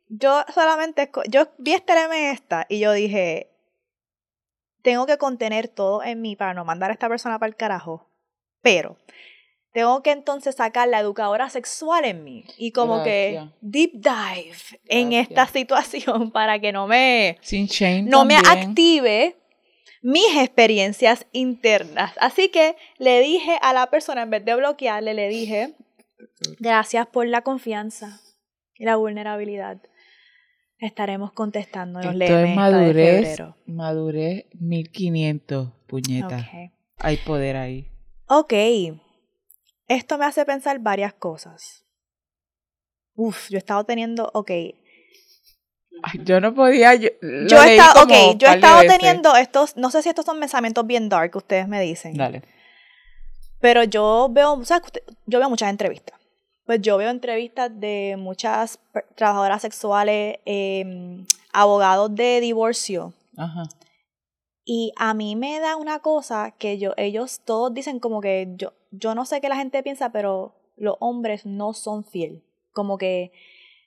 Yo 0.08 0.46
solamente. 0.54 1.12
Yo 1.28 1.50
vi 1.58 1.74
este 1.74 1.94
esta 2.32 2.66
y 2.70 2.80
yo 2.80 2.94
dije. 2.94 3.52
Tengo 4.84 5.06
que 5.06 5.18
contener 5.18 5.68
todo 5.68 6.02
en 6.02 6.22
mí 6.22 6.38
para 6.38 6.54
no 6.54 6.64
mandar 6.64 6.92
a 6.92 6.94
esta 6.94 7.10
persona 7.10 7.38
para 7.38 7.50
el 7.50 7.58
carajo. 7.58 8.10
Pero. 8.62 8.98
Tengo 9.74 10.02
que 10.02 10.12
entonces 10.12 10.56
sacar 10.56 10.88
la 10.88 11.02
educadora 11.02 11.50
sexual 11.50 12.06
en 12.06 12.24
mí 12.24 12.46
y 12.58 12.72
como 12.72 13.04
que 13.04 13.48
deep 13.62 13.92
dive 13.94 14.56
en 14.86 15.14
esta 15.14 15.46
situación 15.46 16.32
para 16.32 16.58
que 16.58 16.72
no 16.72 16.88
me 16.88 17.38
Sin 17.42 17.68
no 18.10 18.26
me 18.26 18.38
active 18.38 19.36
mis 20.02 20.38
experiencias 20.38 21.26
internas. 21.32 22.14
Así 22.20 22.50
que 22.50 22.76
le 22.98 23.20
dije 23.22 23.58
a 23.62 23.74
la 23.74 23.90
persona, 23.90 24.24
en 24.24 24.30
vez 24.30 24.46
de 24.46 24.56
bloquearle, 24.56 25.14
le 25.14 25.30
dije, 25.30 25.76
gracias 26.60 27.08
por 27.08 27.28
la 27.28 27.42
confianza 27.42 28.20
y 28.76 28.86
la 28.86 28.96
vulnerabilidad. 28.96 29.82
Estaremos 30.80 31.32
contestando 31.32 32.00
Esto 32.00 32.38
es 32.40 32.56
madurez, 32.56 33.40
madurez 33.66 34.46
1500, 34.60 35.74
puñeta. 35.88 36.50
Hay 37.00 37.18
poder 37.18 37.58
ahí. 37.58 37.90
Ok. 38.28 38.54
Esto 39.88 40.18
me 40.18 40.26
hace 40.26 40.46
pensar 40.46 40.80
varias 40.80 41.14
cosas. 41.14 41.86
Uf, 43.16 43.50
yo 43.50 43.58
he 43.58 43.60
estado 43.60 43.84
teniendo, 43.86 44.30
ok, 44.34 44.52
yo 46.24 46.40
no 46.40 46.54
podía. 46.54 46.96
Yo, 46.96 47.10
he 47.22 47.76
estado, 47.76 48.04
okay, 48.04 48.36
yo 48.38 48.48
he 48.48 48.56
estado 48.56 48.82
teniendo 48.88 49.36
estos. 49.36 49.76
No 49.78 49.92
sé 49.92 50.02
si 50.02 50.10
estos 50.10 50.26
son 50.26 50.40
pensamientos 50.40 50.86
bien 50.86 51.10
dark, 51.10 51.36
ustedes 51.36 51.68
me 51.68 51.82
dicen. 51.82 52.14
Dale. 52.16 52.44
Pero 53.60 53.84
yo 53.84 54.28
veo, 54.32 54.54
o 54.54 54.66
sea, 54.66 54.82
yo 55.26 55.40
veo 55.40 55.50
muchas 55.50 55.70
entrevistas. 55.70 56.20
Pues 56.66 56.82
yo 56.82 56.98
veo 56.98 57.10
entrevistas 57.10 57.72
de 57.80 58.16
muchas 58.18 58.80
trabajadoras 59.16 59.62
sexuales, 59.62 60.38
em, 60.46 61.26
abogados 61.54 62.14
de 62.14 62.42
divorcio. 62.42 63.14
Ajá. 63.38 63.64
Y 64.66 64.92
a 64.98 65.14
mí 65.14 65.38
me 65.38 65.62
da 65.62 65.78
una 65.78 66.00
cosa 66.00 66.52
que 66.52 66.78
yo, 66.78 66.92
ellos 66.98 67.40
todos 67.46 67.74
dicen 67.74 68.02
como 68.02 68.20
que 68.20 68.54
yo, 68.58 68.74
yo 68.92 69.16
no 69.16 69.26
sé 69.26 69.40
qué 69.40 69.48
la 69.48 69.56
gente 69.56 69.82
piensa, 69.82 70.12
pero 70.12 70.56
los 70.76 70.98
hombres 71.00 71.46
no 71.46 71.74
son 71.74 72.04
fiel. 72.04 72.44
Como 72.74 72.98
que 72.98 73.32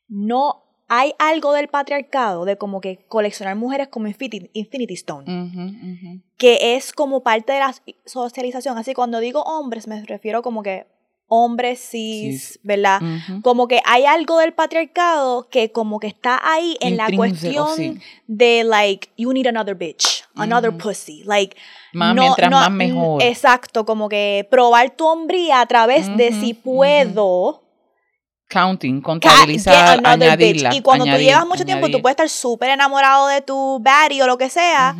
no 0.08 0.69
hay 0.92 1.14
algo 1.20 1.52
del 1.52 1.68
patriarcado 1.68 2.44
de 2.44 2.58
como 2.58 2.80
que 2.80 2.98
coleccionar 3.06 3.54
mujeres 3.54 3.86
como 3.86 4.08
Infinity, 4.08 4.94
Stone. 4.94 6.20
Que 6.36 6.74
es 6.74 6.92
como 6.92 7.22
parte 7.22 7.52
de 7.52 7.60
la 7.60 7.72
socialización. 8.04 8.76
Así 8.76 8.92
cuando 8.92 9.20
digo 9.20 9.40
hombres 9.42 9.86
me 9.86 10.04
refiero 10.04 10.42
como 10.42 10.64
que 10.64 10.88
hombres 11.28 11.78
cis, 11.78 12.58
¿verdad? 12.64 13.00
Como 13.42 13.68
que 13.68 13.80
hay 13.84 14.04
algo 14.04 14.38
del 14.38 14.52
patriarcado 14.52 15.48
que 15.48 15.70
como 15.70 16.00
que 16.00 16.08
está 16.08 16.40
ahí 16.42 16.76
en 16.80 16.96
la 16.96 17.08
cuestión 17.14 18.00
de 18.26 18.64
like, 18.64 19.10
you 19.16 19.32
need 19.32 19.46
another 19.46 19.76
bitch, 19.76 20.24
another 20.34 20.76
pussy, 20.76 21.22
like... 21.22 21.56
Más 21.92 22.16
mientras 22.16 22.50
más 22.50 22.70
mejor. 22.72 23.22
Exacto, 23.22 23.84
como 23.86 24.08
que 24.08 24.44
probar 24.50 24.90
tu 24.90 25.06
hombría 25.06 25.60
a 25.60 25.66
través 25.66 26.16
de 26.16 26.32
si 26.32 26.52
puedo... 26.52 27.62
Counting, 28.50 29.00
contabilizar, 29.00 30.00
añadirla. 30.04 30.74
Y 30.74 30.82
cuando 30.82 31.04
tú 31.04 31.12
llevas 31.12 31.46
mucho 31.46 31.64
tiempo, 31.64 31.88
tú 31.88 32.02
puedes 32.02 32.14
estar 32.14 32.28
súper 32.28 32.70
enamorado 32.70 33.28
de 33.28 33.40
tu 33.40 33.78
baddie 33.80 34.22
o 34.22 34.26
lo 34.26 34.36
que 34.36 34.50
sea, 34.50 34.96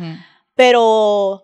pero 0.55 1.43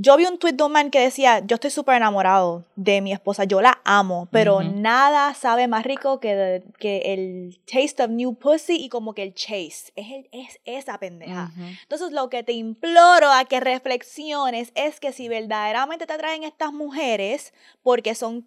yo 0.00 0.16
vi 0.16 0.26
un 0.26 0.38
tweet 0.38 0.52
de 0.52 0.62
un 0.62 0.70
man 0.70 0.90
que 0.90 1.00
decía, 1.00 1.40
yo 1.44 1.54
estoy 1.54 1.70
súper 1.70 1.96
enamorado 1.96 2.64
de 2.76 3.00
mi 3.00 3.12
esposa, 3.12 3.44
yo 3.44 3.60
la 3.60 3.80
amo, 3.84 4.28
pero 4.30 4.62
nada 4.62 5.34
sabe 5.34 5.66
más 5.66 5.84
rico 5.84 6.20
que, 6.20 6.62
que 6.78 7.12
el 7.12 7.60
taste 7.66 8.04
of 8.04 8.10
new 8.10 8.34
pussy 8.34 8.76
y 8.76 8.88
como 8.90 9.12
que 9.12 9.24
el 9.24 9.34
chase, 9.34 9.92
es, 9.96 10.06
el, 10.10 10.28
es 10.30 10.60
esa 10.64 10.98
pendeja. 10.98 11.50
Entonces 11.82 12.12
lo 12.12 12.30
que 12.30 12.44
te 12.44 12.52
imploro 12.52 13.32
a 13.32 13.44
que 13.44 13.58
reflexiones 13.58 14.70
es 14.76 15.00
que 15.00 15.12
si 15.12 15.28
verdaderamente 15.28 16.06
te 16.06 16.12
atraen 16.12 16.44
estas 16.44 16.72
mujeres, 16.72 17.52
porque 17.82 18.14
son 18.14 18.46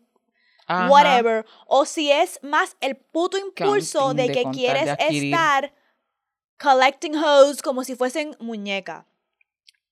whatever, 0.67 1.45
o 1.67 1.85
si 1.85 2.11
es 2.11 2.39
más 2.41 2.75
el 2.81 2.95
puto 2.95 3.37
impulso 3.37 4.13
de, 4.13 4.31
que 4.31 4.43
quieres 4.51 4.95
estar 4.99 5.73
collecting 6.59 7.15
hoes 7.15 7.61
como 7.61 7.83
si 7.83 7.95
fuesen 7.95 8.35
muñeca. 8.39 9.05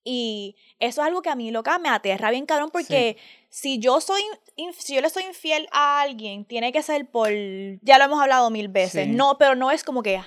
Y 0.04 0.56
eso 0.80 1.02
es 1.02 1.08
algo 1.08 1.22
que 1.22 1.30
a 1.30 1.36
mí 1.36 1.52
loca 1.52 1.78
me 1.78 1.90
aterra 1.90 2.32
bien 2.32 2.46
cabrón 2.46 2.70
porque 2.72 3.18
si 3.50 3.80
yo 3.80 4.00
soy 4.02 4.22
si 4.78 4.96
yo 4.96 5.02
le 5.02 5.10
soy 5.10 5.24
infiel 5.24 5.68
a 5.72 6.02
alguien, 6.02 6.46
tiene 6.46 6.72
que 6.72 6.82
ser 6.82 7.10
por 7.10 7.30
ya 7.82 7.98
lo 7.98 8.06
hemos 8.06 8.22
hablado 8.22 8.50
mil 8.50 8.70
veces. 8.70 9.08
No, 9.08 9.38
pero 9.38 9.56
no 9.56 9.72
es 9.72 9.84
como 9.84 10.02
que 10.02 10.22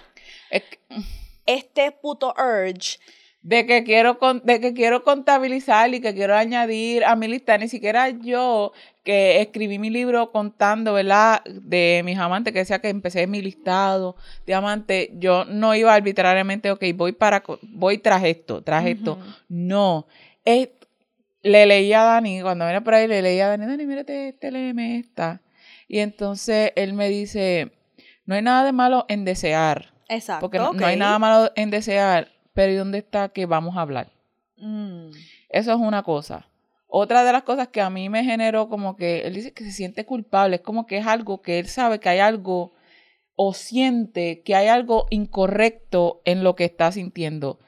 este 1.46 1.92
puto 1.92 2.34
urge 2.36 2.98
de 3.42 3.66
que 3.66 3.82
quiero 3.82 4.18
de 4.44 4.60
que 4.60 4.72
quiero 4.72 5.02
contabilizar 5.02 5.92
y 5.92 6.00
que 6.00 6.14
quiero 6.14 6.36
añadir 6.36 7.04
a 7.04 7.16
mi 7.16 7.26
lista, 7.26 7.58
ni 7.58 7.68
siquiera 7.68 8.10
yo 8.10 8.72
que 9.04 9.40
escribí 9.40 9.78
mi 9.78 9.90
libro 9.90 10.30
contando, 10.30 10.92
¿verdad? 10.94 11.42
De 11.44 12.02
mis 12.04 12.18
amantes, 12.18 12.52
que 12.52 12.60
decía 12.60 12.80
que 12.80 12.88
empecé 12.88 13.26
mi 13.26 13.42
listado 13.42 14.16
de 14.46 14.54
amantes, 14.54 15.10
yo 15.14 15.44
no 15.44 15.74
iba 15.74 15.94
arbitrariamente, 15.94 16.70
ok, 16.70 16.84
voy 16.94 17.12
para, 17.12 17.42
voy 17.62 17.98
tras 17.98 18.24
esto, 18.24 18.62
tras 18.62 18.86
esto. 18.86 19.18
No, 19.48 20.06
es, 20.44 20.68
le 21.42 21.66
leí 21.66 21.92
a 21.92 22.02
Dani, 22.02 22.42
cuando 22.42 22.64
viene 22.64 22.80
por 22.80 22.94
ahí, 22.94 23.08
le 23.08 23.22
leí 23.22 23.40
a 23.40 23.48
Dani, 23.48 23.66
Dani, 23.66 23.86
mírate, 23.86 24.28
este, 24.28 24.50
léeme 24.50 24.98
esta. 24.98 25.42
Y 25.88 25.98
entonces 25.98 26.72
él 26.76 26.92
me 26.94 27.08
dice, 27.08 27.72
no 28.24 28.34
hay 28.34 28.42
nada 28.42 28.64
de 28.64 28.72
malo 28.72 29.04
en 29.08 29.24
desear. 29.24 29.92
Exacto. 30.08 30.40
Porque 30.48 30.58
no 30.58 30.86
hay 30.86 30.96
nada 30.96 31.18
malo 31.18 31.50
en 31.56 31.70
desear 31.70 32.28
pero 32.54 32.72
¿y 32.72 32.76
dónde 32.76 32.98
está 32.98 33.30
que 33.30 33.46
vamos 33.46 33.76
a 33.76 33.82
hablar? 33.82 34.12
Mm. 34.56 35.10
Eso 35.48 35.72
es 35.72 35.78
una 35.78 36.02
cosa. 36.02 36.46
Otra 36.94 37.24
de 37.24 37.32
las 37.32 37.44
cosas 37.44 37.68
que 37.68 37.80
a 37.80 37.88
mí 37.88 38.10
me 38.10 38.22
generó 38.22 38.68
como 38.68 38.96
que 38.96 39.22
él 39.22 39.32
dice 39.32 39.54
que 39.54 39.64
se 39.64 39.72
siente 39.72 40.04
culpable, 40.04 40.56
es 40.56 40.62
como 40.62 40.86
que 40.86 40.98
es 40.98 41.06
algo 41.06 41.40
que 41.40 41.58
él 41.58 41.66
sabe 41.66 42.00
que 42.00 42.10
hay 42.10 42.18
algo 42.18 42.74
o 43.34 43.54
siente 43.54 44.42
que 44.42 44.54
hay 44.54 44.68
algo 44.68 45.06
incorrecto 45.08 46.20
en 46.26 46.44
lo 46.44 46.54
que 46.54 46.64
está 46.66 46.92
sintiendo. 46.92 47.60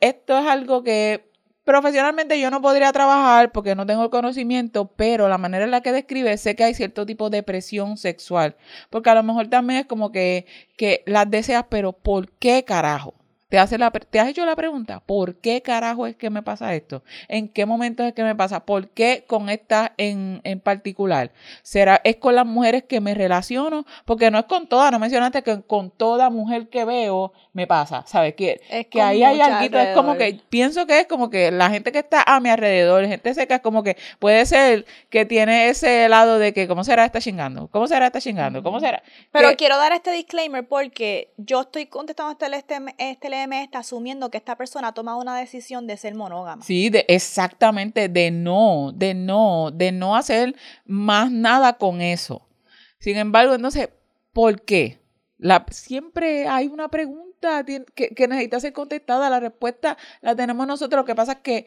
Esto 0.00 0.36
es 0.36 0.46
algo 0.46 0.82
que 0.82 1.30
profesionalmente 1.64 2.40
yo 2.40 2.50
no 2.50 2.60
podría 2.60 2.90
trabajar 2.90 3.52
porque 3.52 3.76
no 3.76 3.86
tengo 3.86 4.02
el 4.02 4.10
conocimiento, 4.10 4.96
pero 4.96 5.28
la 5.28 5.38
manera 5.38 5.64
en 5.64 5.70
la 5.70 5.82
que 5.82 5.92
describe 5.92 6.36
sé 6.36 6.56
que 6.56 6.64
hay 6.64 6.74
cierto 6.74 7.06
tipo 7.06 7.30
de 7.30 7.44
presión 7.44 7.96
sexual, 7.96 8.56
porque 8.90 9.10
a 9.10 9.14
lo 9.14 9.22
mejor 9.22 9.46
también 9.46 9.78
es 9.78 9.86
como 9.86 10.10
que, 10.10 10.46
que 10.76 11.04
las 11.06 11.30
deseas, 11.30 11.66
pero 11.70 11.92
¿por 11.92 12.32
qué 12.32 12.64
carajo? 12.64 13.19
Te, 13.50 13.58
hace 13.58 13.76
la, 13.76 13.90
te 13.90 14.20
has 14.20 14.28
hecho 14.28 14.46
la 14.46 14.56
pregunta, 14.56 15.00
¿por 15.00 15.34
qué 15.34 15.60
carajo 15.60 16.06
es 16.06 16.16
que 16.16 16.30
me 16.30 16.42
pasa 16.42 16.74
esto? 16.74 17.02
¿En 17.28 17.48
qué 17.48 17.66
momentos 17.66 18.06
es 18.06 18.14
que 18.14 18.22
me 18.22 18.34
pasa? 18.34 18.64
¿Por 18.64 18.88
qué 18.88 19.24
con 19.26 19.50
esta 19.50 19.92
en, 19.96 20.40
en 20.44 20.60
particular? 20.60 21.32
¿Será, 21.62 22.00
es 22.04 22.16
con 22.16 22.36
las 22.36 22.46
mujeres 22.46 22.84
que 22.84 23.00
me 23.00 23.12
relaciono? 23.12 23.84
Porque 24.04 24.30
no 24.30 24.38
es 24.38 24.44
con 24.44 24.68
todas, 24.68 24.92
no 24.92 24.98
mencionaste 24.98 25.42
que 25.42 25.62
con 25.62 25.90
toda 25.90 26.30
mujer 26.30 26.68
que 26.68 26.84
veo 26.84 27.32
me 27.52 27.66
pasa, 27.66 28.04
¿sabes? 28.06 28.34
Que, 28.34 28.60
que 28.88 29.02
ahí 29.02 29.24
hay 29.24 29.40
algo, 29.40 29.78
es 29.78 29.94
como 29.96 30.16
que, 30.16 30.40
pienso 30.48 30.86
que 30.86 31.00
es 31.00 31.06
como 31.06 31.28
que 31.28 31.50
la 31.50 31.70
gente 31.70 31.90
que 31.92 31.98
está 31.98 32.22
a 32.22 32.38
mi 32.38 32.48
alrededor, 32.48 33.04
gente 33.06 33.34
seca, 33.34 33.56
es 33.56 33.60
como 33.60 33.82
que 33.82 33.96
puede 34.20 34.46
ser 34.46 34.86
que 35.08 35.24
tiene 35.24 35.68
ese 35.68 36.08
lado 36.08 36.38
de 36.38 36.52
que, 36.52 36.68
¿cómo 36.68 36.84
será 36.84 37.04
esta 37.04 37.20
chingando? 37.20 37.68
¿Cómo 37.68 37.88
será 37.88 38.06
esta 38.06 38.20
chingando? 38.20 38.62
¿Cómo 38.62 38.78
será? 38.78 39.02
Pero 39.32 39.56
quiero 39.56 39.76
dar 39.76 39.92
este 39.92 40.12
disclaimer 40.12 40.66
porque 40.66 41.32
yo 41.36 41.62
estoy 41.62 41.86
contestando 41.86 42.32
este, 42.32 42.78
este, 42.98 43.28
está 43.62 43.78
asumiendo 43.78 44.30
que 44.30 44.38
esta 44.38 44.56
persona 44.56 44.88
ha 44.88 44.92
tomado 44.92 45.18
una 45.18 45.36
decisión 45.36 45.86
de 45.86 45.96
ser 45.96 46.14
monógama. 46.14 46.64
Sí, 46.64 46.90
de, 46.90 47.04
exactamente, 47.08 48.08
de 48.08 48.30
no, 48.30 48.92
de 48.94 49.14
no, 49.14 49.70
de 49.72 49.92
no 49.92 50.16
hacer 50.16 50.54
más 50.84 51.30
nada 51.30 51.74
con 51.74 52.00
eso. 52.00 52.46
Sin 52.98 53.16
embargo, 53.16 53.54
entonces, 53.54 53.88
¿por 54.32 54.62
qué? 54.62 55.00
Siempre 55.70 56.46
hay 56.46 56.66
una 56.66 56.88
pregunta 56.88 57.64
que, 57.64 57.84
que 58.14 58.28
necesita 58.28 58.60
ser 58.60 58.72
contestada, 58.72 59.30
la 59.30 59.40
respuesta 59.40 59.96
la 60.20 60.36
tenemos 60.36 60.66
nosotros, 60.66 61.00
lo 61.00 61.04
que 61.06 61.14
pasa 61.14 61.32
es 61.32 61.38
que 61.38 61.66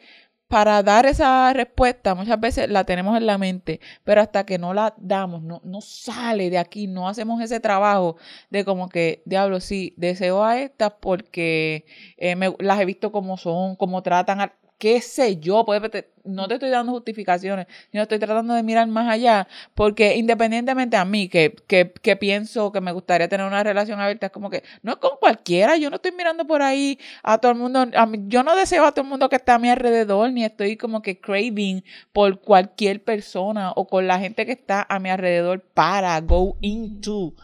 para 0.54 0.84
dar 0.84 1.04
esa 1.04 1.52
respuesta 1.52 2.14
muchas 2.14 2.38
veces 2.38 2.70
la 2.70 2.84
tenemos 2.84 3.16
en 3.16 3.26
la 3.26 3.38
mente, 3.38 3.80
pero 4.04 4.20
hasta 4.20 4.46
que 4.46 4.56
no 4.56 4.72
la 4.72 4.94
damos, 4.98 5.42
no, 5.42 5.60
no 5.64 5.80
sale 5.80 6.48
de 6.48 6.58
aquí, 6.58 6.86
no 6.86 7.08
hacemos 7.08 7.42
ese 7.42 7.58
trabajo 7.58 8.18
de 8.50 8.64
como 8.64 8.88
que, 8.88 9.20
diablo, 9.24 9.58
sí, 9.58 9.94
deseo 9.96 10.44
a 10.44 10.60
estas 10.60 10.92
porque 11.00 11.86
eh, 12.18 12.36
me, 12.36 12.54
las 12.60 12.78
he 12.78 12.84
visto 12.84 13.10
como 13.10 13.36
son, 13.36 13.74
como 13.74 14.04
tratan, 14.04 14.42
a, 14.42 14.52
qué 14.78 15.00
sé 15.00 15.38
yo, 15.38 15.64
puede, 15.64 16.08
no 16.24 16.48
te 16.48 16.54
estoy 16.54 16.70
dando 16.70 16.92
justificaciones, 16.92 17.66
sino 17.90 18.02
estoy 18.02 18.18
tratando 18.18 18.54
de 18.54 18.62
mirar 18.62 18.86
más 18.88 19.08
allá, 19.08 19.46
porque 19.74 20.16
independientemente 20.16 20.96
a 20.96 21.04
mí, 21.04 21.28
que, 21.28 21.54
que, 21.66 21.92
que, 21.92 22.16
pienso 22.16 22.72
que 22.72 22.80
me 22.80 22.92
gustaría 22.92 23.28
tener 23.28 23.46
una 23.46 23.62
relación 23.62 24.00
abierta, 24.00 24.26
es 24.26 24.32
como 24.32 24.50
que 24.50 24.62
no 24.82 24.92
es 24.92 24.98
con 24.98 25.12
cualquiera, 25.20 25.76
yo 25.76 25.90
no 25.90 25.96
estoy 25.96 26.12
mirando 26.12 26.46
por 26.46 26.62
ahí 26.62 26.98
a 27.22 27.38
todo 27.38 27.52
el 27.52 27.58
mundo, 27.58 27.86
yo 28.26 28.42
no 28.42 28.56
deseo 28.56 28.84
a 28.84 28.92
todo 28.92 29.04
el 29.04 29.10
mundo 29.10 29.28
que 29.28 29.36
está 29.36 29.54
a 29.54 29.58
mi 29.58 29.70
alrededor, 29.70 30.32
ni 30.32 30.44
estoy 30.44 30.76
como 30.76 31.02
que 31.02 31.20
craving 31.20 31.84
por 32.12 32.40
cualquier 32.40 33.02
persona 33.02 33.72
o 33.72 33.86
con 33.86 34.06
la 34.06 34.18
gente 34.18 34.46
que 34.46 34.52
está 34.52 34.86
a 34.88 34.98
mi 34.98 35.10
alrededor 35.10 35.62
para 35.74 36.20
go 36.20 36.56
into. 36.60 37.34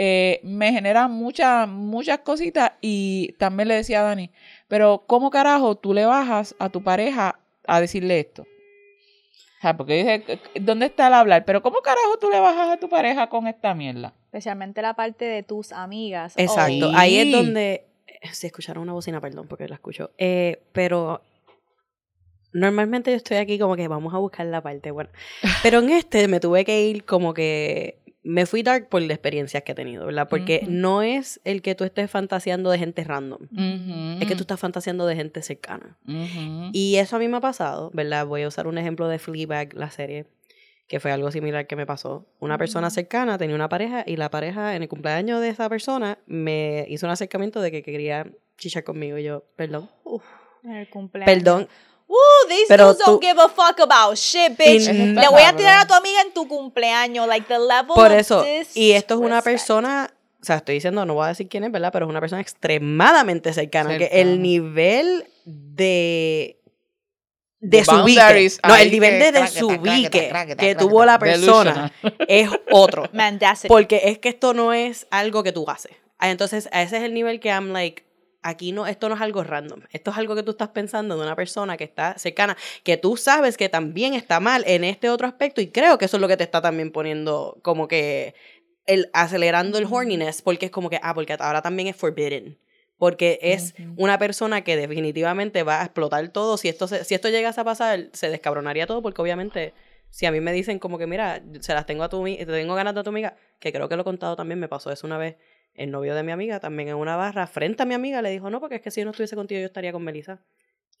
Eh, 0.00 0.38
me 0.44 0.70
genera 0.70 1.08
muchas, 1.08 1.68
muchas 1.68 2.20
cositas 2.20 2.70
y 2.80 3.32
también 3.32 3.66
le 3.66 3.74
decía 3.74 3.98
a 3.98 4.04
Dani, 4.04 4.30
pero 4.68 5.04
¿cómo 5.06 5.30
carajo 5.30 5.76
tú 5.76 5.94
le 5.94 6.04
bajas 6.04 6.54
a 6.58 6.68
tu 6.68 6.82
pareja 6.82 7.40
a 7.66 7.80
decirle 7.80 8.20
esto? 8.20 8.42
O 8.42 9.60
sea, 9.60 9.76
porque 9.76 9.96
dice, 9.96 10.40
¿dónde 10.60 10.86
está 10.86 11.08
el 11.08 11.14
hablar? 11.14 11.44
Pero 11.44 11.62
¿cómo 11.62 11.78
carajo 11.80 12.18
tú 12.20 12.30
le 12.30 12.38
bajas 12.38 12.68
a 12.68 12.76
tu 12.76 12.88
pareja 12.88 13.28
con 13.28 13.48
esta 13.48 13.74
mierda? 13.74 14.14
Especialmente 14.26 14.82
la 14.82 14.94
parte 14.94 15.24
de 15.24 15.42
tus 15.42 15.72
amigas. 15.72 16.34
Exacto, 16.36 16.92
ahí 16.94 17.18
es 17.18 17.32
donde... 17.32 17.84
Si 18.32 18.46
escucharon 18.46 18.82
una 18.82 18.92
bocina, 18.92 19.20
perdón, 19.20 19.48
porque 19.48 19.68
la 19.68 19.74
escucho. 19.74 20.10
Eh, 20.18 20.62
pero 20.72 21.22
normalmente 22.52 23.10
yo 23.10 23.16
estoy 23.16 23.38
aquí 23.38 23.58
como 23.58 23.76
que 23.76 23.88
vamos 23.88 24.14
a 24.14 24.18
buscar 24.18 24.46
la 24.46 24.60
parte 24.60 24.90
bueno. 24.90 25.10
Pero 25.62 25.80
en 25.80 25.90
este 25.90 26.28
me 26.28 26.40
tuve 26.40 26.64
que 26.64 26.82
ir 26.82 27.04
como 27.04 27.34
que 27.34 27.98
me 28.28 28.44
fui 28.44 28.62
dark 28.62 28.90
por 28.90 29.00
las 29.00 29.12
experiencias 29.12 29.62
que 29.62 29.72
he 29.72 29.74
tenido, 29.74 30.04
¿verdad? 30.04 30.28
Porque 30.28 30.66
no 30.68 31.00
es 31.00 31.40
el 31.44 31.62
que 31.62 31.74
tú 31.74 31.84
estés 31.84 32.10
fantaseando 32.10 32.70
de 32.70 32.78
gente 32.78 33.02
random, 33.02 33.40
es 34.20 34.28
que 34.28 34.34
tú 34.34 34.42
estás 34.42 34.60
fantaseando 34.60 35.06
de 35.06 35.16
gente 35.16 35.40
cercana. 35.40 35.96
Y 36.74 36.96
eso 36.96 37.16
a 37.16 37.18
mí 37.18 37.26
me 37.26 37.38
ha 37.38 37.40
pasado, 37.40 37.90
¿verdad? 37.94 38.26
Voy 38.26 38.42
a 38.42 38.48
usar 38.48 38.66
un 38.66 38.76
ejemplo 38.76 39.08
de 39.08 39.18
Fleabag, 39.18 39.72
la 39.72 39.90
serie, 39.90 40.26
que 40.88 41.00
fue 41.00 41.10
algo 41.10 41.30
similar 41.30 41.66
que 41.66 41.74
me 41.74 41.86
pasó. 41.86 42.26
Una 42.38 42.58
persona 42.58 42.90
cercana 42.90 43.38
tenía 43.38 43.56
una 43.56 43.70
pareja 43.70 44.04
y 44.06 44.16
la 44.16 44.30
pareja 44.30 44.76
en 44.76 44.82
el 44.82 44.88
cumpleaños 44.88 45.40
de 45.40 45.48
esa 45.48 45.66
persona 45.70 46.18
me 46.26 46.84
hizo 46.90 47.06
un 47.06 47.12
acercamiento 47.12 47.62
de 47.62 47.70
que 47.70 47.82
quería 47.82 48.30
chichar 48.58 48.84
conmigo 48.84 49.16
y 49.16 49.24
yo, 49.24 49.44
perdón. 49.56 49.88
en 50.64 50.72
el 50.72 50.90
cumpleaños. 50.90 51.34
Perdón, 51.34 51.68
Uh, 52.08 52.48
these 52.48 52.64
Pero 52.68 52.86
dudes 52.86 53.04
don't 53.04 53.22
give 53.22 53.38
a 53.38 53.48
fuck 53.48 53.78
about 53.80 54.16
shit, 54.16 54.56
bitch. 54.56 54.88
Le 54.88 55.28
voy 55.28 55.42
a 55.42 55.54
tirar 55.54 55.80
a 55.80 55.86
tu 55.86 55.92
amiga 55.92 56.22
en 56.22 56.32
tu 56.32 56.48
cumpleaños. 56.48 57.28
Like 57.28 57.46
the 57.46 57.58
level 57.58 57.94
Por 57.94 58.12
eso. 58.12 58.44
y 58.74 58.92
esto 58.92 59.14
es 59.14 59.20
una 59.20 59.42
persona. 59.42 60.10
O 60.40 60.44
sea, 60.44 60.56
estoy 60.56 60.76
diciendo, 60.76 61.04
no 61.04 61.14
voy 61.14 61.26
a 61.26 61.28
decir 61.28 61.48
quién 61.48 61.64
es, 61.64 61.72
¿verdad? 61.72 61.90
Pero 61.92 62.06
es 62.06 62.10
una 62.10 62.20
persona 62.20 62.40
extremadamente 62.40 63.52
cercana. 63.52 63.98
Que 63.98 64.06
el 64.06 64.40
nivel 64.40 65.26
de 65.44 66.58
desubique. 67.60 68.50
No, 68.66 68.76
el 68.76 68.90
nivel 68.90 69.18
de 69.18 69.32
desubique 69.32 70.32
que 70.56 70.74
tuvo 70.76 71.04
la 71.04 71.18
persona 71.18 71.92
es 72.28 72.48
otro. 72.70 73.10
Porque 73.66 74.02
es 74.04 74.18
que 74.18 74.30
esto 74.30 74.54
no 74.54 74.72
es 74.72 75.06
algo 75.10 75.42
que 75.42 75.52
tú 75.52 75.68
haces. 75.68 75.92
Ah, 76.18 76.30
entonces, 76.30 76.68
ese 76.72 76.96
es 76.96 77.02
el 77.02 77.14
nivel 77.14 77.38
que 77.38 77.48
I'm 77.48 77.72
like, 77.72 78.04
aquí 78.42 78.72
no, 78.72 78.86
esto 78.86 79.08
no 79.08 79.14
es 79.14 79.20
algo 79.20 79.42
random. 79.44 79.82
Esto 79.92 80.10
es 80.10 80.16
algo 80.16 80.34
que 80.34 80.42
tú 80.42 80.52
estás 80.52 80.68
pensando 80.68 81.16
de 81.16 81.22
una 81.22 81.36
persona 81.36 81.76
que 81.76 81.84
está 81.84 82.18
cercana, 82.18 82.56
que 82.84 82.96
tú 82.96 83.16
sabes 83.16 83.56
que 83.56 83.68
también 83.68 84.14
está 84.14 84.40
mal 84.40 84.64
en 84.66 84.84
este 84.84 85.10
otro 85.10 85.26
aspecto 85.26 85.60
y 85.60 85.68
creo 85.68 85.98
que 85.98 86.04
eso 86.06 86.16
es 86.16 86.20
lo 86.20 86.28
que 86.28 86.36
te 86.36 86.44
está 86.44 86.60
también 86.60 86.92
poniendo 86.92 87.58
como 87.62 87.88
que 87.88 88.34
el, 88.86 89.10
acelerando 89.12 89.78
el 89.78 89.86
horniness, 89.90 90.42
porque 90.42 90.66
es 90.66 90.72
como 90.72 90.90
que, 90.90 91.00
ah, 91.02 91.14
porque 91.14 91.36
ahora 91.38 91.62
también 91.62 91.88
es 91.88 91.96
forbidden 91.96 92.58
porque 92.98 93.38
es 93.40 93.74
una 93.96 94.18
persona 94.18 94.62
que 94.64 94.76
definitivamente 94.76 95.62
va 95.62 95.80
a 95.80 95.84
explotar 95.84 96.28
todo. 96.30 96.56
Si 96.56 96.68
esto, 96.68 96.88
si 96.88 97.14
esto 97.14 97.28
llegase 97.28 97.60
a 97.60 97.64
pasar, 97.64 98.08
se 98.12 98.28
descabronaría 98.28 98.88
todo, 98.88 99.02
porque 99.02 99.22
obviamente, 99.22 99.72
si 100.10 100.26
a 100.26 100.32
mí 100.32 100.40
me 100.40 100.52
dicen 100.52 100.80
como 100.80 100.98
que, 100.98 101.06
mira, 101.06 101.40
se 101.60 101.74
las 101.74 101.86
tengo 101.86 102.02
a 102.02 102.08
tu 102.08 102.24
te 102.24 102.44
tengo 102.44 102.74
ganas 102.74 102.96
de 102.96 103.04
tu 103.04 103.10
amiga, 103.10 103.36
que 103.60 103.72
creo 103.72 103.88
que 103.88 103.94
lo 103.94 104.02
he 104.02 104.04
contado 104.04 104.34
también, 104.34 104.58
me 104.58 104.68
pasó 104.68 104.90
eso 104.90 105.06
una 105.06 105.16
vez, 105.16 105.36
el 105.78 105.90
novio 105.90 106.14
de 106.14 106.22
mi 106.22 106.32
amiga, 106.32 106.60
también 106.60 106.88
en 106.88 106.96
una 106.96 107.16
barra, 107.16 107.46
frente 107.46 107.82
a 107.82 107.86
mi 107.86 107.94
amiga, 107.94 108.20
le 108.20 108.30
dijo, 108.30 108.50
no, 108.50 108.60
porque 108.60 108.76
es 108.76 108.82
que 108.82 108.90
si 108.90 109.00
yo 109.00 109.04
no 109.04 109.12
estuviese 109.12 109.36
contigo, 109.36 109.60
yo 109.60 109.66
estaría 109.66 109.92
con 109.92 110.02
Melissa. 110.02 110.42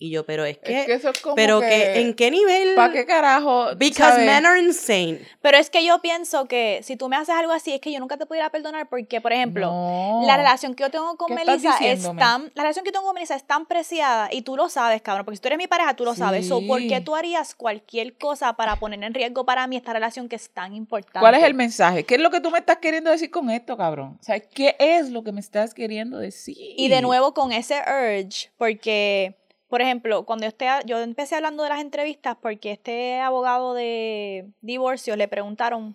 Y 0.00 0.10
yo, 0.10 0.24
pero 0.24 0.44
es 0.44 0.58
que. 0.58 0.84
eso 0.92 1.10
es 1.10 1.18
como 1.20 1.34
pero 1.34 1.58
que, 1.58 2.00
¿en 2.00 2.14
qué 2.14 2.30
nivel? 2.30 2.76
¿Para 2.76 2.92
qué 2.92 3.04
carajo? 3.04 3.74
Because 3.74 4.24
men 4.24 4.46
are 4.46 4.60
insane. 4.60 5.20
Pero 5.42 5.58
es 5.58 5.70
que 5.70 5.84
yo 5.84 6.00
pienso 6.00 6.46
que 6.46 6.80
si 6.84 6.96
tú 6.96 7.08
me 7.08 7.16
haces 7.16 7.34
algo 7.34 7.52
así, 7.52 7.72
es 7.72 7.80
que 7.80 7.90
yo 7.90 7.98
nunca 7.98 8.16
te 8.16 8.24
pudiera 8.24 8.48
perdonar 8.50 8.88
porque, 8.88 9.20
por 9.20 9.32
ejemplo, 9.32 10.20
la 10.24 10.36
relación 10.36 10.74
que 10.74 10.84
yo 10.84 10.90
tengo 10.90 11.16
con 11.16 11.34
Melissa 11.34 11.78
es 11.80 12.04
tan. 12.16 12.52
La 12.54 12.62
relación 12.62 12.84
que 12.84 12.92
tengo 12.92 13.06
con 13.06 13.14
Melissa 13.14 13.34
es 13.34 13.44
tan 13.44 13.66
preciada 13.66 14.28
y 14.30 14.42
tú 14.42 14.56
lo 14.56 14.68
sabes, 14.68 15.02
cabrón. 15.02 15.24
Porque 15.24 15.38
si 15.38 15.42
tú 15.42 15.48
eres 15.48 15.58
mi 15.58 15.66
pareja, 15.66 15.96
tú 15.96 16.04
lo 16.04 16.14
sabes. 16.14 16.46
So, 16.46 16.64
¿Por 16.64 16.80
qué 16.86 17.00
tú 17.00 17.16
harías 17.16 17.56
cualquier 17.56 18.16
cosa 18.16 18.52
para 18.52 18.76
poner 18.76 19.02
en 19.02 19.14
riesgo 19.14 19.44
para 19.44 19.66
mí 19.66 19.76
esta 19.76 19.92
relación 19.92 20.28
que 20.28 20.36
es 20.36 20.48
tan 20.50 20.74
importante? 20.74 21.18
¿Cuál 21.18 21.34
es 21.34 21.42
el 21.42 21.54
mensaje? 21.54 22.04
¿Qué 22.04 22.14
es 22.14 22.20
lo 22.20 22.30
que 22.30 22.40
tú 22.40 22.52
me 22.52 22.60
estás 22.60 22.78
queriendo 22.78 23.10
decir 23.10 23.32
con 23.32 23.50
esto, 23.50 23.76
cabrón? 23.76 24.16
O 24.20 24.22
sea, 24.22 24.38
¿qué 24.38 24.76
es 24.78 25.10
lo 25.10 25.24
que 25.24 25.32
me 25.32 25.40
estás 25.40 25.74
queriendo 25.74 26.18
decir? 26.18 26.56
Y 26.56 26.88
de 26.88 27.02
nuevo 27.02 27.34
con 27.34 27.50
ese 27.50 27.80
urge, 27.80 28.50
porque 28.56 29.37
por 29.68 29.82
ejemplo, 29.82 30.24
cuando 30.24 30.46
yo, 30.46 30.54
yo 30.86 30.98
empecé 31.00 31.36
hablando 31.36 31.62
de 31.62 31.68
las 31.68 31.80
entrevistas 31.80 32.36
porque 32.40 32.72
este 32.72 33.20
abogado 33.20 33.74
de 33.74 34.48
divorcio 34.62 35.14
le 35.14 35.28
preguntaron, 35.28 35.94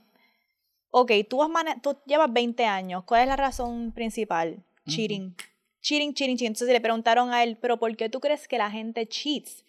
ok, 0.91 1.11
tú, 1.27 1.39
tú 1.81 1.97
llevas 2.05 2.31
20 2.31 2.65
años, 2.65 3.03
¿cuál 3.03 3.23
es 3.23 3.27
la 3.27 3.35
razón 3.35 3.91
principal? 3.91 4.63
Cheating. 4.87 5.35
Cheating, 5.81 6.13
cheating, 6.13 6.37
cheating. 6.37 6.47
Entonces 6.47 6.69
le 6.69 6.81
preguntaron 6.81 7.33
a 7.33 7.43
él, 7.43 7.57
pero 7.59 7.77
¿por 7.77 7.95
qué 7.97 8.09
tú 8.09 8.19
crees 8.19 8.47
que 8.47 8.59
la 8.59 8.69
gente 8.69 9.07
cheats? 9.07 9.65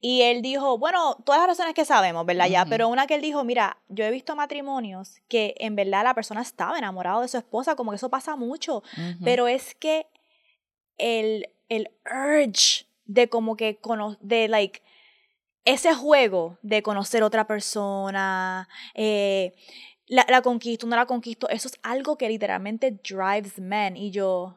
Y 0.00 0.22
él 0.22 0.42
dijo, 0.42 0.78
bueno, 0.78 1.16
todas 1.24 1.40
las 1.40 1.48
razones 1.48 1.74
que 1.74 1.84
sabemos, 1.84 2.26
¿verdad? 2.26 2.48
Ya, 2.48 2.66
pero 2.66 2.88
una 2.88 3.06
que 3.06 3.14
él 3.14 3.22
dijo, 3.22 3.44
mira, 3.44 3.78
yo 3.88 4.04
he 4.04 4.10
visto 4.10 4.36
matrimonios 4.36 5.20
que 5.28 5.54
en 5.58 5.76
verdad 5.76 6.04
la 6.04 6.14
persona 6.14 6.42
estaba 6.42 6.78
enamorada 6.78 7.22
de 7.22 7.28
su 7.28 7.38
esposa, 7.38 7.74
como 7.74 7.90
que 7.90 7.96
eso 7.96 8.10
pasa 8.10 8.36
mucho, 8.36 8.82
pero 9.22 9.48
es 9.48 9.74
que 9.74 10.06
el, 10.98 11.48
el 11.68 11.90
urge 12.04 12.86
de 13.06 13.28
como 13.28 13.56
que, 13.56 13.78
de 14.20 14.48
like, 14.48 14.82
ese 15.64 15.94
juego 15.94 16.58
de 16.62 16.82
conocer 16.82 17.22
otra 17.22 17.46
persona, 17.46 18.68
eh, 18.94 19.54
la, 20.06 20.26
la 20.28 20.42
conquisto, 20.42 20.86
no 20.86 20.96
la 20.96 21.06
conquisto, 21.06 21.48
eso 21.48 21.68
es 21.68 21.78
algo 21.82 22.18
que 22.18 22.28
literalmente 22.28 22.90
drives 22.90 23.58
men. 23.58 23.96
Y 23.96 24.10
yo, 24.10 24.56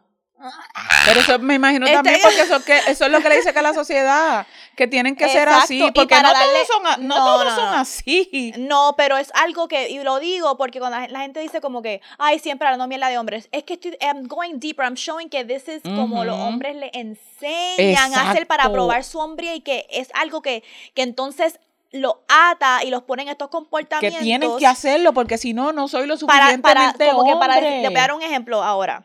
pero 1.06 1.20
eso 1.20 1.40
me 1.40 1.56
imagino 1.56 1.86
este 1.86 1.96
también 1.96 2.20
porque 2.22 2.42
eso, 2.42 2.64
que, 2.64 2.78
eso 2.88 3.06
es 3.06 3.12
lo 3.12 3.22
que 3.22 3.30
le 3.30 3.38
dice 3.38 3.54
que 3.54 3.60
a 3.60 3.64
la 3.64 3.74
sociedad, 3.74 4.46
que 4.76 4.88
tienen 4.88 5.16
que 5.16 5.28
ser 5.30 5.50
así, 5.50 5.80
porque 5.96 6.16
no, 6.22 6.32
todos, 6.32 6.68
son, 6.68 7.08
no, 7.08 7.16
todos 7.16 7.54
son 7.56 7.74
así. 7.74 8.54
No, 8.58 8.94
pero 8.96 9.18
es 9.18 9.32
algo 9.34 9.68
que, 9.68 9.90
y 9.90 10.00
lo 10.04 10.20
digo 10.20 10.56
porque 10.58 10.80
cuando 10.80 11.00
la, 11.08 11.22
gente 11.22 11.40
dice 11.40 11.60
como 11.60 11.82
que, 11.82 12.02
ay, 12.20 12.38
siempre 12.38 12.68
hablando 12.68 12.88
mierda 12.88 13.10
de 13.10 13.18
hombres, 13.18 13.50
es 13.52 13.64
que 13.64 13.74
estoy, 13.74 13.98
I'm 14.00 14.28
going 14.28 14.60
deeper, 14.60 14.86
I'm 14.86 14.94
showing 14.94 15.30
que 15.30 15.44
this 15.44 15.68
is 15.68 15.82
como 15.82 16.24
los 16.24 16.38
hombres 16.38 16.76
le 16.76 16.92
enseñan 16.94 18.14
a 18.14 18.30
hacer 18.30 18.46
para 18.46 18.72
probar 18.72 19.04
su 19.04 19.20
hombría 19.20 19.56
y 19.56 19.62
que 19.62 19.88
es 19.90 20.10
algo 20.14 20.42
que, 20.42 20.64
que 20.94 21.02
entonces 21.02 21.60
lo 21.92 22.22
ata 22.28 22.84
y 22.84 22.92
los 22.92 23.04
pone 23.04 23.24
en 23.24 23.30
estos 23.30 23.50
comportamientos. 23.50 24.20
Que 24.20 24.24
tienen 24.24 24.58
que 24.60 24.68
hacerlo 24.68 25.14
porque 25.14 25.38
si 25.40 25.54
no, 25.54 25.72
no 25.72 25.88
soy 25.88 26.06
lo 26.06 26.16
suficientemente 26.18 26.62
para, 26.62 26.94
para, 26.94 27.12
como 27.14 27.26
Que 27.26 27.40
para, 27.40 27.60
le 27.60 27.88
voy 27.88 27.98
a 27.98 28.00
dar 28.00 28.14
un 28.14 28.22
ejemplo 28.22 28.62
ahora 28.62 29.04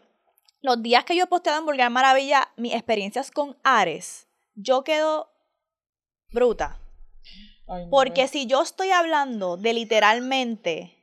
los 0.63 0.83
días 0.83 1.05
que 1.05 1.17
yo 1.17 1.25
he 1.25 1.27
posteado 1.27 1.59
en 1.59 1.67
Vulgar 1.67 1.91
Maravilla 1.91 2.53
mis 2.57 2.73
experiencias 2.73 3.31
con 3.31 3.57
Ares, 3.65 4.29
yo 4.55 4.85
quedo 4.85 5.31
bruta. 6.31 6.79
Porque 7.91 8.29
si 8.29 8.47
yo 8.47 8.63
estoy 8.63 8.91
hablando 8.91 9.57
de 9.57 9.73
literalmente 9.73 10.97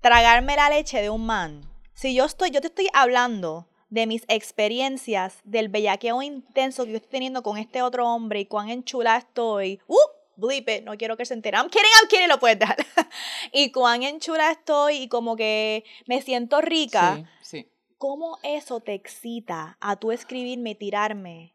tragarme 0.00 0.56
la 0.56 0.70
leche 0.70 1.02
de 1.02 1.10
un 1.10 1.26
man, 1.26 1.62
si 1.94 2.14
yo 2.14 2.24
estoy, 2.24 2.50
yo 2.50 2.60
te 2.60 2.68
estoy 2.68 2.88
hablando 2.92 3.66
de 3.88 4.06
mis 4.06 4.22
experiencias, 4.28 5.40
del 5.42 5.68
bellaqueo 5.68 6.22
intenso 6.22 6.84
que 6.84 6.92
yo 6.92 6.96
estoy 6.96 7.10
teniendo 7.10 7.42
con 7.42 7.58
este 7.58 7.82
otro 7.82 8.08
hombre 8.08 8.40
y 8.40 8.46
cuán 8.46 8.70
enchulada 8.70 9.18
estoy. 9.18 9.80
¡Uh! 9.86 9.96
Bleep 10.36 10.68
it, 10.70 10.84
no 10.84 10.96
quiero 10.96 11.16
que 11.16 11.26
se 11.26 11.34
entere. 11.34 11.58
I'm 11.58 11.68
kidding, 11.68 11.90
I'm 12.00 12.08
kidding, 12.08 12.28
lo 12.28 12.38
puedes 12.38 12.58
dejar. 12.58 12.78
y 13.52 13.72
cuán 13.72 14.02
enchulada 14.04 14.52
estoy 14.52 14.96
y 14.96 15.08
como 15.08 15.36
que 15.36 15.84
me 16.06 16.22
siento 16.22 16.62
rica. 16.62 17.16
Sí, 17.42 17.58
sí. 17.58 17.70
¿Cómo 18.00 18.38
eso 18.42 18.80
te 18.80 18.94
excita 18.94 19.76
a 19.78 19.94
tú 19.96 20.10
escribirme, 20.10 20.74
tirarme? 20.74 21.54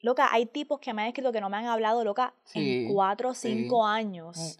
Loca, 0.00 0.28
hay 0.32 0.46
tipos 0.46 0.80
que 0.80 0.92
me 0.92 1.02
han 1.02 1.08
escrito 1.08 1.30
que 1.30 1.40
no 1.40 1.48
me 1.48 1.58
han 1.58 1.66
hablado, 1.66 2.02
loca, 2.02 2.34
en 2.54 2.92
cuatro 2.92 3.28
o 3.28 3.34
cinco 3.34 3.86
años. 3.86 4.58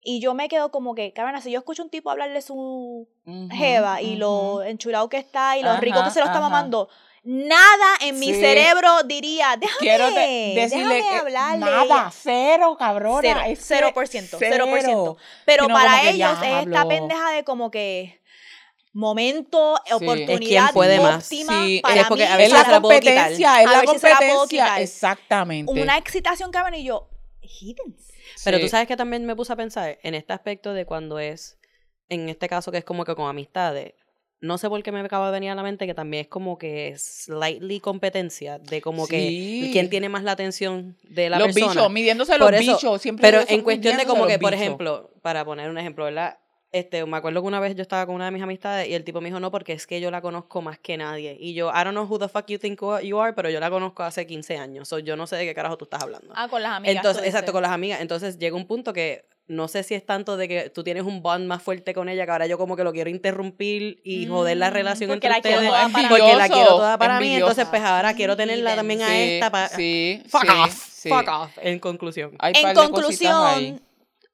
Y 0.00 0.20
yo 0.20 0.32
me 0.34 0.48
quedo 0.48 0.70
como 0.70 0.94
que, 0.94 1.12
cabrón, 1.12 1.42
si 1.42 1.50
yo 1.50 1.58
escucho 1.58 1.82
un 1.82 1.90
tipo 1.90 2.08
hablarle 2.08 2.40
su 2.40 3.08
jeva 3.50 4.00
y 4.00 4.14
lo 4.14 4.62
enchulado 4.62 5.08
que 5.08 5.16
está 5.16 5.58
y 5.58 5.64
lo 5.64 5.76
rico 5.78 6.04
que 6.04 6.10
se 6.12 6.20
lo 6.20 6.26
está 6.26 6.38
mamando, 6.38 6.88
nada 7.24 7.96
en 8.00 8.20
mi 8.20 8.32
cerebro 8.32 9.02
diría, 9.06 9.56
déjame, 9.58 9.80
Quiero 9.80 10.10
decirle 10.12 10.94
déjame 10.94 11.18
hablarle. 11.18 11.66
Nada, 11.88 12.12
cero, 12.12 12.76
cabrón. 12.78 13.24
Cero, 13.56 13.90
por 13.92 14.06
ciento, 14.06 14.36
cero 14.38 14.66
por 14.70 14.80
ciento. 14.82 15.16
Pero 15.44 15.66
para 15.66 16.08
ellos 16.08 16.38
es 16.44 16.64
esta 16.64 16.86
pendeja 16.86 17.32
de 17.32 17.42
como 17.42 17.72
que 17.72 18.20
momento, 18.96 19.74
oportunidad 19.92 20.38
¿Quién 20.38 20.72
puede 20.72 20.98
más? 20.98 21.26
sí, 21.26 21.44
para 21.82 22.00
es 22.00 22.06
porque 22.06 22.24
a 22.24 22.36
veces 22.36 22.52
la 22.54 22.80
competencia, 22.80 23.62
es 23.62 23.70
la 23.70 23.84
competencia, 23.84 24.80
exactamente. 24.80 25.70
Una 25.70 25.98
excitación 25.98 26.50
cabrón 26.50 26.74
y 26.74 26.84
yo, 26.84 27.08
Pero 28.44 28.58
tú 28.58 28.68
sabes 28.68 28.88
que 28.88 28.96
también 28.96 29.26
me 29.26 29.36
puse 29.36 29.52
a 29.52 29.56
pensar 29.56 29.98
en 30.02 30.14
este 30.14 30.32
aspecto 30.32 30.72
de 30.72 30.86
cuando 30.86 31.18
es, 31.18 31.58
en 32.08 32.28
este 32.30 32.48
caso 32.48 32.72
que 32.72 32.78
es 32.78 32.84
como 32.84 33.04
que 33.04 33.14
con 33.14 33.28
amistades, 33.28 33.92
no 34.40 34.58
sé 34.58 34.68
por 34.68 34.82
qué 34.82 34.92
me 34.92 35.00
acaba 35.00 35.26
de 35.26 35.32
venir 35.32 35.50
a 35.50 35.54
la 35.54 35.62
mente 35.62 35.86
que 35.86 35.94
también 35.94 36.22
es 36.22 36.28
como 36.28 36.56
que 36.56 36.94
slightly 36.98 37.80
competencia 37.80 38.58
de 38.58 38.80
como 38.80 39.06
que 39.06 39.68
quién 39.72 39.90
tiene 39.90 40.08
más 40.08 40.24
la 40.24 40.32
atención 40.32 40.96
de 41.02 41.30
la 41.30 41.38
persona. 41.38 41.66
Los 41.66 41.74
bichos, 41.74 41.90
midiéndose 41.90 42.38
los 42.38 42.50
bichos, 42.58 43.02
siempre. 43.02 43.22
Pero 43.22 43.44
en 43.46 43.62
cuestión 43.62 43.96
de 43.96 44.06
como 44.06 44.26
que, 44.26 44.38
por 44.38 44.54
ejemplo, 44.54 45.10
para 45.22 45.44
poner 45.44 45.68
un 45.70 45.78
ejemplo, 45.78 46.04
¿verdad? 46.04 46.38
Este, 46.76 47.06
me 47.06 47.16
acuerdo 47.16 47.40
que 47.40 47.48
una 47.48 47.58
vez 47.58 47.74
yo 47.74 47.80
estaba 47.80 48.04
con 48.04 48.14
una 48.16 48.26
de 48.26 48.32
mis 48.32 48.42
amistades 48.42 48.86
y 48.86 48.92
el 48.92 49.02
tipo 49.02 49.22
me 49.22 49.30
dijo, 49.30 49.40
no, 49.40 49.50
porque 49.50 49.72
es 49.72 49.86
que 49.86 49.98
yo 49.98 50.10
la 50.10 50.20
conozco 50.20 50.60
más 50.60 50.78
que 50.78 50.98
nadie. 50.98 51.34
Y 51.40 51.54
yo, 51.54 51.70
I 51.70 51.84
don't 51.84 51.92
know 51.92 52.04
who 52.04 52.18
the 52.18 52.28
fuck 52.28 52.46
you 52.48 52.58
think 52.58 52.78
you 53.02 53.18
are, 53.18 53.32
pero 53.32 53.48
yo 53.48 53.60
la 53.60 53.70
conozco 53.70 54.02
hace 54.02 54.26
15 54.26 54.58
años. 54.58 54.86
So, 54.86 54.98
yo 54.98 55.16
no 55.16 55.26
sé 55.26 55.36
de 55.36 55.46
qué 55.46 55.54
carajo 55.54 55.78
tú 55.78 55.86
estás 55.86 56.02
hablando. 56.02 56.34
Ah, 56.36 56.48
con 56.48 56.62
las 56.62 56.72
amigas. 56.72 56.96
Entonces, 56.96 57.24
exacto, 57.24 57.52
con 57.52 57.62
las 57.62 57.72
amigas. 57.72 58.02
Entonces 58.02 58.38
llega 58.38 58.54
un 58.54 58.66
punto 58.66 58.92
que 58.92 59.24
no 59.48 59.68
sé 59.68 59.84
si 59.84 59.94
es 59.94 60.04
tanto 60.04 60.36
de 60.36 60.48
que 60.48 60.68
tú 60.68 60.84
tienes 60.84 61.04
un 61.04 61.22
bond 61.22 61.46
más 61.46 61.62
fuerte 61.62 61.94
con 61.94 62.10
ella, 62.10 62.26
que 62.26 62.32
ahora 62.32 62.46
yo 62.46 62.58
como 62.58 62.76
que 62.76 62.84
lo 62.84 62.92
quiero 62.92 63.08
interrumpir 63.08 64.02
y 64.04 64.26
joder 64.26 64.58
la 64.58 64.70
mm, 64.70 64.74
relación 64.74 65.10
entre 65.12 65.30
la 65.30 65.36
ustedes. 65.36 65.70
porque 66.10 66.36
la 66.36 66.48
quiero 66.50 66.76
toda 66.76 66.98
para 66.98 67.20
mí. 67.20 67.36
Entonces, 67.36 67.66
pues 67.68 67.80
ahora 67.80 68.12
quiero 68.12 68.36
tenerla 68.36 68.76
también 68.76 69.00
a 69.00 69.18
esta 69.18 69.50
para... 69.50 69.68
Sí, 69.68 70.22
fuck 70.28 70.44
off, 70.44 70.74
fuck 71.04 71.28
off, 71.28 71.58
en 71.62 71.78
conclusión. 71.78 72.36
en 72.42 72.74
conclusión 72.74 73.80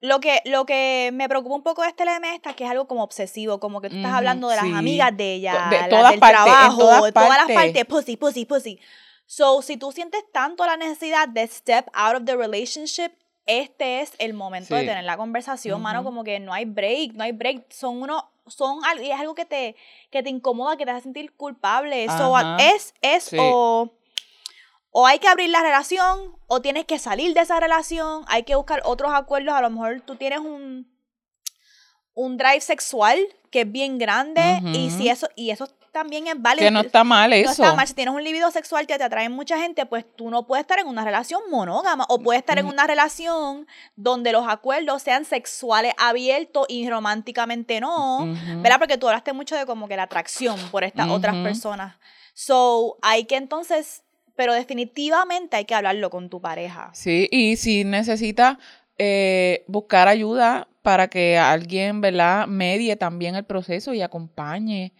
lo 0.02 0.18
que, 0.18 0.42
lo 0.44 0.66
que 0.66 1.10
me 1.14 1.28
preocupa 1.28 1.54
un 1.54 1.62
poco 1.62 1.82
de 1.82 1.88
este 1.88 2.04
LM 2.04 2.24
esta 2.34 2.54
que 2.54 2.64
es 2.64 2.70
algo 2.70 2.88
como 2.88 3.04
obsesivo, 3.04 3.60
como 3.60 3.80
que 3.80 3.88
tú 3.88 3.96
estás 3.96 4.12
hablando 4.12 4.48
de 4.48 4.56
las 4.56 4.64
amigas 4.64 5.16
de 5.16 5.34
ella, 5.34 5.68
de 5.70 5.88
todas 5.88 6.10
del 6.10 6.20
trabajo, 6.20 7.04
de 7.04 7.12
todas, 7.12 7.28
las 7.28 7.56
partes, 7.56 7.84
pussy, 7.86 8.16
pussy, 8.16 8.44
pussy. 8.44 8.80
So, 9.26 9.62
si 9.62 9.76
tú 9.76 9.92
sientes 9.92 10.24
tanto 10.32 10.66
la 10.66 10.76
necesidad 10.76 11.28
de 11.28 11.46
step 11.46 11.86
out 11.94 12.16
of 12.16 12.24
the 12.24 12.36
relationship, 12.36 13.12
este 13.46 14.00
es 14.00 14.12
el 14.18 14.34
momento 14.34 14.74
de 14.74 14.84
tener 14.84 15.04
la 15.04 15.16
conversación, 15.16 15.80
mano, 15.80 16.02
como 16.02 16.24
que 16.24 16.40
no 16.40 16.52
hay 16.52 16.64
break, 16.64 17.12
no 17.12 17.22
hay 17.22 17.32
break, 17.32 17.70
son 17.70 18.02
uno, 18.02 18.28
son 18.48 18.80
y 19.00 19.08
es 19.08 19.20
algo 19.20 19.36
que 19.36 19.44
te, 19.44 19.76
que 20.10 20.24
te 20.24 20.30
incomoda, 20.30 20.76
que 20.76 20.84
te 20.84 20.90
hace 20.90 21.02
sentir 21.02 21.32
culpable. 21.36 22.08
So, 22.08 22.34
es, 22.58 22.92
es 23.02 23.30
o 23.38 23.92
o 24.92 25.06
hay 25.06 25.18
que 25.18 25.28
abrir 25.28 25.50
la 25.50 25.62
relación 25.62 26.36
o 26.46 26.62
tienes 26.62 26.84
que 26.84 26.98
salir 26.98 27.34
de 27.34 27.40
esa 27.40 27.58
relación, 27.58 28.24
hay 28.28 28.44
que 28.44 28.54
buscar 28.54 28.82
otros 28.84 29.12
acuerdos, 29.12 29.54
a 29.54 29.60
lo 29.60 29.70
mejor 29.70 30.02
tú 30.02 30.16
tienes 30.16 30.38
un, 30.38 30.86
un 32.14 32.36
drive 32.36 32.60
sexual 32.60 33.18
que 33.50 33.62
es 33.62 33.72
bien 33.72 33.98
grande 33.98 34.60
y 34.64 34.90
si 34.90 35.08
eso 35.08 35.28
y 35.34 35.50
eso 35.50 35.68
también 35.92 36.26
es 36.26 36.34
válido. 36.40 36.66
Que 36.66 36.70
no 36.70 36.80
está 36.80 37.04
mal 37.04 37.32
eso. 37.32 37.46
No 37.46 37.52
está 37.52 37.74
mal. 37.74 37.86
Si 37.86 37.94
tienes 37.94 38.14
un 38.14 38.24
libido 38.24 38.50
sexual 38.50 38.86
que 38.86 38.96
te 38.96 39.04
atrae 39.04 39.28
mucha 39.28 39.58
gente, 39.58 39.84
pues 39.86 40.04
tú 40.16 40.30
no 40.30 40.46
puedes 40.46 40.62
estar 40.62 40.78
en 40.78 40.86
una 40.86 41.04
relación 41.04 41.42
monógama 41.50 42.06
o 42.08 42.18
puedes 42.18 42.40
estar 42.40 42.58
en 42.58 42.66
una 42.66 42.86
relación 42.86 43.66
donde 43.94 44.32
los 44.32 44.48
acuerdos 44.48 45.02
sean 45.02 45.24
sexuales 45.24 45.92
abiertos 45.98 46.66
y 46.68 46.88
románticamente 46.88 47.80
no, 47.80 48.26
¿verdad? 48.56 48.78
Porque 48.78 48.96
tú 48.96 49.06
hablaste 49.06 49.32
mucho 49.32 49.54
de 49.54 49.66
como 49.66 49.86
que 49.86 49.96
la 49.96 50.04
atracción 50.04 50.58
por 50.70 50.82
estas 50.82 51.08
otras 51.08 51.36
personas. 51.36 51.96
So, 52.34 52.96
hay 53.02 53.26
que 53.26 53.36
entonces, 53.36 54.02
pero 54.36 54.54
definitivamente 54.54 55.56
hay 55.56 55.64
que 55.64 55.74
hablarlo 55.74 56.10
con 56.10 56.28
tu 56.28 56.40
pareja. 56.40 56.90
Sí, 56.94 57.28
y 57.30 57.56
si 57.56 57.84
necesitas 57.84 58.58
eh, 58.98 59.64
buscar 59.68 60.08
ayuda 60.08 60.68
para 60.82 61.08
que 61.08 61.38
alguien, 61.38 62.00
¿verdad?, 62.00 62.46
medie 62.46 62.96
también 62.96 63.34
el 63.36 63.44
proceso 63.44 63.94
y 63.94 64.02
acompañe. 64.02 64.92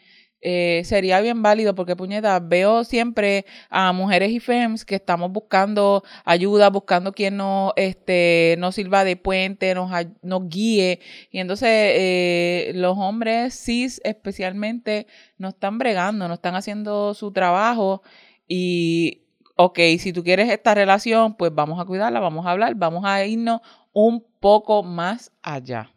Eh, 0.45 0.83
sería 0.85 1.21
bien 1.21 1.41
válido 1.41 1.77
porque, 1.77 1.95
puñeta, 1.95 2.41
veo 2.41 2.83
siempre 2.83 3.47
a 3.71 3.93
mujeres 3.93 4.33
y 4.33 4.41
femmes 4.41 4.85
que 4.85 4.97
estamos 4.97 5.31
buscando 5.31 6.03
ayuda, 6.25 6.69
buscando 6.69 7.13
quien 7.13 7.37
nos, 7.37 7.73
este, 7.77 8.57
nos 8.59 8.75
sirva 8.75 9.05
de 9.05 9.17
puente, 9.17 9.73
nos, 9.75 9.91
nos 10.23 10.49
guíe. 10.49 10.99
Y 11.31 11.39
entonces 11.39 11.69
eh, 11.71 12.73
los 12.75 12.99
hombres 12.99 13.55
cis 13.55 14.01
especialmente 14.03 15.07
no 15.39 15.51
están 15.51 15.79
bregando, 15.79 16.27
no 16.27 16.35
están 16.35 16.57
haciendo 16.57 17.15
su 17.15 17.33
trabajo 17.33 18.03
y, 18.49 19.22
ok, 19.65 19.79
si 19.99 20.13
tú 20.13 20.23
quieres 20.23 20.51
esta 20.51 20.75
relación, 20.75 21.35
pues 21.35 21.55
vamos 21.55 21.81
a 21.81 21.85
cuidarla, 21.85 22.21
vamos 22.21 22.47
a 22.47 22.51
hablar, 22.51 22.75
vamos 22.75 23.05
a 23.05 23.25
irnos 23.25 23.61
un 23.93 24.25
poco 24.41 24.83
más 24.83 25.33
allá. 25.43 25.91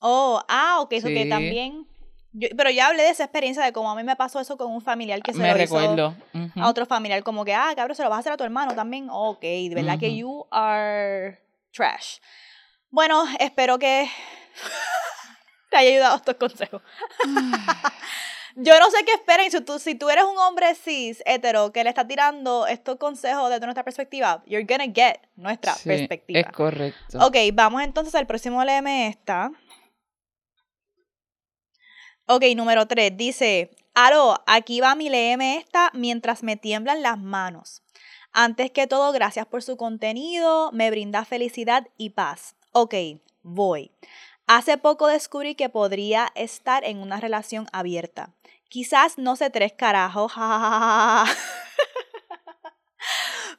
Oh, 0.00 0.42
ah, 0.48 0.78
ok, 0.80 0.92
eso 0.92 1.08
que 1.08 1.26
también. 1.26 1.86
pero 2.56 2.70
ya 2.70 2.86
hablé 2.86 3.02
de 3.02 3.10
esa 3.10 3.24
experiencia 3.24 3.62
de 3.62 3.72
cómo 3.72 3.90
a 3.90 3.94
mí 3.94 4.02
me 4.02 4.16
pasó 4.16 4.40
eso 4.40 4.56
con 4.56 4.70
un 4.72 4.80
familiar 4.80 5.20
que 5.22 5.32
se 5.32 5.38
me 5.38 5.48
lo 5.48 5.54
recuerdo. 5.54 6.14
hizo 6.32 6.60
a 6.60 6.68
otro 6.68 6.86
familiar, 6.86 7.22
como 7.22 7.44
que, 7.44 7.54
ah, 7.54 7.72
cabrón, 7.76 7.96
se 7.96 8.02
lo 8.02 8.08
vas 8.08 8.18
a 8.18 8.20
hacer 8.20 8.32
a 8.32 8.36
tu 8.36 8.44
hermano 8.44 8.74
también. 8.74 9.08
Ok, 9.10 9.42
de 9.42 9.72
verdad 9.74 9.98
que 9.98 10.16
you 10.16 10.46
are 10.50 11.38
trash. 11.72 12.18
Bueno, 12.90 13.24
espero 13.38 13.78
que 13.78 14.08
te 15.70 15.76
haya 15.76 15.90
ayudado 15.90 16.16
estos 16.16 16.34
consejos. 16.36 16.82
Yo 18.56 18.78
no 18.78 18.90
sé 18.90 19.04
qué 19.04 19.12
esperen. 19.12 19.50
Si 19.50 19.60
tú, 19.60 19.78
si 19.78 19.94
tú 19.94 20.10
eres 20.10 20.24
un 20.24 20.38
hombre 20.38 20.74
cis, 20.74 21.22
hetero, 21.26 21.72
que 21.72 21.84
le 21.84 21.90
está 21.90 22.06
tirando 22.06 22.66
estos 22.66 22.96
consejos 22.96 23.50
desde 23.50 23.66
nuestra 23.66 23.84
perspectiva, 23.84 24.42
you're 24.46 24.64
gonna 24.64 24.92
get 24.92 25.20
nuestra 25.36 25.74
perspectiva. 25.84 26.40
Es 26.40 26.52
correcto. 26.52 27.18
Ok, 27.20 27.36
vamos 27.52 27.82
entonces 27.82 28.14
al 28.14 28.26
próximo 28.26 28.62
LM 28.62 28.86
esta. 29.08 29.50
Ok, 32.26 32.44
número 32.54 32.86
3. 32.86 33.16
Dice, 33.16 33.70
aló, 33.94 34.42
aquí 34.46 34.80
va 34.80 34.94
mi 34.94 35.08
LM 35.08 35.58
esta 35.58 35.90
mientras 35.94 36.42
me 36.42 36.56
tiemblan 36.56 37.02
las 37.02 37.18
manos. 37.18 37.82
Antes 38.32 38.70
que 38.70 38.86
todo, 38.86 39.10
gracias 39.12 39.46
por 39.46 39.62
su 39.62 39.76
contenido, 39.76 40.70
me 40.72 40.90
brinda 40.90 41.24
felicidad 41.24 41.88
y 41.96 42.10
paz. 42.10 42.54
Ok, 42.72 42.94
voy. 43.42 43.90
Hace 44.52 44.78
poco 44.78 45.06
descubrí 45.06 45.54
que 45.54 45.68
podría 45.68 46.32
estar 46.34 46.82
en 46.82 46.98
una 46.98 47.20
relación 47.20 47.68
abierta. 47.72 48.34
Quizás 48.68 49.16
no 49.16 49.36
sé 49.36 49.48
tres 49.48 49.74
carajos, 49.74 50.32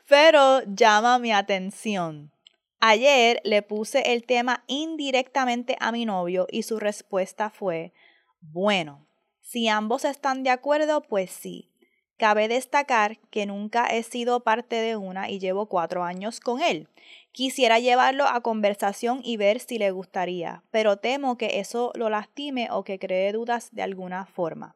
pero 0.09 0.61
llama 0.65 1.17
mi 1.17 1.31
atención. 1.31 2.33
Ayer 2.81 3.39
le 3.45 3.61
puse 3.61 4.11
el 4.11 4.25
tema 4.25 4.65
indirectamente 4.67 5.77
a 5.79 5.93
mi 5.93 6.03
novio 6.03 6.45
y 6.51 6.63
su 6.63 6.77
respuesta 6.77 7.49
fue, 7.49 7.93
bueno, 8.41 9.07
si 9.39 9.69
ambos 9.69 10.03
están 10.03 10.43
de 10.43 10.49
acuerdo, 10.49 11.03
pues 11.03 11.31
sí. 11.31 11.69
Cabe 12.17 12.49
destacar 12.49 13.17
que 13.29 13.45
nunca 13.45 13.87
he 13.87 14.03
sido 14.03 14.41
parte 14.41 14.75
de 14.75 14.97
una 14.97 15.29
y 15.29 15.39
llevo 15.39 15.67
cuatro 15.67 16.03
años 16.03 16.41
con 16.41 16.61
él. 16.61 16.89
Quisiera 17.31 17.79
llevarlo 17.79 18.27
a 18.27 18.41
conversación 18.41 19.21
y 19.23 19.37
ver 19.37 19.59
si 19.59 19.77
le 19.77 19.91
gustaría, 19.91 20.63
pero 20.71 20.97
temo 20.97 21.37
que 21.37 21.59
eso 21.59 21.91
lo 21.95 22.09
lastime 22.09 22.67
o 22.71 22.83
que 22.83 22.99
cree 22.99 23.31
dudas 23.31 23.69
de 23.71 23.83
alguna 23.83 24.25
forma. 24.25 24.75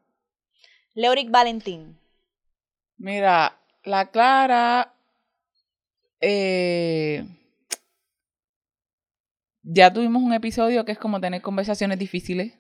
Leoric 0.93 1.30
Valentín. 1.30 1.99
Mira, 2.97 3.58
la 3.84 4.10
Clara. 4.10 4.93
Eh, 6.22 7.26
ya 9.64 9.91
tuvimos 9.91 10.24
un 10.24 10.34
episodio 10.34 10.86
que 10.86 10.93
es 10.93 10.97
como 10.97 11.20
tener 11.20 11.41
conversaciones 11.41 11.99
difíciles 11.99 12.53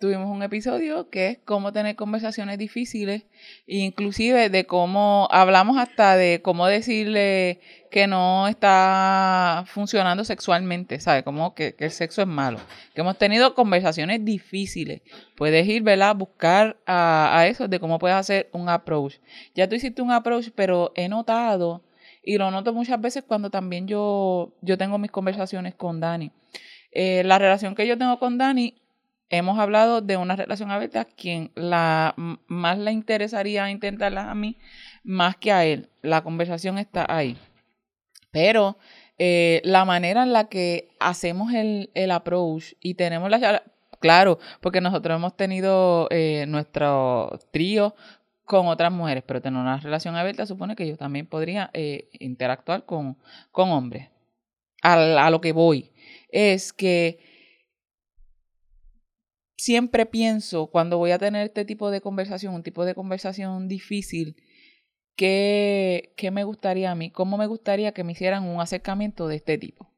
tuvimos 0.00 0.34
un 0.34 0.42
episodio 0.42 1.10
que 1.10 1.28
es 1.28 1.38
cómo 1.44 1.72
tener 1.72 1.94
conversaciones 1.94 2.56
difíciles, 2.56 3.24
inclusive 3.66 4.48
de 4.48 4.64
cómo 4.64 5.28
hablamos 5.30 5.76
hasta 5.76 6.16
de 6.16 6.40
cómo 6.42 6.66
decirle 6.66 7.60
que 7.90 8.06
no 8.06 8.48
está 8.48 9.64
funcionando 9.66 10.24
sexualmente, 10.24 10.98
¿sabes? 11.00 11.22
Como 11.22 11.54
que, 11.54 11.76
el 11.78 11.90
sexo 11.90 12.22
es 12.22 12.28
malo. 12.28 12.58
Que 12.94 13.02
hemos 13.02 13.18
tenido 13.18 13.54
conversaciones 13.54 14.24
difíciles. 14.24 15.02
Puedes 15.36 15.68
ir, 15.68 15.82
¿verdad? 15.82 16.16
Buscar 16.16 16.78
a, 16.86 17.38
a 17.38 17.46
eso 17.46 17.68
de 17.68 17.78
cómo 17.78 17.98
puedes 17.98 18.16
hacer 18.16 18.48
un 18.52 18.70
approach. 18.70 19.16
Ya 19.54 19.68
tú 19.68 19.74
hiciste 19.74 20.00
un 20.00 20.12
approach, 20.12 20.48
pero 20.54 20.92
he 20.96 21.08
notado, 21.10 21.82
y 22.22 22.38
lo 22.38 22.50
noto 22.50 22.72
muchas 22.72 22.98
veces 23.00 23.22
cuando 23.26 23.50
también 23.50 23.86
yo, 23.86 24.54
yo 24.62 24.78
tengo 24.78 24.96
mis 24.96 25.10
conversaciones 25.10 25.74
con 25.74 26.00
Dani. 26.00 26.32
Eh, 26.90 27.22
la 27.24 27.38
relación 27.38 27.74
que 27.74 27.86
yo 27.86 27.98
tengo 27.98 28.18
con 28.18 28.38
Dani 28.38 28.80
hemos 29.30 29.58
hablado 29.58 30.00
de 30.00 30.16
una 30.16 30.36
relación 30.36 30.70
abierta, 30.70 31.04
quien 31.04 31.52
la, 31.54 32.14
más 32.46 32.78
le 32.78 32.92
interesaría 32.92 33.70
intentarla 33.70 34.30
a 34.30 34.34
mí, 34.34 34.58
más 35.04 35.36
que 35.36 35.52
a 35.52 35.64
él. 35.64 35.88
La 36.02 36.22
conversación 36.22 36.78
está 36.78 37.06
ahí. 37.08 37.38
Pero 38.32 38.76
eh, 39.18 39.60
la 39.64 39.84
manera 39.84 40.24
en 40.24 40.32
la 40.32 40.48
que 40.48 40.88
hacemos 40.98 41.52
el, 41.54 41.90
el 41.94 42.10
approach 42.10 42.74
y 42.80 42.94
tenemos 42.94 43.30
la 43.30 43.62
claro, 44.00 44.38
porque 44.60 44.80
nosotros 44.80 45.16
hemos 45.16 45.36
tenido 45.36 46.08
eh, 46.10 46.46
nuestro 46.48 47.38
trío 47.52 47.94
con 48.44 48.66
otras 48.66 48.90
mujeres, 48.90 49.22
pero 49.26 49.40
tener 49.40 49.60
una 49.60 49.78
relación 49.78 50.16
abierta 50.16 50.46
supone 50.46 50.74
que 50.74 50.88
yo 50.88 50.96
también 50.96 51.26
podría 51.26 51.70
eh, 51.72 52.08
interactuar 52.18 52.84
con, 52.84 53.16
con 53.52 53.70
hombres. 53.70 54.08
a 54.82 55.30
lo 55.30 55.40
que 55.40 55.52
voy 55.52 55.92
es 56.30 56.72
que 56.72 57.29
siempre 59.60 60.06
pienso 60.06 60.68
cuando 60.68 60.96
voy 60.96 61.10
a 61.10 61.18
tener 61.18 61.46
este 61.46 61.66
tipo 61.66 61.90
de 61.90 62.00
conversación, 62.00 62.54
un 62.54 62.62
tipo 62.62 62.86
de 62.86 62.94
conversación 62.94 63.68
difícil, 63.68 64.36
¿qué, 65.16 66.14
qué 66.16 66.30
me 66.30 66.44
gustaría 66.44 66.90
a 66.90 66.94
mí? 66.94 67.10
¿Cómo 67.10 67.36
me 67.36 67.46
gustaría 67.46 67.92
que 67.92 68.02
me 68.02 68.12
hicieran 68.12 68.44
un 68.44 68.60
acercamiento 68.60 69.28
de 69.28 69.36
este 69.36 69.58
tipo? 69.58 69.92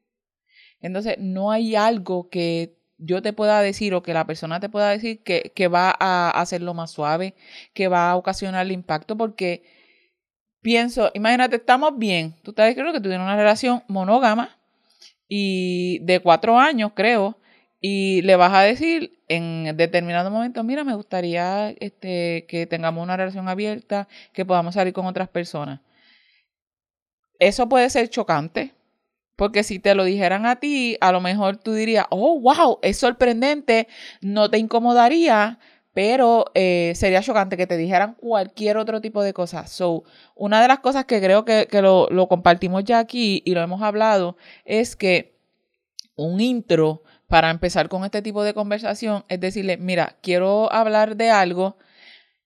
Entonces, 0.81 1.15
no 1.17 1.51
hay 1.51 1.75
algo 1.75 2.27
que 2.29 2.77
yo 2.97 3.21
te 3.21 3.31
pueda 3.31 3.61
decir 3.61 3.93
o 3.93 4.03
que 4.03 4.13
la 4.13 4.27
persona 4.27 4.59
te 4.59 4.67
pueda 4.67 4.89
decir 4.89 5.23
que, 5.23 5.53
que 5.55 5.69
va 5.69 5.95
a 5.97 6.29
hacerlo 6.29 6.73
más 6.73 6.91
suave, 6.91 7.33
que 7.73 7.87
va 7.87 8.11
a 8.11 8.17
ocasionar 8.17 8.65
el 8.65 8.73
impacto, 8.73 9.15
porque 9.15 9.63
pienso, 10.61 11.09
imagínate, 11.13 11.55
estamos 11.55 11.97
bien, 11.97 12.35
tú 12.43 12.53
sabes 12.55 12.75
creo 12.75 12.91
que 12.91 12.99
tienes 12.99 13.19
una 13.19 13.37
relación 13.37 13.83
monógama 13.87 14.57
y 15.29 15.99
de 15.99 16.19
cuatro 16.19 16.59
años, 16.59 16.91
creo, 16.93 17.37
y 17.85 18.21
le 18.21 18.37
vas 18.37 18.53
a 18.53 18.61
decir 18.61 19.19
en 19.27 19.75
determinado 19.75 20.31
momento, 20.31 20.63
mira, 20.63 20.85
me 20.85 20.95
gustaría 20.95 21.71
este, 21.81 22.45
que 22.47 22.65
tengamos 22.65 23.03
una 23.03 23.17
relación 23.17 23.49
abierta, 23.49 24.07
que 24.31 24.45
podamos 24.45 24.75
salir 24.75 24.93
con 24.93 25.05
otras 25.05 25.27
personas. 25.27 25.81
Eso 27.39 27.67
puede 27.67 27.89
ser 27.89 28.07
chocante, 28.07 28.73
porque 29.35 29.63
si 29.63 29.79
te 29.79 29.95
lo 29.95 30.05
dijeran 30.05 30.45
a 30.45 30.61
ti, 30.61 30.95
a 31.01 31.11
lo 31.11 31.19
mejor 31.19 31.57
tú 31.57 31.73
dirías, 31.73 32.05
oh, 32.09 32.39
wow, 32.39 32.79
es 32.81 32.97
sorprendente, 32.97 33.89
no 34.21 34.49
te 34.49 34.59
incomodaría, 34.59 35.59
pero 35.93 36.45
eh, 36.53 36.93
sería 36.95 37.21
chocante 37.21 37.57
que 37.57 37.67
te 37.67 37.75
dijeran 37.75 38.13
cualquier 38.13 38.77
otro 38.77 39.01
tipo 39.01 39.21
de 39.21 39.33
cosas. 39.33 39.69
So, 39.69 40.05
una 40.35 40.61
de 40.61 40.69
las 40.69 40.79
cosas 40.79 41.03
que 41.03 41.19
creo 41.19 41.43
que, 41.43 41.67
que 41.69 41.81
lo, 41.81 42.07
lo 42.09 42.29
compartimos 42.29 42.85
ya 42.85 42.99
aquí 42.99 43.41
y 43.43 43.53
lo 43.53 43.61
hemos 43.61 43.81
hablado 43.81 44.37
es 44.63 44.95
que 44.95 45.33
un 46.15 46.39
intro 46.39 47.02
para 47.27 47.49
empezar 47.49 47.89
con 47.89 48.05
este 48.05 48.21
tipo 48.21 48.43
de 48.43 48.53
conversación 48.53 49.23
es 49.27 49.39
decirle, 49.39 49.77
mira, 49.77 50.17
quiero 50.21 50.71
hablar 50.71 51.15
de 51.15 51.29
algo, 51.29 51.77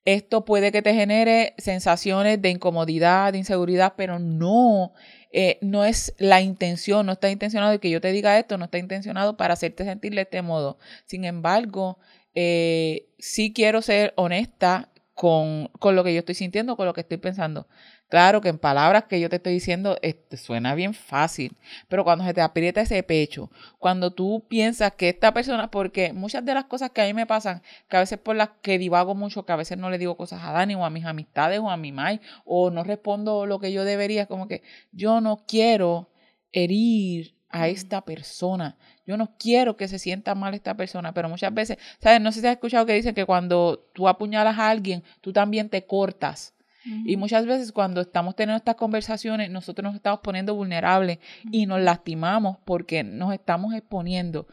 esto 0.06 0.46
puede 0.46 0.72
que 0.72 0.82
te 0.82 0.94
genere 0.94 1.54
sensaciones 1.58 2.42
de 2.42 2.50
incomodidad, 2.50 3.34
de 3.34 3.40
inseguridad, 3.40 3.96
pero 3.98 4.20
no, 4.20 4.94
eh, 5.34 5.58
no 5.62 5.84
es 5.84 6.16
la 6.18 6.40
intención, 6.40 7.06
no 7.06 7.12
está 7.12 7.30
intencionado 7.30 7.74
de 7.74 7.80
que 7.80 7.90
yo 7.90 8.00
te 8.00 8.14
diga 8.14 8.40
esto, 8.40 8.58
no 8.58 8.66
está 8.66 8.78
intencionado 8.78 9.36
para 9.36 9.56
hacerte 9.56 9.84
sentir 9.84 10.16
de 10.16 10.22
este 10.22 10.42
modo. 10.42 10.78
Sin 11.06 11.26
embargo, 11.26 12.00
eh, 12.36 13.10
sí 13.20 13.52
quiero 13.52 13.82
ser 13.82 14.14
honesta 14.16 14.90
con, 15.14 15.68
con, 15.80 15.98
lo 15.98 16.06
que 16.06 16.14
yo 16.14 16.20
estoy 16.20 16.36
sintiendo, 16.36 16.78
con 16.78 16.86
lo 16.86 16.94
que 16.94 17.02
estoy 17.02 17.18
pensando. 17.18 17.68
Claro 18.10 18.40
que 18.40 18.48
en 18.48 18.58
palabras 18.58 19.04
que 19.04 19.20
yo 19.20 19.30
te 19.30 19.36
estoy 19.36 19.54
diciendo 19.54 19.98
este, 20.02 20.38
suena 20.38 20.76
bien 20.76 20.94
fácil, 20.94 21.58
pero 21.90 22.06
cuando 22.06 22.24
se 22.24 22.34
te 22.34 22.40
aprieta 22.40 22.80
ese 22.80 23.04
pecho, 23.04 23.52
cuando 23.80 24.12
tú 24.12 24.46
piensas 24.48 24.94
que 24.94 25.10
esta 25.10 25.34
persona, 25.34 25.70
porque 25.72 26.14
muchas 26.14 26.46
de 26.46 26.54
las 26.54 26.66
cosas 26.66 26.92
que 26.92 27.02
a 27.02 27.06
mí 27.06 27.14
me 27.14 27.26
pasan, 27.26 27.62
que 27.90 27.98
a 27.98 28.00
veces 28.00 28.18
por 28.18 28.38
las 28.38 28.52
que 28.62 28.78
divago 28.78 29.14
mucho, 29.14 29.46
que 29.46 29.52
a 29.52 29.58
veces 29.58 29.78
no 29.78 29.90
le 29.90 29.98
digo 29.98 30.16
cosas 30.16 30.42
a 30.44 30.54
Dani 30.54 30.76
o 30.76 30.86
a 30.86 30.90
mis 30.90 31.04
amistades 31.04 31.60
o 31.60 31.70
a 31.70 31.76
mi 31.76 31.92
mai, 31.92 32.22
o 32.46 32.72
no 32.72 32.86
respondo 32.86 33.46
lo 33.46 33.60
que 33.60 33.74
yo 33.74 33.84
debería, 33.84 34.26
como 34.26 34.48
que 34.48 34.64
yo 34.94 35.20
no 35.20 35.44
quiero 35.46 36.10
herir 36.54 37.36
a 37.50 37.68
esta 37.68 38.06
persona. 38.06 38.78
Yo 39.06 39.18
no 39.18 39.36
quiero 39.38 39.78
que 39.78 39.88
se 39.88 40.00
sienta 40.00 40.36
mal 40.36 40.54
esta 40.54 40.76
persona, 40.76 41.14
pero 41.14 41.30
muchas 41.30 41.54
veces, 41.54 41.78
¿sabes? 42.00 42.22
No 42.22 42.32
sé 42.32 42.42
si 42.42 42.48
has 42.48 42.54
escuchado 42.54 42.86
que 42.86 42.94
dicen 42.94 43.16
que 43.16 43.26
cuando 43.26 43.90
tú 43.94 44.08
apuñalas 44.08 44.58
a 44.58 44.70
alguien, 44.70 45.04
tú 45.22 45.34
también 45.34 45.70
te 45.70 45.86
cortas. 45.86 46.57
Y 47.06 47.18
muchas 47.18 47.46
veces 47.46 47.72
cuando 47.72 48.02
estamos 48.02 48.36
teniendo 48.36 48.58
estas 48.58 48.76
conversaciones, 48.76 49.50
nosotros 49.50 49.84
nos 49.84 49.96
estamos 49.96 50.22
poniendo 50.22 50.56
vulnerables 50.56 51.20
y 51.52 51.66
nos 51.66 51.82
lastimamos 51.82 52.58
porque 52.66 53.04
nos 53.04 53.34
estamos 53.34 53.74
exponiendo. 53.74 54.48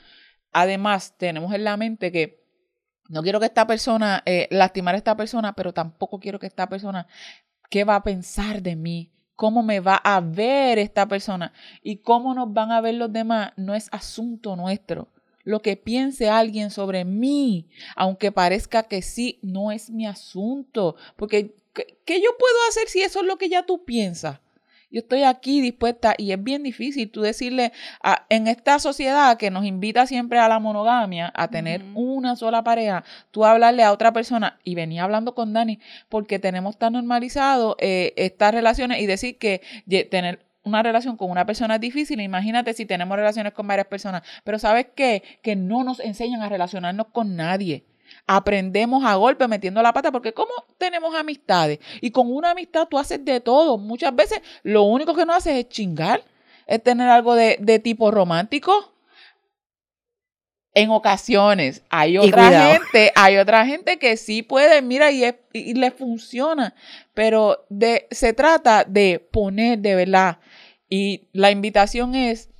Además, 0.52 1.14
tenemos 1.18 1.52
en 1.54 1.64
la 1.64 1.76
mente 1.76 2.12
que 2.12 2.44
no 3.08 3.22
quiero 3.22 3.40
que 3.40 3.46
esta 3.46 3.66
persona, 3.66 4.22
eh, 4.24 4.48
lastimar 4.50 4.94
a 4.94 4.98
esta 4.98 5.16
persona, 5.16 5.52
pero 5.52 5.72
tampoco 5.72 6.18
quiero 6.18 6.38
que 6.38 6.46
esta 6.46 6.68
persona, 6.68 7.06
¿qué 7.70 7.84
va 7.84 7.96
a 7.96 8.02
pensar 8.02 8.62
de 8.62 8.76
mí? 8.76 9.12
¿Cómo 9.36 9.62
me 9.62 9.80
va 9.80 9.96
a 9.96 10.20
ver 10.20 10.78
esta 10.78 11.06
persona? 11.06 11.52
Y 11.82 11.98
cómo 11.98 12.34
nos 12.34 12.52
van 12.52 12.70
a 12.70 12.80
ver 12.80 12.94
los 12.94 13.12
demás 13.12 13.52
no 13.56 13.74
es 13.74 13.88
asunto 13.92 14.56
nuestro. 14.56 15.08
Lo 15.44 15.60
que 15.60 15.76
piense 15.76 16.28
alguien 16.28 16.70
sobre 16.70 17.04
mí, 17.04 17.68
aunque 17.96 18.32
parezca 18.32 18.84
que 18.84 19.02
sí, 19.02 19.38
no 19.42 19.70
es 19.70 19.90
mi 19.90 20.06
asunto. 20.06 20.96
Porque 21.16 21.54
¿qué, 21.74 22.20
yo 22.20 22.30
puedo 22.38 22.56
hacer 22.68 22.88
si 22.88 23.02
eso 23.02 23.20
es 23.20 23.26
lo 23.26 23.36
que 23.36 23.48
ya 23.48 23.64
tú 23.64 23.84
piensas? 23.84 24.40
Yo 24.90 25.00
estoy 25.00 25.24
aquí 25.24 25.60
dispuesta 25.60 26.14
y 26.16 26.30
es 26.30 26.40
bien 26.40 26.62
difícil 26.62 27.10
tú 27.10 27.20
decirle 27.20 27.72
a, 28.00 28.26
en 28.28 28.46
esta 28.46 28.78
sociedad 28.78 29.36
que 29.36 29.50
nos 29.50 29.64
invita 29.64 30.06
siempre 30.06 30.38
a 30.38 30.48
la 30.48 30.60
monogamia, 30.60 31.32
a 31.34 31.48
tener 31.48 31.82
una 31.94 32.36
sola 32.36 32.62
pareja, 32.62 33.02
tú 33.32 33.44
hablarle 33.44 33.82
a 33.82 33.92
otra 33.92 34.12
persona 34.12 34.60
y 34.62 34.76
venía 34.76 35.02
hablando 35.02 35.34
con 35.34 35.52
Dani 35.52 35.80
porque 36.08 36.38
tenemos 36.38 36.78
tan 36.78 36.92
normalizado 36.92 37.76
eh, 37.80 38.12
estas 38.16 38.54
relaciones 38.54 39.00
y 39.00 39.06
decir 39.06 39.36
que 39.36 39.62
tener 40.12 40.46
una 40.64 40.82
relación 40.82 41.16
con 41.16 41.30
una 41.30 41.46
persona 41.46 41.76
es 41.76 41.80
difícil, 41.80 42.20
imagínate 42.20 42.74
si 42.74 42.86
tenemos 42.86 43.16
relaciones 43.16 43.52
con 43.52 43.66
varias 43.66 43.86
personas, 43.86 44.22
pero 44.44 44.58
¿sabes 44.58 44.88
qué? 44.94 45.22
Que 45.42 45.56
no 45.56 45.84
nos 45.84 46.00
enseñan 46.00 46.42
a 46.42 46.48
relacionarnos 46.48 47.08
con 47.12 47.36
nadie 47.36 47.84
aprendemos 48.26 49.04
a 49.04 49.14
golpe 49.16 49.48
metiendo 49.48 49.82
la 49.82 49.92
pata, 49.92 50.12
porque 50.12 50.32
como 50.32 50.52
tenemos 50.78 51.14
amistades 51.14 51.78
y 52.00 52.10
con 52.10 52.32
una 52.32 52.50
amistad 52.50 52.88
tú 52.88 52.98
haces 52.98 53.24
de 53.24 53.40
todo. 53.40 53.78
Muchas 53.78 54.14
veces 54.14 54.40
lo 54.62 54.82
único 54.82 55.14
que 55.14 55.26
no 55.26 55.34
haces 55.34 55.54
es 55.56 55.68
chingar, 55.68 56.22
es 56.66 56.82
tener 56.82 57.08
algo 57.08 57.34
de, 57.34 57.80
tipo 57.82 58.10
romántico. 58.10 58.92
En 60.76 60.90
ocasiones 60.90 61.82
hay 61.88 62.18
otra 62.18 62.72
gente, 62.72 63.12
hay 63.14 63.36
otra 63.36 63.64
gente 63.64 63.96
que 63.98 64.16
sí 64.16 64.42
puede, 64.42 64.82
mira, 64.82 65.12
y, 65.12 65.24
y 65.52 65.74
le 65.74 65.92
funciona, 65.92 66.74
pero 67.14 67.64
de, 67.68 68.08
se 68.10 68.32
trata 68.32 68.82
de 68.82 69.20
poner 69.30 69.78
de 69.78 69.94
verdad. 69.94 70.38
Y 70.88 71.28
la 71.32 71.50
invitación 71.50 72.14
es 72.14 72.50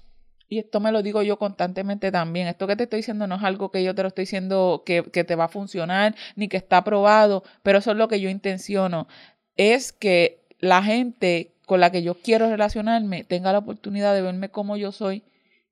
y 0.55 0.59
esto 0.59 0.81
me 0.81 0.93
lo 0.93 1.03
digo 1.03 1.23
yo 1.23 1.39
constantemente 1.39 2.13
también, 2.13 2.47
esto 2.47 2.67
que 2.67 2.77
te 2.77 2.85
estoy 2.85 2.99
diciendo 2.99 3.27
no 3.27 3.37
es 3.37 3.43
algo 3.43 3.71
que 3.71 3.83
yo 3.83 3.95
te 3.95 4.03
lo 4.03 4.09
estoy 4.09 4.23
diciendo 4.23 4.83
que, 4.87 5.03
te 5.03 5.35
va 5.35 5.45
a 5.45 5.49
funcionar 5.49 6.15
ni 6.37 6.49
que 6.49 6.57
está 6.57 6.79
aprobado, 6.79 7.43
pero 7.63 7.79
eso 7.79 7.91
es 7.93 7.97
lo 7.97 8.09
que 8.09 8.21
yo 8.21 8.29
intenciono, 8.29 9.09
es 9.57 9.93
que 9.93 10.45
la 10.61 10.83
gente 10.83 11.55
con 11.67 11.81
la 11.81 11.91
que 11.91 12.03
yo 12.03 12.15
quiero 12.15 12.49
relacionarme 12.49 13.25
tenga 13.25 13.53
la 13.53 13.59
oportunidad 13.59 14.15
de 14.15 14.23
verme 14.23 14.51
como 14.51 14.77
yo 14.77 14.93
soy 14.93 15.25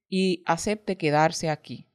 y 0.08 0.42
acepte 0.46 0.96
quedarse 0.96 1.50
aquí. 1.50 1.86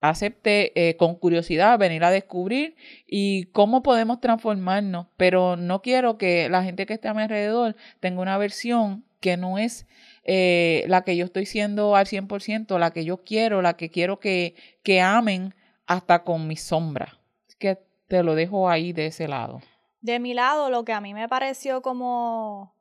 Acepte 0.00 0.72
eh, 0.74 0.96
con 0.96 1.16
curiosidad 1.16 1.78
venir 1.78 2.04
a 2.04 2.10
descubrir 2.10 2.76
y 3.06 3.46
cómo 3.46 3.82
podemos 3.82 4.20
transformarnos, 4.20 5.06
pero 5.16 5.56
no 5.56 5.80
quiero 5.80 6.18
que 6.18 6.48
la 6.48 6.62
gente 6.62 6.84
que 6.84 6.94
esté 6.94 7.08
a 7.08 7.14
mi 7.14 7.22
alrededor 7.22 7.74
tenga 8.00 8.20
una 8.20 8.36
versión 8.36 9.04
que 9.24 9.38
no 9.38 9.56
es 9.56 9.86
eh, 10.24 10.84
la 10.86 11.02
que 11.02 11.16
yo 11.16 11.24
estoy 11.24 11.46
siendo 11.46 11.96
al 11.96 12.04
100%, 12.04 12.78
la 12.78 12.90
que 12.90 13.06
yo 13.06 13.24
quiero, 13.24 13.62
la 13.62 13.74
que 13.74 13.88
quiero 13.88 14.20
que, 14.20 14.54
que 14.82 15.00
amen 15.00 15.54
hasta 15.86 16.24
con 16.24 16.46
mi 16.46 16.56
sombra. 16.56 17.18
que 17.58 17.78
te 18.06 18.22
lo 18.22 18.34
dejo 18.34 18.68
ahí 18.68 18.92
de 18.92 19.06
ese 19.06 19.26
lado. 19.26 19.62
De 20.02 20.20
mi 20.20 20.34
lado, 20.34 20.68
lo 20.68 20.84
que 20.84 20.92
a 20.92 21.00
mí 21.00 21.14
me 21.14 21.26
pareció 21.26 21.80
como, 21.80 22.76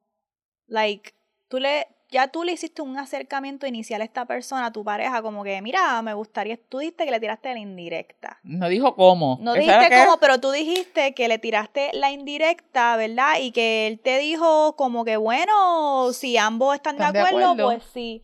like, 0.68 1.14
tú 1.48 1.60
le, 1.60 1.88
ya 2.14 2.28
tú 2.28 2.43
le 2.43 2.51
hiciste 2.51 2.84
un 2.84 2.97
acercamiento 2.97 3.66
inicial 3.66 4.01
a 4.01 4.05
esta 4.05 4.26
persona, 4.26 4.68
a 4.68 4.72
tu 4.72 4.84
pareja, 4.84 5.24
como 5.24 5.43
que, 5.43 5.59
mira, 5.64 5.99
me 6.03 6.14
gustaría, 6.14 6.57
tú 6.57 6.78
dijiste 6.78 7.05
que 7.05 7.11
le 7.11 7.20
tiraste 7.20 7.51
la 7.51 7.59
indirecta. 7.59 8.39
No 8.43 8.70
dijo 8.70 8.95
cómo. 8.95 9.39
No 9.41 9.53
dijiste 9.53 9.89
cómo, 9.89 10.20
pero 10.20 10.39
tú 10.39 10.51
dijiste 10.51 11.16
que 11.16 11.28
le 11.28 11.39
tiraste 11.39 11.89
la 11.93 12.11
indirecta, 12.11 12.95
¿verdad? 12.97 13.39
Y 13.41 13.51
que 13.51 13.88
él 13.88 13.99
te 13.99 14.20
dijo 14.20 14.76
como 14.76 15.03
que, 15.03 15.18
bueno, 15.18 16.14
si 16.14 16.38
ambos 16.38 16.76
están, 16.76 16.97
de, 16.97 17.03
acuerdo, 17.05 17.55
pues 17.57 17.84
sí. 17.91 18.24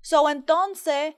So, 0.00 0.30
entonces, 0.30 1.14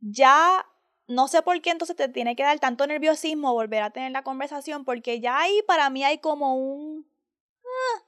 ya 0.00 0.64
no 1.08 1.28
sé 1.28 1.42
por 1.42 1.60
qué 1.60 1.70
entonces 1.70 1.94
te 1.94 2.08
tiene 2.08 2.36
que 2.36 2.42
dar 2.42 2.58
tanto 2.58 2.86
nerviosismo 2.86 3.52
volver 3.52 3.82
a 3.82 3.90
tener 3.90 4.12
la 4.12 4.22
conversación, 4.22 4.86
porque 4.86 5.20
ya 5.20 5.40
ahí 5.40 5.60
para 5.66 5.90
mí 5.90 6.04
hay 6.04 6.18
como 6.18 6.54
un 6.54 7.09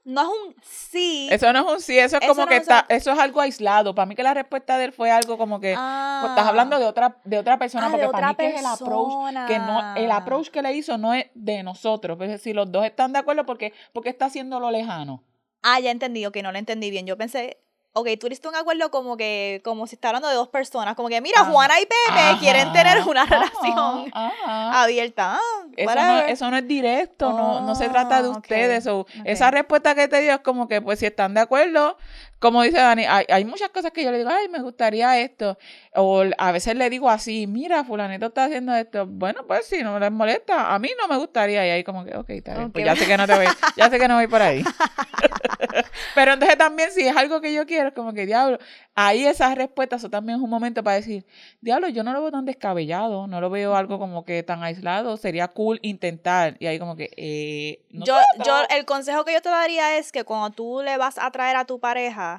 no 0.05 0.21
es 0.21 0.27
un 0.27 0.55
sí. 0.63 1.27
Eso 1.31 1.51
no 1.53 1.59
es 1.59 1.75
un 1.75 1.81
sí, 1.81 1.97
eso 1.97 2.17
es 2.19 2.27
como 2.27 2.45
que 2.45 2.57
está, 2.57 2.85
eso 2.89 3.11
es 3.11 3.19
algo 3.19 3.41
aislado. 3.41 3.95
Para 3.95 4.05
mí 4.05 4.15
que 4.15 4.23
la 4.23 4.33
respuesta 4.33 4.77
de 4.77 4.85
él 4.85 4.91
fue 4.91 5.11
algo 5.11 5.37
como 5.37 5.59
que 5.59 5.73
pues, 5.73 6.29
estás 6.29 6.47
hablando 6.47 6.77
de 6.79 6.85
otra, 6.85 7.17
de 7.23 7.37
otra 7.37 7.57
persona, 7.57 7.87
ah, 7.87 7.91
porque 7.91 8.09
para 8.09 8.29
mí 8.29 8.35
que 8.35 8.47
es 8.47 8.59
el 8.59 8.65
approach, 8.65 9.47
que 9.47 9.59
no, 9.59 9.95
el 9.95 10.11
approach 10.11 10.49
que 10.49 10.61
le 10.61 10.73
hizo 10.73 10.97
no 10.97 11.13
es 11.13 11.27
de 11.33 11.63
nosotros. 11.63 12.17
Es 12.21 12.29
decir, 12.29 12.55
los 12.55 12.71
dos 12.71 12.85
están 12.85 13.13
de 13.13 13.19
acuerdo 13.19 13.45
porque, 13.45 13.73
porque 13.93 14.09
está 14.09 14.25
haciendo 14.25 14.59
lo 14.59 14.71
lejano. 14.71 15.23
Ah, 15.61 15.79
ya 15.79 15.91
entendí, 15.91 16.29
que 16.31 16.43
no 16.43 16.51
lo 16.51 16.57
entendí 16.57 16.91
bien. 16.91 17.05
Yo 17.05 17.17
pensé, 17.17 17.57
ok, 17.93 18.07
tú 18.19 18.27
hiciste 18.27 18.47
un 18.47 18.55
acuerdo 18.55 18.89
como 18.89 19.17
que, 19.17 19.61
como 19.63 19.85
si 19.87 19.95
está 19.95 20.09
hablando 20.09 20.27
de 20.27 20.35
dos 20.35 20.49
personas, 20.49 20.95
como 20.95 21.09
que, 21.09 21.21
mira, 21.21 21.45
Juana 21.45 21.79
y 21.79 21.85
Pepe 21.85 22.39
quieren 22.39 22.73
tener 22.73 23.07
una 23.07 23.25
relación 23.25 24.11
abierta. 24.45 25.35
Ah, 25.35 25.65
eso 25.77 25.95
no, 25.95 26.19
eso 26.19 26.51
no, 26.51 26.57
es 26.57 26.67
directo, 26.67 27.31
no, 27.31 27.61
no 27.61 27.75
se 27.75 27.89
trata 27.89 28.21
de 28.23 28.29
ustedes. 28.29 28.87
Esa 29.25 29.51
respuesta 29.51 29.95
que 29.95 30.07
te 30.07 30.21
dio 30.21 30.33
es 30.33 30.39
como 30.39 30.67
que, 30.67 30.81
pues, 30.81 30.99
si 30.99 31.05
están 31.05 31.35
de 31.35 31.41
acuerdo, 31.41 31.97
como 32.43 32.61
dice 32.61 32.77
Dani, 32.77 33.05
hay, 33.05 33.25
hay, 33.29 33.45
muchas 33.45 33.69
cosas 33.69 33.93
que 33.93 34.03
yo 34.03 34.11
le 34.11 34.17
digo, 34.17 34.29
ay, 34.29 34.49
me 34.49 34.59
gustaría 34.59 35.17
esto. 35.17 35.57
O 35.95 36.25
a 36.37 36.51
veces 36.51 36.75
le 36.75 36.89
digo 36.89 37.09
así, 37.09 37.47
mira, 37.47 37.85
fulanito 37.85 38.25
está 38.25 38.43
haciendo 38.43 38.75
esto. 38.75 39.07
Bueno, 39.07 39.47
pues 39.47 39.65
si 39.65 39.81
no 39.81 39.97
les 39.97 40.11
molesta, 40.11 40.75
a 40.75 40.77
mí 40.77 40.89
no 40.99 41.07
me 41.07 41.15
gustaría. 41.15 41.65
Y 41.65 41.69
ahí 41.69 41.85
como 41.85 42.03
que, 42.03 42.13
ok, 42.17 42.29
está 42.31 42.57
bien, 42.57 42.69
pues 42.73 42.83
ya 42.83 42.97
sé 42.97 43.07
que 43.07 43.15
no 43.15 43.25
te 43.27 43.35
voy, 43.35 43.45
ya 43.77 43.89
sé 43.89 43.97
que 43.97 44.09
no 44.09 44.15
voy 44.15 44.27
por 44.27 44.41
ahí. 44.41 44.61
Pero 46.15 46.33
entonces 46.33 46.57
también 46.57 46.91
si 46.91 47.07
es 47.07 47.15
algo 47.15 47.39
que 47.39 47.53
yo 47.53 47.65
quiero, 47.65 47.87
es 47.87 47.93
como 47.93 48.11
que, 48.11 48.25
diablo, 48.25 48.59
ahí 48.93 49.25
esas 49.25 49.55
respuestas 49.55 50.01
son 50.01 50.11
también 50.11 50.41
un 50.41 50.49
momento 50.49 50.83
para 50.83 50.97
decir, 50.97 51.25
diablo, 51.61 51.87
yo 51.87 52.03
no 52.03 52.11
lo 52.11 52.21
veo 52.21 52.31
tan 52.31 52.43
descabellado, 52.43 53.25
no 53.27 53.39
lo 53.39 53.49
veo 53.49 53.73
algo 53.75 53.99
como 53.99 54.25
que 54.25 54.43
tan 54.43 54.63
aislado, 54.63 55.15
sería 55.15 55.47
cool 55.47 55.79
intentar. 55.81 56.57
Y 56.59 56.67
ahí 56.67 56.77
como 56.77 56.97
que, 56.97 57.09
eh, 57.15 57.85
yo, 57.89 58.17
yo, 58.45 58.63
el 58.69 58.83
consejo 58.83 59.23
que 59.23 59.31
yo 59.31 59.41
te 59.41 59.49
daría 59.49 59.97
es 59.97 60.11
que 60.11 60.25
cuando 60.25 60.49
tú 60.49 60.81
le 60.83 60.97
vas 60.97 61.17
a 61.17 61.31
traer 61.31 61.55
a 61.55 61.63
tu 61.63 61.79
pareja 61.79 62.32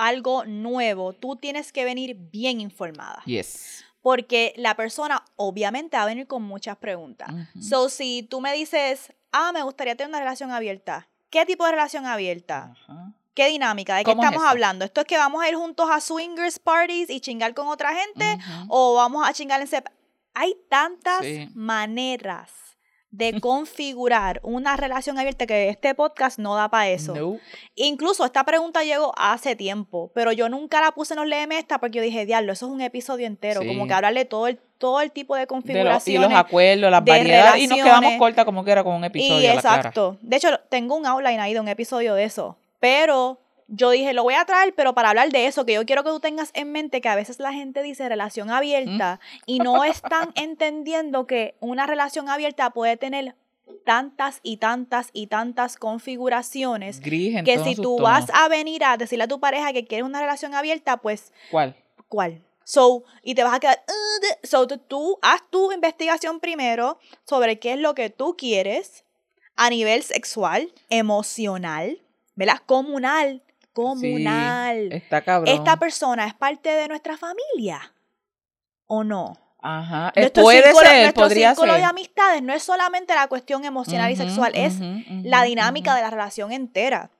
algo 0.00 0.46
nuevo, 0.46 1.12
tú 1.12 1.36
tienes 1.36 1.72
que 1.72 1.84
venir 1.84 2.16
bien 2.16 2.60
informada. 2.60 3.22
Yes. 3.26 3.84
Porque 4.00 4.54
la 4.56 4.74
persona 4.74 5.22
obviamente 5.36 5.96
va 5.98 6.04
a 6.04 6.06
venir 6.06 6.26
con 6.26 6.42
muchas 6.42 6.78
preguntas. 6.78 7.28
So, 7.60 7.90
si 7.90 8.22
tú 8.22 8.40
me 8.40 8.54
dices, 8.54 9.12
ah, 9.30 9.52
me 9.52 9.62
gustaría 9.62 9.94
tener 9.94 10.08
una 10.08 10.20
relación 10.20 10.52
abierta, 10.52 11.06
¿qué 11.28 11.44
tipo 11.44 11.66
de 11.66 11.72
relación 11.72 12.06
abierta? 12.06 12.74
¿Qué 13.34 13.48
dinámica? 13.48 13.96
¿De 13.96 14.04
qué 14.04 14.12
estamos 14.12 14.42
hablando? 14.42 14.86
¿Esto 14.86 15.02
es 15.02 15.06
que 15.06 15.18
vamos 15.18 15.42
a 15.42 15.50
ir 15.50 15.54
juntos 15.54 15.88
a 15.90 16.00
swingers 16.00 16.58
parties 16.58 17.10
y 17.10 17.20
chingar 17.20 17.52
con 17.52 17.68
otra 17.68 17.94
gente? 17.94 18.38
¿O 18.68 18.94
vamos 18.94 19.28
a 19.28 19.34
chingar 19.34 19.60
en 19.60 19.68
Hay 20.32 20.56
tantas 20.70 21.22
maneras 21.54 22.69
de 23.10 23.40
configurar 23.40 24.40
una 24.42 24.76
relación 24.76 25.18
abierta 25.18 25.46
que 25.46 25.68
este 25.68 25.94
podcast 25.94 26.38
no 26.38 26.54
da 26.54 26.68
para 26.68 26.88
eso. 26.88 27.38
Incluso 27.74 28.24
esta 28.24 28.44
pregunta 28.44 28.84
llegó 28.84 29.12
hace 29.16 29.56
tiempo, 29.56 30.10
pero 30.14 30.32
yo 30.32 30.48
nunca 30.48 30.80
la 30.80 30.92
puse 30.92 31.14
en 31.14 31.20
los 31.20 31.28
LM 31.28 31.52
esta 31.52 31.78
porque 31.78 31.98
yo 31.98 32.02
dije, 32.02 32.26
diablo, 32.26 32.52
eso 32.52 32.66
es 32.66 32.72
un 32.72 32.80
episodio 32.80 33.26
entero, 33.26 33.60
como 33.66 33.86
que 33.86 33.94
hablarle 33.94 34.24
todo 34.24 34.46
el 34.46 34.58
todo 34.80 35.02
el 35.02 35.12
tipo 35.12 35.36
de 35.36 35.46
configuraciones. 35.46 36.28
y 36.28 36.32
los 36.32 36.40
acuerdos, 36.40 36.90
las 36.90 37.04
variedades. 37.04 37.62
Y 37.62 37.66
nos 37.66 37.78
quedamos 37.78 38.14
corta 38.14 38.46
como 38.46 38.64
que 38.64 38.72
era 38.72 38.82
con 38.82 38.94
un 38.94 39.04
episodio. 39.04 39.42
Y 39.42 39.46
exacto. 39.46 40.16
De 40.22 40.36
hecho, 40.36 40.58
tengo 40.70 40.96
un 40.96 41.04
outline 41.04 41.38
ahí 41.38 41.52
de 41.52 41.60
un 41.60 41.68
episodio 41.68 42.14
de 42.14 42.24
eso. 42.24 42.56
Pero 42.80 43.38
yo 43.70 43.90
dije, 43.90 44.12
lo 44.12 44.24
voy 44.24 44.34
a 44.34 44.44
traer, 44.44 44.74
pero 44.74 44.94
para 44.94 45.10
hablar 45.10 45.30
de 45.30 45.46
eso, 45.46 45.64
que 45.64 45.74
yo 45.74 45.86
quiero 45.86 46.02
que 46.02 46.10
tú 46.10 46.18
tengas 46.18 46.50
en 46.54 46.72
mente 46.72 47.00
que 47.00 47.08
a 47.08 47.14
veces 47.14 47.38
la 47.38 47.52
gente 47.52 47.82
dice 47.82 48.08
relación 48.08 48.50
abierta 48.50 49.20
y 49.46 49.60
no 49.60 49.84
están 49.84 50.30
entendiendo 50.34 51.26
que 51.26 51.54
una 51.60 51.86
relación 51.86 52.28
abierta 52.28 52.70
puede 52.70 52.96
tener 52.96 53.36
tantas 53.84 54.40
y 54.42 54.56
tantas 54.56 55.10
y 55.12 55.28
tantas 55.28 55.76
configuraciones 55.76 57.00
Gris 57.00 57.42
que 57.44 57.58
si 57.60 57.76
tú 57.76 57.98
vas 57.98 58.26
a 58.34 58.48
venir 58.48 58.82
a 58.84 58.96
decirle 58.96 59.24
a 59.24 59.28
tu 59.28 59.38
pareja 59.38 59.72
que 59.72 59.86
quieres 59.86 60.04
una 60.04 60.20
relación 60.20 60.54
abierta, 60.54 60.96
pues, 60.96 61.32
¿Cuál? 61.50 61.76
¿cuál? 62.08 62.42
So, 62.64 63.04
y 63.22 63.34
te 63.34 63.44
vas 63.44 63.54
a 63.54 63.60
quedar, 63.60 63.82
"Uh, 63.88 64.20
de-". 64.20 64.46
so, 64.46 64.66
tú 64.66 65.18
haz 65.22 65.42
tu 65.50 65.70
investigación 65.70 66.40
primero 66.40 66.98
sobre 67.24 67.60
qué 67.60 67.74
es 67.74 67.78
lo 67.78 67.94
que 67.94 68.10
tú 68.10 68.36
quieres 68.36 69.04
a 69.56 69.70
nivel 69.70 70.02
sexual, 70.02 70.72
emocional, 70.88 72.00
¿verdad? 72.34 72.58
Comunal, 72.66 73.42
comunal. 73.72 74.88
Sí, 74.90 74.96
está 74.96 75.22
cabrón. 75.22 75.54
¿Esta 75.54 75.76
persona 75.76 76.26
es 76.26 76.34
parte 76.34 76.68
de 76.70 76.88
nuestra 76.88 77.16
familia 77.16 77.92
o 78.86 79.04
no? 79.04 79.36
Ajá. 79.62 80.10
eh, 80.14 80.20
Nuestro 80.22 80.42
puede 80.42 80.62
círculo- 80.62 80.86
ser, 80.88 81.02
nuestro 81.02 81.22
podría 81.24 81.50
círculo 81.50 81.72
ser. 81.72 81.80
de 81.82 81.86
amistades 81.86 82.42
no 82.42 82.52
es 82.54 82.62
solamente 82.62 83.14
la 83.14 83.26
cuestión 83.28 83.64
emocional 83.64 84.10
y 84.10 84.16
sexual, 84.16 84.52
es 84.54 84.76
la 85.22 85.42
dinámica 85.42 85.94
de 85.94 86.02
la 86.02 86.10
relación 86.10 86.50
entera. 86.52 87.10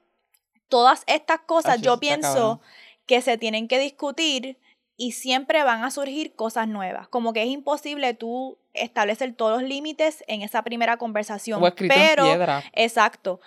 Todas 0.69 1.03
estas 1.07 1.41
cosas 1.41 1.81
yo 1.83 1.99
pienso 1.99 2.33
cabrón. 2.33 2.61
que 3.07 3.21
se 3.23 3.37
tienen 3.37 3.69
que 3.69 3.79
discutir 3.79 4.57
y 4.97 5.13
siempre 5.13 5.63
van 5.65 5.83
a 5.85 5.91
surgir 5.91 6.35
cosas 6.35 6.69
nuevas. 6.69 7.09
Como 7.09 7.33
que 7.33 7.43
es 7.43 7.49
imposible 7.49 8.15
tú 8.15 8.57
establecer 8.73 9.35
todos 9.35 9.61
los 9.61 9.69
límites 9.69 10.23
en 10.29 10.43
esa 10.43 10.63
primera 10.63 10.97
conversación. 10.97 11.63
O 11.63 11.67
escrito 11.67 11.95
pero, 11.95 12.25
en 12.25 12.31
piedra. 12.31 12.63
exacto. 12.73 13.41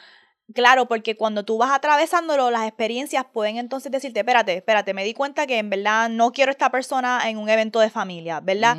Claro, 0.53 0.87
porque 0.87 1.15
cuando 1.15 1.45
tú 1.45 1.57
vas 1.57 1.71
atravesándolo, 1.71 2.51
las 2.51 2.67
experiencias 2.67 3.25
pueden 3.31 3.57
entonces 3.57 3.91
decirte, 3.91 4.19
espérate, 4.19 4.53
espérate, 4.55 4.93
me 4.93 5.05
di 5.05 5.13
cuenta 5.13 5.47
que 5.47 5.57
en 5.57 5.69
verdad 5.69 6.09
no 6.09 6.31
quiero 6.31 6.51
esta 6.51 6.69
persona 6.69 7.29
en 7.29 7.37
un 7.37 7.47
evento 7.49 7.79
de 7.79 7.89
familia, 7.89 8.41
¿verdad? 8.41 8.77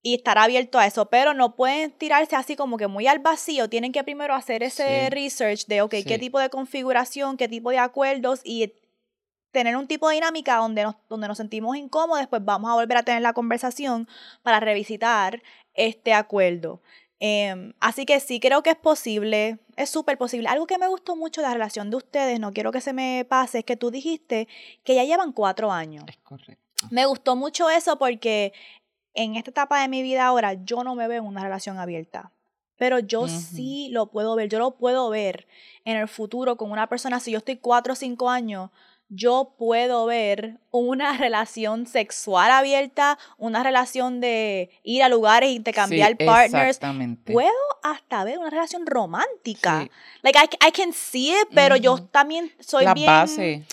Y 0.00 0.14
estar 0.14 0.38
abierto 0.38 0.78
a 0.78 0.86
eso, 0.86 1.06
pero 1.06 1.34
no 1.34 1.56
pueden 1.56 1.90
tirarse 1.90 2.36
así 2.36 2.56
como 2.56 2.76
que 2.76 2.86
muy 2.86 3.06
al 3.06 3.18
vacío, 3.18 3.68
tienen 3.68 3.90
que 3.90 4.04
primero 4.04 4.34
hacer 4.34 4.62
ese 4.62 5.06
Sí. 5.06 5.10
research 5.10 5.66
de, 5.66 5.82
ok, 5.82 5.94
qué 6.06 6.18
tipo 6.18 6.38
de 6.38 6.50
configuración, 6.50 7.36
qué 7.36 7.48
tipo 7.48 7.70
de 7.70 7.78
acuerdos 7.78 8.40
y 8.44 8.74
tener 9.50 9.76
un 9.76 9.86
tipo 9.86 10.08
de 10.08 10.16
dinámica 10.16 10.56
donde 10.56 10.82
nos, 10.82 10.96
donde 11.08 11.26
nos 11.28 11.38
sentimos 11.38 11.76
incómodos, 11.76 12.20
después 12.20 12.44
vamos 12.44 12.70
a 12.70 12.74
volver 12.74 12.98
a 12.98 13.02
tener 13.02 13.22
la 13.22 13.32
conversación 13.32 14.08
para 14.42 14.60
revisitar 14.60 15.42
este 15.74 16.12
acuerdo. 16.12 16.80
Em, 17.26 17.72
así 17.80 18.04
que 18.04 18.20
sí, 18.20 18.38
creo 18.38 18.62
que 18.62 18.68
es 18.68 18.76
posible, 18.76 19.58
es 19.76 19.88
súper 19.88 20.18
posible. 20.18 20.46
Algo 20.46 20.66
que 20.66 20.76
me 20.76 20.88
gustó 20.88 21.16
mucho 21.16 21.40
de 21.40 21.46
la 21.46 21.54
relación 21.54 21.88
de 21.88 21.96
ustedes, 21.96 22.38
no 22.38 22.52
quiero 22.52 22.70
que 22.70 22.82
se 22.82 22.92
me 22.92 23.24
pase, 23.26 23.60
es 23.60 23.64
que 23.64 23.78
tú 23.78 23.90
dijiste 23.90 24.46
que 24.82 24.94
ya 24.94 25.04
llevan 25.04 25.32
cuatro 25.32 25.72
años. 25.72 26.04
Es 26.06 26.18
correcto. 26.18 26.86
Me 26.90 27.06
gustó 27.06 27.34
mucho 27.34 27.70
eso 27.70 27.98
porque 27.98 28.52
en 29.14 29.36
esta 29.36 29.52
etapa 29.52 29.80
de 29.80 29.88
mi 29.88 30.02
vida 30.02 30.26
ahora 30.26 30.52
yo 30.52 30.84
no 30.84 30.94
me 30.94 31.08
veo 31.08 31.22
en 31.22 31.26
una 31.26 31.42
relación 31.42 31.78
abierta. 31.78 32.30
Pero 32.76 32.98
yo 32.98 33.26
sí 33.26 33.88
lo 33.90 34.10
puedo 34.10 34.36
ver, 34.36 34.50
yo 34.50 34.58
lo 34.58 34.72
puedo 34.72 35.08
ver 35.08 35.46
en 35.86 35.96
el 35.96 36.08
futuro 36.08 36.58
con 36.58 36.70
una 36.70 36.90
persona. 36.90 37.20
Si 37.20 37.30
yo 37.30 37.38
estoy 37.38 37.56
cuatro 37.56 37.94
o 37.94 37.96
cinco 37.96 38.28
años, 38.28 38.68
yo 39.14 39.54
puedo 39.56 40.06
ver 40.06 40.58
una 40.70 41.16
relación 41.18 41.86
sexual 41.86 42.50
abierta, 42.50 43.18
una 43.38 43.62
relación 43.62 44.20
de 44.20 44.70
ir 44.82 45.02
a 45.02 45.08
lugares, 45.08 45.50
intercambiar 45.50 46.16
Sí, 46.18 46.24
partners. 46.24 46.80
Puedo 47.24 47.50
hasta 47.82 48.24
ver 48.24 48.38
una 48.38 48.50
relación 48.50 48.86
romántica. 48.86 49.82
Sí. 49.82 49.90
Like 50.22 50.38
I, 50.38 50.68
I 50.68 50.72
can 50.72 50.92
see 50.92 51.30
it, 51.30 51.48
pero 51.54 51.76
yo 51.76 52.02
también 52.02 52.52
soy 52.60 52.84
La 52.84 52.94
bien 52.94 53.06
base. 53.06 53.64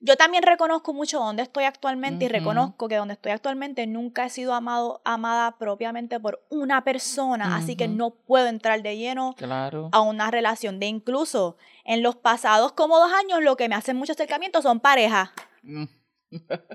Yo 0.00 0.16
también 0.16 0.42
reconozco 0.44 0.92
mucho 0.94 1.18
dónde 1.18 1.42
estoy 1.42 1.64
actualmente 1.64 2.26
y 2.26 2.28
reconozco 2.28 2.88
que 2.88 2.96
donde 2.96 3.14
estoy 3.14 3.32
actualmente 3.32 3.86
nunca 3.86 4.24
he 4.26 4.30
sido 4.30 4.54
amado, 4.54 5.00
amada 5.04 5.56
propiamente 5.58 6.20
por 6.20 6.40
una 6.50 6.84
persona, 6.84 7.56
así 7.56 7.74
que 7.76 7.88
no 7.88 8.10
puedo 8.10 8.46
entrar 8.46 8.82
de 8.82 8.96
lleno 8.96 9.34
Claro. 9.36 9.88
a 9.92 10.00
una 10.00 10.30
relación 10.30 10.78
de 10.78 10.86
incluso 10.86 11.56
en 11.84 12.02
los 12.02 12.16
pasados 12.16 12.72
como 12.72 12.98
dos 12.98 13.10
años 13.12 13.42
lo 13.42 13.56
que 13.56 13.68
me 13.68 13.74
hacen 13.74 13.96
mucho 13.96 14.12
acercamiento 14.12 14.62
son 14.62 14.80
parejas. 14.80 15.30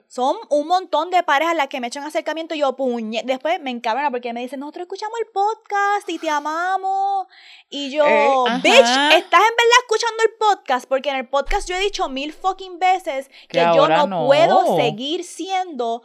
Son 0.07 0.35
un 0.49 0.67
montón 0.67 1.09
de 1.11 1.21
parejas 1.23 1.55
las 1.55 1.67
que 1.67 1.79
me 1.79 1.87
echan 1.87 2.03
acercamiento 2.03 2.55
y 2.55 2.59
yo 2.59 2.75
puñe. 2.75 3.21
Después 3.23 3.59
me 3.61 3.69
encabrona 3.71 4.09
porque 4.11 4.33
me 4.33 4.41
dicen, 4.41 4.59
nosotros 4.59 4.83
escuchamos 4.83 5.17
el 5.19 5.27
podcast 5.31 6.09
y 6.09 6.17
te 6.19 6.29
amamos. 6.29 7.27
Y 7.69 7.91
yo, 7.91 8.05
Eh, 8.05 8.27
ajá. 8.47 8.57
bitch, 8.57 8.73
estás 8.79 9.41
en 9.41 9.55
verdad 9.55 9.79
escuchando 9.81 10.23
el 10.23 10.31
podcast 10.39 10.87
porque 10.87 11.09
en 11.09 11.15
el 11.17 11.27
podcast 11.29 11.69
yo 11.69 11.75
he 11.75 11.79
dicho 11.79 12.09
mil 12.09 12.33
fucking 12.33 12.79
veces 12.79 13.27
que, 13.47 13.59
Que 13.59 13.65
yo 13.75 13.87
no, 13.87 14.07
no. 14.07 14.25
puedo 14.25 14.75
seguir 14.77 15.23
siendo 15.23 16.01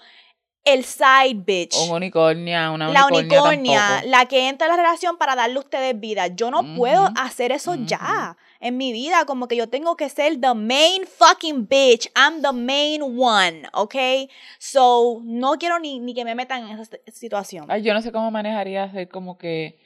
el 0.64 0.84
side 0.84 1.34
bitch. 1.36 1.74
Un 1.86 1.92
unicornia, 1.92 2.70
una 2.70 2.88
la 2.90 3.06
unicornia, 3.06 3.42
unicornia, 3.42 3.80
tampoco. 3.80 4.10
la 4.10 4.26
que 4.26 4.48
entra 4.48 4.66
a 4.66 4.70
la 4.70 4.76
relación 4.76 5.16
para 5.16 5.34
darle 5.34 5.56
a 5.56 5.60
ustedes 5.60 5.98
vida. 5.98 6.26
Yo 6.26 6.50
no 6.50 6.76
puedo 6.76 7.08
hacer 7.16 7.52
eso 7.52 7.74
ya 7.76 8.36
en 8.60 8.76
mi 8.76 8.92
vida. 8.92 9.24
Como 9.26 9.48
que 9.48 9.56
yo 9.56 9.68
tengo 9.68 9.96
que 9.96 10.08
ser 10.08 10.40
the 10.40 10.54
main 10.54 11.04
fucking 11.06 11.66
bitch. 11.68 12.10
I'm 12.16 12.42
the 12.42 12.52
main 12.52 13.02
one, 13.02 13.62
¿ok? 13.72 13.94
So, 14.58 15.20
no 15.24 15.52
quiero 15.58 15.78
ni, 15.78 15.98
ni 16.00 16.14
que 16.14 16.24
me 16.24 16.34
metan 16.34 16.68
en 16.68 16.78
esa 16.78 16.84
si- 16.84 17.12
situación. 17.12 17.66
Ay, 17.68 17.82
yo 17.82 17.94
no 17.94 18.02
sé 18.02 18.12
cómo 18.12 18.30
manejaría 18.30 18.90
ser 18.90 19.08
como 19.08 19.38
que 19.38 19.78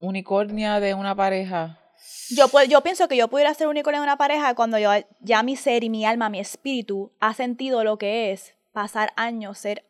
unicornia 0.00 0.80
de 0.80 0.94
una 0.94 1.14
pareja. 1.14 1.78
Yo, 2.30 2.46
yo 2.68 2.80
pienso 2.82 3.08
que 3.08 3.16
yo 3.16 3.28
pudiera 3.28 3.52
ser 3.54 3.66
unicornio 3.68 4.00
de 4.00 4.06
una 4.06 4.16
pareja 4.16 4.54
cuando 4.54 4.78
yo 4.78 4.90
ya 5.20 5.42
mi 5.42 5.56
ser 5.56 5.84
y 5.84 5.90
mi 5.90 6.04
alma, 6.04 6.28
mi 6.28 6.40
espíritu 6.40 7.12
ha 7.20 7.34
sentido 7.34 7.84
lo 7.84 7.98
que 7.98 8.32
es 8.32 8.54
pasar 8.72 9.12
años 9.16 9.58
ser 9.58 9.84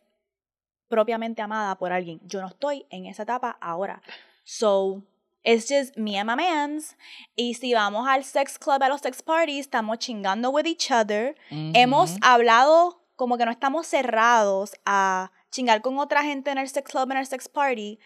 propiamente 0.88 1.42
amada 1.42 1.76
por 1.76 1.92
alguien. 1.92 2.20
Yo 2.24 2.40
no 2.40 2.48
estoy 2.48 2.86
en 2.90 3.06
esa 3.06 3.22
etapa 3.24 3.56
ahora. 3.60 4.02
So, 4.44 5.02
it's 5.44 5.68
just 5.68 5.96
me 5.96 6.18
and 6.18 6.28
my 6.28 6.36
mans. 6.36 6.96
Y 7.36 7.54
si 7.54 7.74
vamos 7.74 8.08
al 8.08 8.24
sex 8.24 8.58
club, 8.58 8.82
a 8.82 8.88
los 8.88 9.00
sex 9.00 9.22
parties, 9.22 9.60
estamos 9.66 9.98
chingando 9.98 10.50
with 10.50 10.66
each 10.66 10.90
other. 10.90 11.36
Hemos 11.50 12.12
Ujú. 12.12 12.18
hablado 12.22 13.04
como 13.16 13.38
que 13.38 13.44
no 13.44 13.50
estamos 13.52 13.86
cerrados 13.86 14.74
a 14.84 15.30
chingar 15.50 15.82
con 15.82 15.98
otra 15.98 16.24
gente 16.24 16.50
en 16.50 16.58
el 16.58 16.68
sex 16.68 16.90
club, 16.90 17.10
en 17.12 17.18
el 17.18 17.26
sex 17.26 17.48
party, 17.48 18.00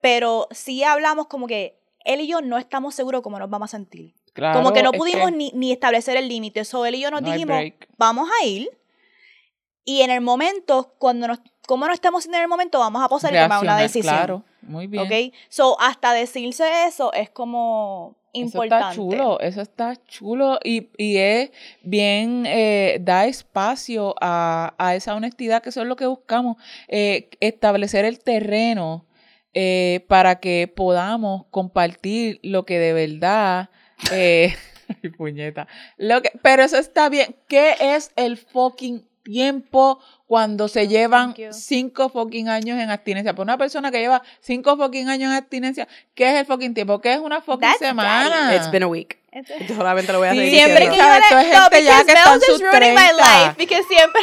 pero 0.00 0.46
sí 0.52 0.84
hablamos 0.84 1.26
como 1.26 1.46
que 1.46 1.80
él 2.04 2.20
y 2.20 2.28
yo 2.28 2.40
no 2.40 2.58
estamos 2.58 2.94
seguros 2.94 3.22
cómo 3.22 3.38
nos 3.38 3.50
vamos 3.50 3.70
a 3.70 3.76
sentir. 3.76 4.14
Claro, 4.32 4.58
como 4.58 4.72
que 4.72 4.82
no 4.82 4.92
pudimos 4.92 5.30
ni, 5.32 5.50
ni 5.54 5.72
establecer 5.72 6.16
el 6.16 6.28
límite. 6.28 6.64
So, 6.64 6.86
él 6.86 6.94
y 6.94 7.00
yo 7.00 7.10
nos 7.10 7.22
no 7.22 7.32
dijimos, 7.32 7.60
vamos 7.98 8.28
a 8.40 8.46
ir. 8.46 8.70
Y 9.84 10.02
en 10.02 10.10
el 10.10 10.20
momento, 10.20 10.94
cuando 10.98 11.26
nos, 11.26 11.40
como 11.66 11.86
no 11.86 11.92
estemos 11.92 12.24
en 12.26 12.34
el 12.36 12.48
momento, 12.48 12.78
vamos 12.78 13.02
a 13.02 13.08
posar 13.08 13.34
y 13.34 13.38
tomar 13.38 13.62
una 13.62 13.76
decisión. 13.78 14.14
Claro, 14.14 14.44
muy 14.62 14.86
bien. 14.86 15.04
¿Ok? 15.04 15.34
So, 15.48 15.80
hasta 15.80 16.12
decirse 16.12 16.86
eso 16.86 17.12
es 17.12 17.30
como 17.30 18.16
importante. 18.32 18.76
Eso 18.76 18.82
está 18.84 18.94
chulo, 18.94 19.40
eso 19.40 19.60
está 19.60 19.96
chulo 20.06 20.58
y, 20.64 20.88
y 20.96 21.18
es 21.18 21.50
bien, 21.82 22.44
eh, 22.46 22.98
da 23.00 23.26
espacio 23.26 24.14
a, 24.20 24.74
a 24.78 24.94
esa 24.94 25.14
honestidad 25.14 25.62
que 25.62 25.68
eso 25.70 25.82
es 25.82 25.88
lo 25.88 25.96
que 25.96 26.06
buscamos, 26.06 26.56
eh, 26.88 27.30
establecer 27.40 28.04
el 28.04 28.20
terreno 28.20 29.06
eh, 29.54 30.04
para 30.08 30.40
que 30.40 30.72
podamos 30.74 31.44
compartir 31.50 32.40
lo 32.42 32.64
que 32.64 32.78
de 32.78 32.92
verdad, 32.92 33.68
eh, 34.10 34.54
puñeta, 35.18 35.68
lo 35.98 36.22
que, 36.22 36.30
pero 36.42 36.62
eso 36.62 36.78
está 36.78 37.08
bien, 37.08 37.36
¿qué 37.48 37.74
es 37.78 38.12
el 38.16 38.38
fucking 38.38 39.06
tiempo 39.22 40.00
cuando 40.26 40.68
se 40.68 40.88
llevan 40.88 41.34
cinco 41.50 42.08
fucking 42.08 42.48
años 42.48 42.78
en 42.80 42.90
abstinencia? 42.90 43.34
Por 43.34 43.44
una 43.44 43.58
persona 43.58 43.90
que 43.90 43.98
lleva 44.00 44.22
cinco 44.40 44.76
fucking 44.76 45.08
años 45.08 45.30
en 45.30 45.36
abstinencia, 45.36 45.88
¿qué 46.14 46.30
es 46.30 46.40
el 46.40 46.46
fucking 46.46 46.74
tiempo? 46.74 47.00
¿Qué 47.00 47.12
es 47.14 47.18
una 47.20 47.40
fucking 47.40 47.60
That's 47.60 47.78
semana? 47.78 48.54
It's 48.54 48.70
been 48.70 48.82
a 48.82 48.86
week. 48.88 49.18
Yo 49.66 49.74
solamente 49.76 50.12
lo 50.12 50.18
voy 50.18 50.28
a 50.28 50.32
Sí, 50.32 50.38
seguir 50.40 50.54
Siempre 50.58 50.90
que 50.90 50.96
yo 50.96 51.02
¿sabes? 51.02 51.22
Esto 51.24 51.36
le, 51.38 51.52
no, 51.54 51.62
gente 51.62 51.84
ya 51.84 52.04
que 52.04 52.12
está 52.12 52.34
en 52.34 52.40
sus 52.42 52.54
is 52.56 52.60
ruining 52.60 52.90
my 52.94 52.96
30. 52.96 53.14
life, 53.16 53.54
because 53.56 53.84
siempre, 53.88 54.20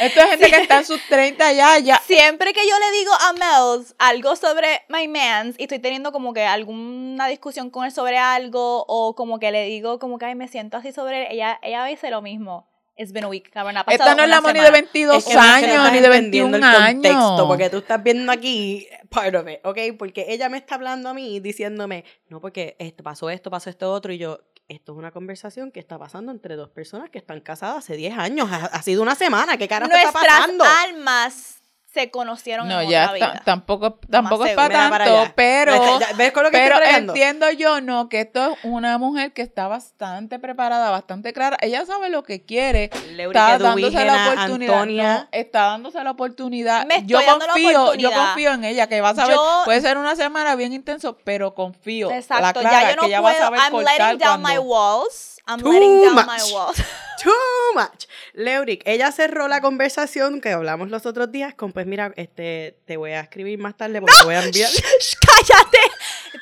Esto 0.00 0.20
es 0.20 0.28
gente 0.28 0.50
que 0.50 0.56
está 0.58 0.78
en 0.78 0.84
sus 0.84 1.00
30 1.08 1.52
ya, 1.54 1.78
ya. 1.78 1.98
siempre 2.06 2.52
que 2.52 2.60
yo 2.68 2.74
le 2.78 2.98
digo 2.98 3.10
a 3.14 3.32
Mel's 3.32 3.94
algo 3.98 4.36
sobre 4.36 4.82
my 4.90 5.08
mans 5.08 5.54
y 5.58 5.62
estoy 5.62 5.78
teniendo 5.78 6.12
como 6.12 6.34
que 6.34 6.44
alguna 6.44 7.26
discusión 7.28 7.70
con 7.70 7.86
él 7.86 7.92
sobre 7.92 8.18
algo 8.18 8.84
o 8.86 9.14
como 9.14 9.38
que 9.38 9.50
le 9.50 9.64
digo 9.64 9.98
como 9.98 10.18
que 10.18 10.26
ay, 10.26 10.34
me 10.34 10.46
siento 10.46 10.76
así 10.76 10.92
sobre 10.92 11.22
él, 11.22 11.28
ella, 11.30 11.58
ella 11.62 11.82
dice 11.86 12.10
lo 12.10 12.20
mismo. 12.20 12.69
It's 13.00 13.12
been 13.12 13.24
a 13.24 13.28
week, 13.28 13.48
cabrón, 13.50 13.78
ha 13.78 13.84
pasado 13.84 14.10
Esta 14.10 14.14
no 14.14 14.24
es 14.24 14.28
la 14.28 14.42
Moni 14.42 14.60
de 14.60 14.70
22 14.70 15.16
Es 15.16 15.24
que 15.24 15.34
no 15.34 15.40
no 15.40 15.48
años 15.48 15.70
estás 15.70 15.92
ni 15.92 16.00
de 16.00 16.06
entendiendo 16.06 16.58
21 16.58 16.66
el 16.66 16.92
contexto, 16.92 17.18
años. 17.18 17.42
Porque 17.46 17.70
tú 17.70 17.78
estás 17.78 18.02
viendo 18.02 18.30
aquí 18.30 18.86
part 19.08 19.34
of 19.34 19.48
it, 19.48 19.58
¿ok? 19.64 19.78
Porque 19.98 20.26
ella 20.28 20.50
me 20.50 20.58
está 20.58 20.74
hablando 20.74 21.08
a 21.08 21.14
mí 21.14 21.40
diciéndome, 21.40 22.04
no, 22.28 22.42
porque 22.42 22.76
esto 22.78 23.02
pasó 23.02 23.30
esto, 23.30 23.50
pasó 23.50 23.70
esto 23.70 23.90
otro, 23.90 24.12
y 24.12 24.18
yo, 24.18 24.40
esto 24.68 24.92
es 24.92 24.98
una 24.98 25.12
conversación 25.12 25.72
que 25.72 25.80
está 25.80 25.98
pasando 25.98 26.30
entre 26.30 26.56
dos 26.56 26.68
personas 26.68 27.08
que 27.08 27.16
están 27.16 27.40
casadas 27.40 27.78
hace 27.78 27.96
10 27.96 28.18
años. 28.18 28.50
Ha, 28.52 28.66
ha 28.66 28.82
sido 28.82 29.00
una 29.00 29.14
semana, 29.14 29.56
¿qué 29.56 29.66
carajo 29.66 29.90
está 29.90 30.12
Nuestras 30.12 30.26
pasando? 30.26 30.64
almas 30.64 31.59
se 31.92 32.10
conocieron 32.10 32.68
No, 32.68 32.80
en 32.80 32.88
ya 32.88 33.02
otra 33.06 33.14
vida. 33.14 33.42
tampoco, 33.44 33.98
tampoco 34.08 34.44
es 34.46 34.54
para 34.54 34.88
para 34.90 35.04
tanto, 35.06 35.20
allá. 35.22 35.32
pero, 35.34 35.72
¿Ves- 35.98 36.16
¿Ves 36.16 36.32
con 36.32 36.44
lo 36.44 36.50
que 36.52 36.58
pero 36.58 36.76
entiendo 36.82 37.50
yo, 37.50 37.80
no, 37.80 38.08
que 38.08 38.20
esto 38.20 38.52
es 38.52 38.58
una 38.62 38.96
mujer 38.98 39.32
que 39.32 39.42
está 39.42 39.66
bastante 39.66 40.38
preparada, 40.38 40.90
bastante 40.90 41.32
clara. 41.32 41.56
Ella 41.60 41.84
sabe 41.86 42.08
lo 42.08 42.22
que 42.22 42.44
quiere. 42.44 42.90
Leuric 43.10 43.36
Está 43.36 43.58
dándose 43.58 44.04
la 44.04 44.28
oportunidad. 44.32 44.74
Antonia. 44.74 45.14
no, 45.22 45.28
está 45.32 45.60
dándose 45.62 46.04
la 46.04 46.10
oportunidad. 46.12 46.86
Me 46.86 47.04
yo 47.06 47.18
dando 47.20 47.46
la 47.46 47.52
confío, 47.54 47.70
yo 47.72 47.80
oportunidad. 47.82 48.24
confío 48.26 48.52
en 48.52 48.64
ella, 48.64 48.86
que 48.86 49.00
va 49.00 49.08
a 49.10 49.14
saber. 49.16 49.34
Yo- 49.34 49.62
puede 49.64 49.80
ser 49.80 49.98
una 49.98 50.14
semana 50.14 50.54
bien 50.54 50.72
intenso, 50.72 51.16
pero 51.24 51.54
confío. 51.54 52.08
la 52.10 52.18
Exacto, 52.18 52.60
clara, 52.60 52.82
ya 52.82 52.90
yo 52.90 52.96
no 52.96 53.02
que 53.02 53.08
ella 53.08 53.20
va 53.20 53.30
a 53.30 53.32
puedo. 53.32 53.44
saber 53.46 53.60
I'm 53.60 53.76
letting 53.84 54.18
down 54.18 54.40
my 54.40 54.44
cuando- 54.54 54.62
walls. 54.62 55.39
I'm 55.50 55.58
Too 55.60 55.68
letting 55.72 56.00
down 56.02 56.14
much. 56.14 56.26
my. 56.26 56.38
Too 57.22 57.74
much. 57.74 58.06
Leuric, 58.34 58.82
ella 58.86 59.10
cerró 59.10 59.48
la 59.48 59.60
conversación 59.60 60.40
que 60.40 60.50
hablamos 60.50 60.90
los 60.90 61.06
otros 61.06 61.32
días 61.32 61.54
con, 61.54 61.72
pues 61.72 61.86
mira, 61.86 62.12
este, 62.16 62.78
te 62.86 62.96
voy 62.96 63.10
a 63.12 63.20
escribir 63.20 63.58
más 63.58 63.76
tarde 63.76 64.00
porque 64.00 64.14
te 64.16 64.24
voy 64.24 64.36
a 64.36 64.42
enviar. 64.44 64.70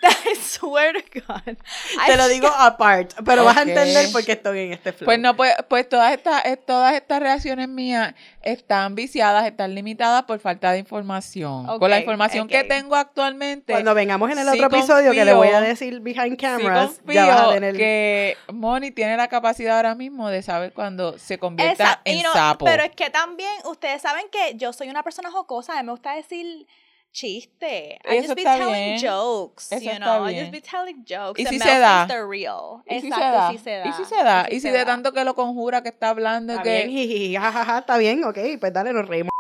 I 0.27 0.35
swear 0.37 0.93
to 0.95 1.21
God. 1.27 1.57
Te 2.07 2.17
lo 2.17 2.29
digo 2.29 2.49
apart, 2.49 3.13
pero 3.25 3.45
vas 3.45 3.57
a 3.57 3.63
entender 3.63 4.11
por 4.13 4.25
qué 4.25 4.33
estoy 4.33 4.61
en 4.61 4.73
este 4.75 4.93
flow. 4.93 5.07
Pues 5.07 5.19
no, 5.19 5.37
pues, 5.37 5.55
pues 5.69 5.89
todas 5.89 6.13
estas, 6.13 6.45
eh, 6.45 6.57
todas 6.57 6.95
estas 6.95 7.21
reacciones 7.21 7.69
mías 7.69 8.15
están 8.43 8.95
viciadas, 8.95 9.47
están 9.47 9.75
limitadas 9.75 10.23
por 10.25 10.39
falta 10.39 10.73
de 10.73 10.79
información. 10.79 11.67
Con 11.79 11.91
la 11.91 11.99
información 11.99 12.49
que 12.49 12.65
tengo 12.65 12.97
actualmente, 12.97 13.73
Cuando 13.73 13.95
vengamos 13.95 14.31
en 14.31 14.39
el 14.39 14.49
sí 14.49 14.63
otro 14.63 14.79
episodio 14.79 15.13
que 15.13 15.25
le 15.25 15.35
voy 15.35 15.49
a 15.49 15.61
decir 15.61 16.01
behind 16.01 16.39
cameras, 16.41 17.01
ya 17.07 17.27
vas 17.27 17.41
a 17.41 17.53
tener. 17.55 17.77
que 17.77 18.37
Moni 18.53 18.91
tiene 18.91 19.17
la 19.17 19.29
capacidad 19.29 19.77
ahora 19.77 19.95
mismo 19.95 20.29
de 20.29 20.43
saber 20.43 20.73
cuando 20.73 21.19
se 21.19 21.39
convierta 21.39 21.85
Esa- 21.85 22.01
en 22.05 22.23
sapo. 22.33 22.65
Pero 22.65 22.83
es 22.83 22.91
que 22.91 23.11
también 23.11 23.53
ustedes 23.65 24.03
saben 24.03 24.27
que 24.31 24.57
yo 24.57 24.73
soy 24.73 24.89
una 24.89 25.03
persona 25.03 25.31
jocosa, 25.31 25.75
a 25.75 25.83
mí 25.83 25.87
me 25.87 25.93
gusta 25.93 26.15
decir 26.15 26.67
chiste. 27.13 27.99
I 28.05 28.17
Eso 28.19 28.29
just 28.29 28.37
be 28.37 28.43
telling 28.45 28.73
bien. 28.73 28.99
jokes, 28.99 29.73
Eso 29.73 29.85
you 29.85 29.99
know. 29.99 30.25
I 30.25 30.35
just 30.39 30.53
be 30.53 30.61
telling 30.61 31.05
jokes. 31.05 31.41
¿Y 31.41 31.47
si 31.47 31.59
se 31.59 31.79
da? 31.79 32.07
real. 32.07 32.83
¿Y 32.87 33.01
si 33.01 33.01
se 33.01 33.07
Exacto, 33.09 33.39
da? 33.39 33.51
sí 33.51 33.59
se 33.59 33.71
da. 33.71 33.87
¿Y 33.89 33.93
si 33.93 34.05
se 34.05 34.17
da? 34.25 34.47
¿Y 34.51 34.61
si 34.61 34.71
de 34.71 34.85
tanto 34.85 35.13
que 35.13 35.25
lo 35.25 35.35
conjura, 35.35 35.83
que 35.83 35.89
está 35.89 36.11
hablando, 36.11 36.53
Está 36.53 36.63
que... 36.63 36.87
bien, 36.87 37.35
jajaja, 37.41 37.79
está 37.79 37.99
bien, 37.99 38.25
ok, 38.25 38.39
pues 38.61 38.73
dale, 38.73 38.93
nos 38.93 39.07
reímos. 39.09 39.31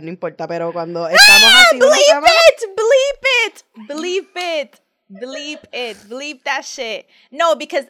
No 0.00 0.08
importa, 0.10 0.46
pero 0.46 0.72
cuando 0.72 1.08
estamos 1.08 1.50
así 1.66 1.76
una 1.76 2.20
Bleep 2.20 2.24
it! 2.46 2.76
Bleep 2.76 3.24
it! 3.46 3.64
Bleep 3.88 4.36
it! 4.36 4.80
Bleep 5.08 5.60
it! 5.72 5.96
Bleep 6.08 6.42
that 6.44 6.62
shit. 6.64 7.06
No, 7.32 7.56
because 7.56 7.86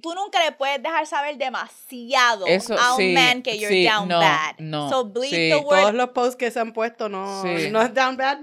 tú 0.00 0.14
nunca 0.14 0.42
le 0.44 0.52
puedes 0.52 0.82
dejar 0.82 1.06
saber 1.06 1.36
demasiado 1.36 2.46
Eso, 2.46 2.78
a 2.78 2.92
un 2.94 2.98
sí, 2.98 3.12
man 3.12 3.42
que 3.42 3.58
you're 3.58 3.74
sí, 3.74 3.84
down 3.84 4.08
no, 4.08 4.18
bad. 4.20 4.54
no, 4.58 4.88
so 4.88 5.04
bleep 5.04 5.30
sí. 5.30 5.48
the 5.50 5.56
word. 5.56 5.80
todos 5.80 5.94
los 5.94 6.08
posts 6.10 6.36
que 6.36 6.50
se 6.50 6.60
han 6.60 6.72
puesto 6.72 7.08
no, 7.08 7.42
Sí. 7.42 7.70
no 7.70 7.82
es 7.82 7.92
down 7.94 8.16
bad. 8.16 8.38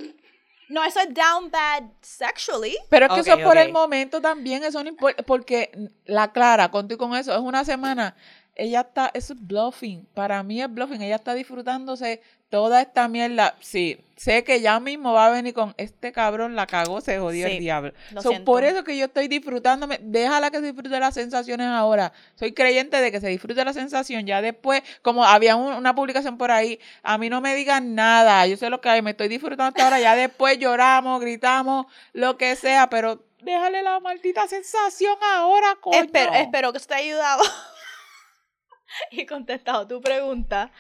No, 0.68 0.84
eso 0.84 1.00
es 1.00 1.12
down 1.14 1.50
bad 1.50 1.84
sexually. 2.02 2.78
Pero 2.90 3.08
es 3.08 3.12
que 3.14 3.20
eso 3.22 3.34
Ok, 3.34 3.40
es 3.40 3.46
por 3.46 3.58
el 3.58 3.72
momento 3.72 4.22
también, 4.22 4.64
eso 4.64 4.84
no 4.84 4.90
importa, 4.90 5.24
porque 5.24 5.72
la 6.06 6.32
Clara, 6.32 6.70
contigo 6.70 7.00
con 7.00 7.18
eso, 7.18 7.34
es 7.34 7.40
una 7.40 7.66
semana, 7.66 8.16
ella 8.54 8.82
está, 8.82 9.10
eso 9.16 9.34
es 9.34 9.48
bluffing, 9.48 10.06
para 10.14 10.44
mí 10.44 10.62
es 10.62 10.72
bluffing, 10.72 11.02
ella 11.02 11.16
está 11.16 11.34
disfrutándose 11.34 12.22
toda 12.50 12.82
esta 12.82 13.08
mierda, 13.08 13.56
sí, 13.60 14.04
sé 14.16 14.44
que 14.44 14.60
ya 14.60 14.80
mismo 14.80 15.14
va 15.14 15.28
a 15.28 15.30
venir 15.30 15.54
con, 15.54 15.74
este 15.78 16.12
cabrón 16.12 16.56
la 16.56 16.66
cagó, 16.68 17.00
se 17.00 17.20
jodió 17.20 17.46
Sí, 17.48 17.54
el 17.54 17.60
diablo. 17.60 17.94
lo 18.12 18.22
So, 18.22 18.44
por 18.44 18.64
eso 18.64 18.84
que 18.84 18.98
yo 18.98 19.06
estoy 19.06 19.28
disfrutándome, 19.28 20.00
déjala 20.02 20.50
que 20.52 20.58
se 20.60 20.66
disfrute 20.66 21.00
las 21.00 21.14
sensaciones 21.14 21.68
ahora, 21.68 22.12
soy 22.36 22.54
creyente 22.54 23.00
de 23.00 23.12
que 23.12 23.22
se 23.22 23.28
disfrute 23.30 23.64
la 23.64 23.72
sensación, 23.74 24.26
ya 24.26 24.42
después, 24.42 24.82
como 25.04 25.24
había 25.24 25.56
un- 25.56 25.74
una 25.74 25.94
publicación 25.96 26.38
por 26.38 26.50
ahí, 26.52 26.80
a 27.04 27.18
mí 27.18 27.30
no 27.30 27.40
me 27.40 27.54
digan 27.56 27.94
nada, 27.96 28.46
yo 28.48 28.58
sé 28.58 28.70
lo 28.70 28.82
que 28.82 28.90
hay, 28.90 29.02
me 29.02 29.12
estoy 29.12 29.28
disfrutando 29.28 29.66
hasta 29.70 29.84
ahora, 29.84 30.00
ya 30.00 30.16
después 30.16 30.58
lloramos, 30.58 31.22
gritamos, 31.22 31.86
lo 32.14 32.36
que 32.38 32.56
sea, 32.56 32.90
pero 32.90 33.24
déjale 33.42 33.84
la 33.84 34.00
maldita 34.00 34.48
sensación 34.48 35.16
ahora, 35.36 35.78
coño. 35.80 36.00
Espero, 36.00 36.34
espero 36.34 36.72
que 36.72 36.78
eso 36.80 36.88
te 36.88 36.96
haya 36.96 37.06
ayudado 37.14 37.44
y 39.12 39.26
contestado 39.26 39.88
tu 39.88 40.02
pregunta. 40.02 40.72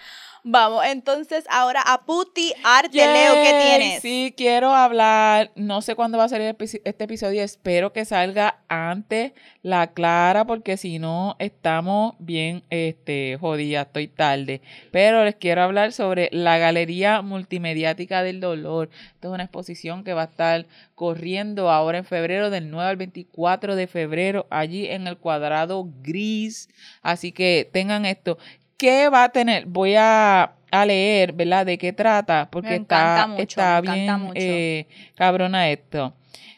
Vamos, 0.43 0.83
entonces 0.85 1.43
ahora 1.49 1.81
a 1.85 2.05
Puti 2.05 2.53
Arte 2.63 2.97
Leo, 2.97 3.33
¿qué 3.33 3.51
Yay, 3.51 3.77
tienes? 3.79 4.01
Sí, 4.01 4.33
quiero 4.37 4.73
hablar, 4.73 5.51
no 5.55 5.81
sé 5.81 5.95
cuándo 5.95 6.17
va 6.17 6.25
a 6.25 6.29
salir 6.29 6.55
este 6.59 7.03
episodio, 7.03 7.43
espero 7.43 7.91
que 7.91 8.05
salga 8.05 8.59
antes 8.69 9.33
la 9.61 9.87
Clara, 9.87 10.45
porque 10.45 10.77
si 10.77 10.99
no 10.99 11.35
estamos 11.39 12.15
bien 12.19 12.63
este, 12.69 13.37
jodidas, 13.39 13.87
estoy 13.87 14.07
tarde. 14.07 14.61
Pero 14.91 15.25
les 15.25 15.35
quiero 15.35 15.63
hablar 15.63 15.91
sobre 15.91 16.29
la 16.31 16.57
Galería 16.57 17.21
Multimediática 17.21 18.23
del 18.23 18.39
Dolor. 18.39 18.89
Esto 19.15 19.27
es 19.27 19.33
una 19.33 19.43
exposición 19.43 20.03
que 20.05 20.13
va 20.13 20.21
a 20.21 20.25
estar 20.25 20.65
corriendo 20.95 21.69
ahora 21.69 21.97
en 21.97 22.05
febrero, 22.05 22.49
del 22.49 22.69
9 22.71 22.89
al 22.89 22.97
24 22.97 23.75
de 23.75 23.87
febrero, 23.87 24.47
allí 24.49 24.87
en 24.87 25.07
el 25.07 25.17
cuadrado 25.17 25.87
gris. 26.01 26.69
Así 27.01 27.31
que 27.31 27.69
tengan 27.71 28.05
esto. 28.05 28.37
¿Qué 28.79 29.09
va 29.09 29.25
a 29.25 29.29
tener? 29.29 29.65
Voy 29.65 29.93
a, 29.95 30.53
a 30.71 30.85
leer, 30.85 31.33
¿verdad? 31.33 31.65
¿De 31.65 31.77
qué 31.77 31.91
trata? 31.93 32.47
Porque 32.49 32.75
está, 32.75 33.27
mucho, 33.27 33.41
está 33.43 33.81
bien 33.81 34.31
eh, 34.35 34.87
cabrona 35.15 35.69
esto. 35.69 36.13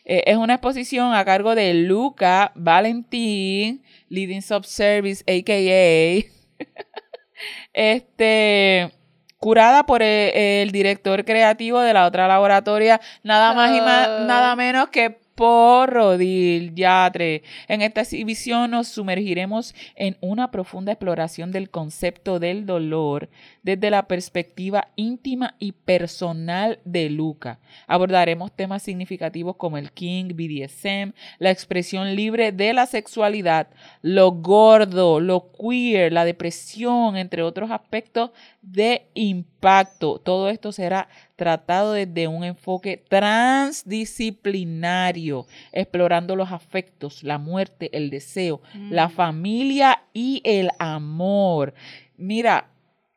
Eh, 0.05 0.23
es 0.27 0.37
una 0.37 0.53
exposición 0.53 1.13
a 1.15 1.25
cargo 1.25 1.55
de 1.55 1.73
Luca 1.73 2.51
Valentín, 2.55 3.83
Leading 4.07 4.41
Subservice, 4.43 5.23
a.k.a. 5.27 6.23
este, 7.73 8.91
curada 9.37 9.85
por 9.85 10.03
el, 10.03 10.31
el 10.35 10.71
director 10.71 11.25
creativo 11.25 11.79
de 11.79 11.93
la 11.93 12.05
otra 12.05 12.27
laboratoria, 12.27 13.01
nada 13.23 13.53
más 13.53 13.75
y 13.75 13.81
más, 13.81 14.07
Ah. 14.07 14.23
nada 14.27 14.55
menos 14.55 14.89
que 14.89 15.19
Porrodil 15.41 16.75
Yatre. 16.75 17.41
En 17.67 17.81
esta 17.81 18.01
exhibición 18.01 18.69
nos 18.69 18.89
sumergiremos 18.89 19.73
en 19.95 20.15
una 20.21 20.51
profunda 20.51 20.91
exploración 20.91 21.51
del 21.51 21.71
concepto 21.71 22.37
del 22.37 22.67
dolor 22.67 23.27
desde 23.63 23.89
la 23.89 24.07
perspectiva 24.07 24.89
íntima 24.95 25.55
y 25.57 25.71
personal 25.71 26.77
de 26.85 27.09
Luca. 27.09 27.59
Abordaremos 27.87 28.55
temas 28.55 28.83
significativos 28.83 29.55
como 29.55 29.79
el 29.79 29.91
King, 29.91 30.35
BDSM, 30.35 31.13
la 31.39 31.49
expresión 31.49 32.15
libre 32.15 32.51
de 32.51 32.73
la 32.73 32.85
sexualidad, 32.85 33.67
lo 34.03 34.33
gordo, 34.33 35.19
lo 35.19 35.51
queer, 35.53 36.13
la 36.13 36.23
depresión, 36.23 37.17
entre 37.17 37.41
otros 37.41 37.71
aspectos 37.71 38.29
de 38.61 39.07
impacto. 39.15 40.19
Todo 40.19 40.49
esto 40.49 40.71
será 40.71 41.09
tratado 41.35 41.93
desde 41.93 42.27
un 42.27 42.43
enfoque 42.43 42.97
transdisciplinario, 43.07 45.45
explorando 45.71 46.35
los 46.35 46.51
afectos, 46.51 47.23
la 47.23 47.37
muerte, 47.37 47.95
el 47.95 48.09
deseo, 48.09 48.61
la 48.89 49.07
Mm. 49.07 49.11
familia 49.11 50.03
y 50.13 50.41
el 50.43 50.69
amor. 50.79 51.73
Mira, 52.17 52.67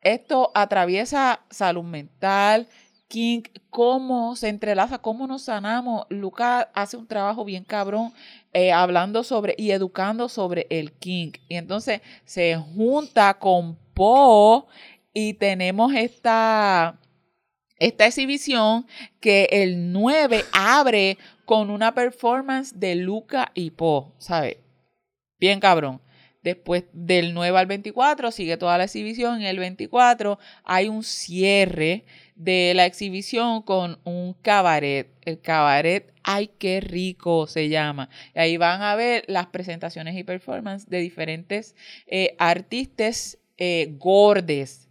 esto 0.01 0.51
atraviesa 0.53 1.41
salud 1.49 1.83
mental, 1.83 2.67
King, 3.07 3.43
cómo 3.69 4.35
se 4.35 4.49
entrelaza, 4.49 4.97
cómo 4.97 5.27
nos 5.27 5.43
sanamos. 5.43 6.05
Lucas 6.09 6.67
hace 6.73 6.97
un 6.97 7.07
trabajo 7.07 7.45
bien 7.45 7.63
cabrón 7.63 8.11
eh, 8.51 8.71
hablando 8.71 9.23
sobre 9.23 9.53
y 9.57 9.71
educando 9.71 10.27
sobre 10.27 10.65
el 10.69 10.91
King. 10.93 11.31
Y 11.47 11.55
entonces 11.55 12.01
se 12.25 12.55
junta 12.55 13.35
con 13.35 13.77
Po 13.93 14.67
y 15.13 15.33
tenemos 15.35 15.93
esta, 15.93 16.97
esta 17.77 18.05
exhibición 18.05 18.85
que 19.19 19.47
el 19.51 19.91
9 19.91 20.43
abre 20.51 21.17
con 21.45 21.69
una 21.69 21.93
performance 21.93 22.73
de 22.79 22.95
Luca 22.95 23.51
y 23.53 23.71
Po, 23.71 24.13
¿sabes? 24.17 24.57
Bien 25.39 25.59
cabrón. 25.59 26.01
Después 26.45 26.83
del 26.93 27.33
9 27.33 27.57
al 27.57 27.65
24 27.65 28.31
sigue 28.31 28.57
toda 28.57 28.77
la 28.77 28.83
exhibición. 28.83 29.41
El 29.41 29.57
24 29.57 30.37
hay 30.63 30.89
un 30.89 31.03
cierre 31.03 32.05
de 32.35 32.73
la 32.75 32.85
exhibición 32.85 33.63
con 33.63 33.97
un 34.03 34.33
cabaret. 34.43 35.09
El 35.23 35.41
cabaret, 35.41 36.13
ay, 36.21 36.51
qué 36.59 36.81
rico 36.81 37.47
se 37.47 37.67
llama. 37.69 38.09
Y 38.35 38.39
ahí 38.39 38.57
van 38.57 38.83
a 38.83 38.95
ver 38.95 39.25
las 39.27 39.47
presentaciones 39.47 40.15
y 40.15 40.23
performances 40.23 40.87
de 40.87 40.99
diferentes 40.99 41.75
eh, 42.05 42.35
artistas 42.37 43.39
eh, 43.57 43.95
gordes. 43.97 44.84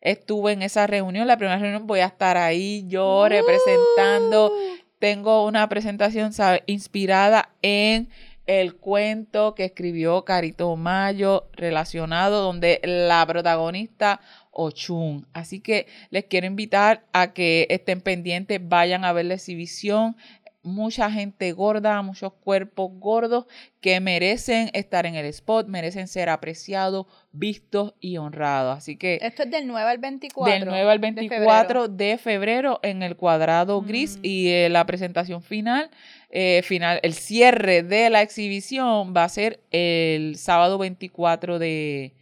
Estuve 0.00 0.52
en 0.52 0.62
esa 0.62 0.86
reunión, 0.86 1.26
la 1.26 1.36
primera 1.36 1.58
reunión 1.58 1.86
voy 1.86 2.00
a 2.00 2.06
estar 2.06 2.36
ahí 2.36 2.84
yo 2.88 3.28
representando. 3.28 4.52
Tengo 4.98 5.46
una 5.46 5.68
presentación 5.68 6.32
¿sabe? 6.32 6.62
inspirada 6.66 7.50
en 7.62 8.08
el 8.46 8.74
cuento 8.74 9.54
que 9.54 9.64
escribió 9.64 10.24
Carito 10.24 10.74
Mayo 10.74 11.48
relacionado 11.52 12.42
donde 12.42 12.80
la 12.82 13.24
protagonista 13.26 14.20
Ochun. 14.50 15.26
Así 15.32 15.60
que 15.60 15.86
les 16.10 16.24
quiero 16.24 16.46
invitar 16.46 17.04
a 17.12 17.32
que 17.32 17.66
estén 17.70 18.00
pendientes, 18.00 18.60
vayan 18.60 19.04
a 19.04 19.12
ver 19.12 19.26
la 19.26 19.34
exhibición. 19.34 20.16
Mucha 20.62 21.10
gente 21.10 21.52
gorda, 21.52 22.02
muchos 22.02 22.32
cuerpos 22.34 22.90
gordos 22.94 23.46
que 23.80 23.98
merecen 24.00 24.70
estar 24.74 25.06
en 25.06 25.14
el 25.14 25.24
spot, 25.26 25.68
merecen 25.68 26.06
ser 26.06 26.28
apreciados, 26.28 27.06
vistos 27.32 27.94
y 28.00 28.18
honrados. 28.18 28.76
Así 28.76 28.96
que... 28.96 29.18
Esto 29.22 29.44
es 29.44 29.50
del 29.50 29.66
9 29.66 29.90
al 29.90 29.98
24. 29.98 30.52
Del 30.54 30.64
9 30.66 30.90
al 30.90 30.98
24 30.98 31.88
de 31.88 32.18
febrero, 32.18 32.78
en 32.82 33.02
el 33.02 33.16
cuadrado 33.16 33.80
gris 33.80 34.18
Mm. 34.18 34.20
y 34.24 34.48
eh, 34.48 34.68
la 34.68 34.84
presentación 34.84 35.42
final, 35.42 35.90
eh, 36.30 36.60
final, 36.62 37.00
el 37.02 37.14
cierre 37.14 37.82
de 37.82 38.10
la 38.10 38.20
exhibición 38.22 39.14
va 39.16 39.24
a 39.24 39.28
ser 39.30 39.60
el 39.70 40.36
sábado 40.36 40.76
24 40.78 41.58
de, 41.58 42.12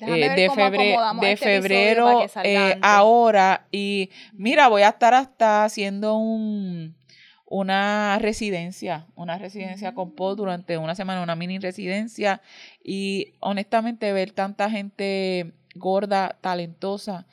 eh, 0.00 0.30
de, 0.34 0.50
febre- 0.50 0.96
de 1.20 1.32
este 1.32 1.44
febrero 1.46 2.26
eh, 2.42 2.78
ahora. 2.80 3.66
Y 3.70 4.08
mira, 4.32 4.68
voy 4.68 4.82
a 4.82 4.88
estar 4.88 5.12
hasta 5.14 5.64
haciendo 5.64 6.16
un 6.16 6.96
una 7.52 8.18
residencia, 8.18 9.06
una 9.14 9.36
residencia 9.36 9.92
con 9.92 10.14
Paul 10.14 10.36
durante 10.36 10.78
una 10.78 10.94
semana, 10.94 11.22
una 11.22 11.36
mini 11.36 11.58
residencia. 11.58 12.40
Y 12.82 13.34
honestamente 13.40 14.10
ver 14.14 14.32
tanta 14.32 14.70
gente 14.70 15.52
gorda, 15.74 16.38
talentosa 16.40 17.26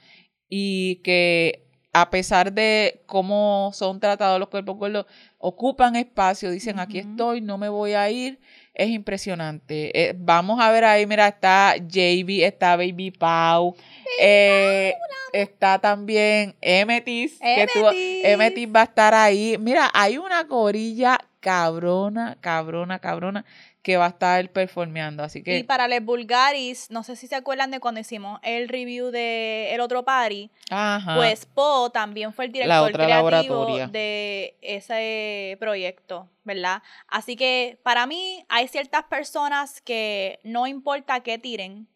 y 0.50 0.98
que 1.04 1.70
a 1.94 2.10
pesar 2.10 2.52
de 2.52 3.02
cómo 3.06 3.72
son 3.74 4.02
tratados 4.02 4.42
los 4.42 4.50
cuerpos 4.50 4.78
gordos, 4.78 5.06
ocupan 5.38 5.96
espacio, 5.96 6.52
dicen 6.52 6.80
aquí 6.80 7.00
estoy, 7.00 7.40
no 7.40 7.58
me 7.58 7.70
voy 7.70 7.94
a 7.94 8.12
ir, 8.12 8.42
es 8.80 8.90
impresionante. 8.90 9.92
Eh, 9.94 10.14
vamos 10.18 10.62
a 10.62 10.72
ver 10.72 10.86
ahí, 10.86 11.06
mira, 11.06 11.28
está 11.28 11.76
JB, 11.76 12.46
está 12.46 12.78
Baby 12.78 13.12
Pau, 13.12 13.76
eh, 14.22 14.94
está 15.34 15.80
también 15.80 16.56
Emetis, 16.62 17.38
que 17.40 17.68
Emetis. 18.24 18.70
Va 18.74 18.82
a 18.82 18.86
estar 18.86 19.14
ahí. 19.14 19.58
Mira, 19.60 19.90
hay 19.94 20.18
una 20.18 20.44
gorilla 20.44 21.20
cabrona, 21.42 22.38
cabrona, 22.40 23.00
cabrona, 23.00 23.44
que 23.82 23.96
va 23.96 24.08
a 24.08 24.10
estar 24.10 24.50
performeando, 24.52 25.24
así 25.24 25.42
que... 25.42 25.58
Y 25.58 25.64
para 25.64 25.88
les 25.88 26.04
Bulgaris, 26.04 26.92
no 26.92 27.04
sé 27.04 27.16
si 27.16 27.28
se 27.28 27.36
acuerdan 27.36 27.72
de 27.72 27.80
cuando 27.80 28.02
hicimos 28.02 28.40
el 28.44 28.68
review 28.68 29.10
de 29.10 29.74
El 29.74 29.80
Otro 29.80 30.04
Party, 30.04 30.52
Ajá. 30.70 31.16
pues 31.16 31.46
Po 31.46 31.90
también 31.90 32.34
fue 32.34 32.46
el 32.46 32.52
director 32.52 32.92
creativo 32.92 33.66
de 33.88 34.58
ese 34.62 35.56
proyecto, 35.60 36.30
¿verdad? 36.44 36.84
Así 37.08 37.38
que 37.38 37.80
para 37.84 38.06
mí 38.06 38.44
hay 38.50 38.68
ciertas 38.68 39.04
personas 39.06 39.80
que 39.82 40.40
no 40.44 40.68
importa 40.68 41.22
qué 41.22 41.38
tiren, 41.38 41.88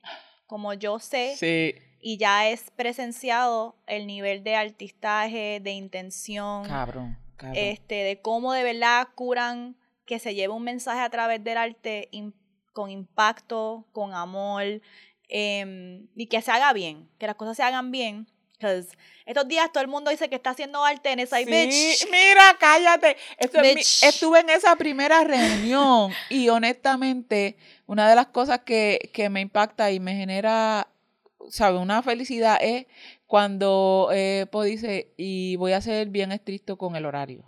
como 0.47 0.73
yo 0.73 0.99
sé, 0.99 1.35
Sí, 1.35 1.75
y 1.99 2.17
ya 2.17 2.47
es 2.47 2.71
presenciado 2.71 3.75
el 3.87 4.07
nivel 4.07 4.43
de 4.43 4.55
artistaje, 4.55 5.59
de 5.61 5.71
intención, 5.71 6.63
cabrón, 6.65 7.17
cabrón. 7.35 7.57
este, 7.57 7.95
de 7.95 8.21
cómo 8.21 8.53
de 8.53 8.63
verdad 8.63 9.07
curan 9.15 9.75
que 10.05 10.19
se 10.19 10.35
lleve 10.35 10.53
un 10.53 10.63
mensaje 10.63 11.01
a 11.01 11.09
través 11.09 11.43
del 11.43 11.57
arte 11.57 12.09
con 12.73 12.89
impacto, 12.89 13.85
con 13.91 14.13
amor, 14.13 14.81
em, 15.29 16.07
y 16.15 16.27
que 16.27 16.41
se 16.41 16.51
haga 16.51 16.73
bien, 16.73 17.09
que 17.19 17.27
las 17.27 17.35
cosas 17.35 17.57
se 17.57 17.63
hagan 17.63 17.91
bien. 17.91 18.27
Estos 19.25 19.47
días 19.47 19.71
todo 19.71 19.83
el 19.83 19.89
mundo 19.89 20.09
dice 20.09 20.29
que 20.29 20.35
está 20.35 20.51
haciendo 20.51 20.83
arte 20.83 21.11
en 21.11 21.19
esa 21.19 21.37
Sí, 21.37 21.45
bitch. 21.45 22.05
mira, 22.09 22.55
cállate. 22.59 23.17
Esto 23.37 23.61
es 23.61 24.03
estuve 24.03 24.39
en 24.39 24.49
esa 24.49 24.75
primera 24.75 25.23
reunión 25.23 26.11
y 26.29 26.49
honestamente, 26.49 27.57
una 27.87 28.09
de 28.09 28.15
las 28.15 28.27
cosas 28.27 28.59
que, 28.59 29.09
que 29.13 29.29
me 29.29 29.41
impacta 29.41 29.91
y 29.91 29.99
me 29.99 30.15
genera, 30.15 30.87
¿sabe? 31.49 31.77
Una 31.77 32.01
felicidad 32.01 32.57
es 32.61 32.85
cuando 33.27 34.09
eh, 34.13 34.45
Po 34.51 34.63
dice, 34.63 35.13
y 35.17 35.55
voy 35.57 35.73
a 35.73 35.81
ser 35.81 36.07
bien 36.07 36.31
estricto 36.31 36.77
con 36.77 36.95
el 36.95 37.05
horario. 37.05 37.43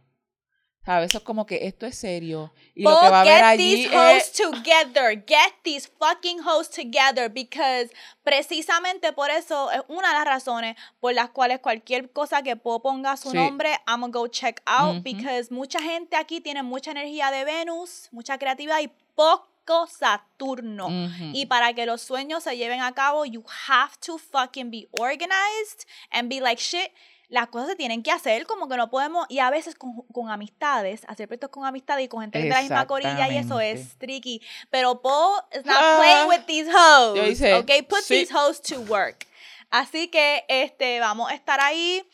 ¿Sabes? 0.86 1.10
Eso 1.10 1.18
es 1.18 1.24
como 1.24 1.46
que 1.48 1.66
esto 1.66 1.86
es 1.88 1.98
serio. 1.98 2.54
Y 2.76 2.84
lo 2.84 2.92
que 3.00 3.10
va 3.10 3.18
a 3.18 3.22
haber 3.22 3.34
get 3.38 3.44
allí 3.44 3.76
these 3.76 3.88
es... 3.88 3.94
hoes 3.96 4.32
together. 4.34 5.24
Get 5.28 5.54
these 5.64 5.90
fucking 6.00 6.40
hoes 6.46 6.70
together. 6.70 7.30
Because 7.30 7.90
precisamente 8.24 9.12
por 9.14 9.30
eso 9.32 9.72
es 9.72 9.82
una 9.88 10.10
de 10.10 10.14
las 10.14 10.26
razones 10.26 10.76
por 11.00 11.14
las 11.14 11.30
cuales 11.32 11.60
cualquier 11.60 12.12
cosa 12.12 12.44
que 12.44 12.56
Po 12.56 12.82
ponga 12.82 13.18
su 13.18 13.32
Sí. 13.32 13.38
nombre, 13.38 13.72
I'm 13.88 14.02
gonna 14.02 14.12
go 14.14 14.28
check 14.28 14.62
out. 14.66 15.02
Because 15.04 15.52
mucha 15.52 15.82
gente 15.82 16.16
aquí 16.16 16.40
tiene 16.42 16.62
mucha 16.62 16.92
energía 16.92 17.32
de 17.32 17.46
Venus, 17.46 18.08
mucha 18.12 18.38
creatividad 18.38 18.80
y 18.82 18.90
poco 19.16 19.88
Saturno. 19.88 20.88
Y 21.34 21.48
para 21.48 21.74
que 21.74 21.88
los 21.88 22.02
sueños 22.04 22.44
se 22.44 22.56
lleven 22.56 22.82
a 22.82 22.94
cabo, 22.94 23.26
you 23.26 23.44
have 23.68 23.94
to 24.06 24.20
fucking 24.20 24.70
be 24.70 24.88
organized 25.00 25.88
and 26.12 26.30
be 26.30 26.40
like, 26.40 26.62
shit, 26.62 26.92
las 27.30 27.48
cosas 27.48 27.70
se 27.70 27.76
tienen 27.76 28.04
que 28.04 28.12
hacer, 28.12 28.46
como 28.46 28.68
que 28.68 28.78
no 28.78 28.90
podemos, 28.90 29.26
y 29.30 29.40
a 29.40 29.50
veces 29.50 29.76
con, 29.76 30.02
con 30.14 30.30
amistades, 30.30 31.04
hacer 31.08 31.28
proyectos 31.28 31.50
con 31.50 31.66
amistades 31.66 32.06
y 32.06 32.08
con 32.08 32.22
gente 32.22 32.40
de 32.40 32.50
la 32.50 32.62
misma 32.62 32.88
corilla, 32.88 33.30
y 33.30 33.38
eso 33.38 33.60
es 33.60 33.98
tricky. 33.98 34.42
Pero 34.70 35.02
Paul 35.02 35.42
is 35.52 35.66
not 35.66 35.78
Ah, 35.80 35.98
playing 35.98 36.28
with 36.28 36.46
these 36.46 36.70
hoes, 36.70 37.16
yo 37.16 37.26
hice, 37.26 37.54
ok? 37.56 37.72
Put 37.88 38.00
sí. 38.02 38.20
these 38.20 38.34
hoes 38.34 38.62
to 38.62 38.82
work. 38.82 39.28
Así 39.70 40.08
que, 40.08 40.46
este, 40.48 41.00
vamos 41.00 41.32
a 41.32 41.34
estar 41.34 41.60
ahí, 41.60 42.08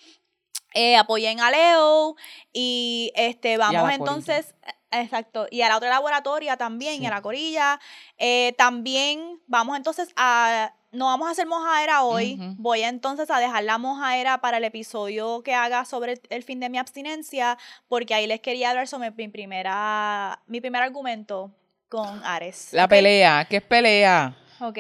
eh, 0.74 0.96
apoyen 0.98 1.40
a 1.42 1.52
Leo, 1.52 2.16
y 2.54 3.12
este, 3.16 3.58
vamos 3.58 3.82
corilla. 3.82 3.96
entonces... 3.96 4.56
Exacto, 4.94 5.48
y 5.50 5.62
a 5.62 5.70
la 5.70 5.78
otra 5.78 5.88
laboratoria 5.88 6.58
también, 6.58 7.02
y 7.02 7.06
a 7.06 7.12
la 7.12 7.22
corilla. 7.22 7.80
Eh, 8.18 8.54
también 8.58 9.40
vamos 9.48 9.78
entonces 9.78 10.10
a, 10.18 10.74
no 10.92 11.06
vamos 11.06 11.28
a 11.28 11.32
hacer 11.32 11.48
mojaera 11.48 12.04
hoy, 12.04 12.38
voy 12.58 12.82
entonces 12.82 13.30
a 13.32 13.40
dejar 13.40 13.64
la 13.64 13.78
mojaera 13.78 14.42
para 14.42 14.58
el 14.58 14.64
episodio 14.64 15.42
que 15.42 15.54
haga 15.54 15.86
sobre 15.86 16.14
el, 16.14 16.22
el 16.30 16.44
fin 16.44 16.60
de 16.60 16.70
mi 16.70 16.78
abstinencia, 16.78 17.58
porque 17.88 18.14
ahí 18.14 18.28
les 18.28 18.42
quería 18.42 18.70
hablar 18.70 18.88
sobre 18.88 19.12
mi 19.12 19.28
primera, 19.30 20.42
mi 20.48 20.60
primer 20.60 20.84
argumento 20.84 21.52
con 21.88 22.24
Ares. 22.24 22.70
La 22.72 22.88
pelea, 22.88 23.46
¿qué 23.50 23.58
es 23.58 23.64
pelea? 23.64 24.36
Ok, 24.60 24.78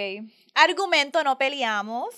argumento, 0.53 1.23
no 1.23 1.37
peleamos. 1.37 2.13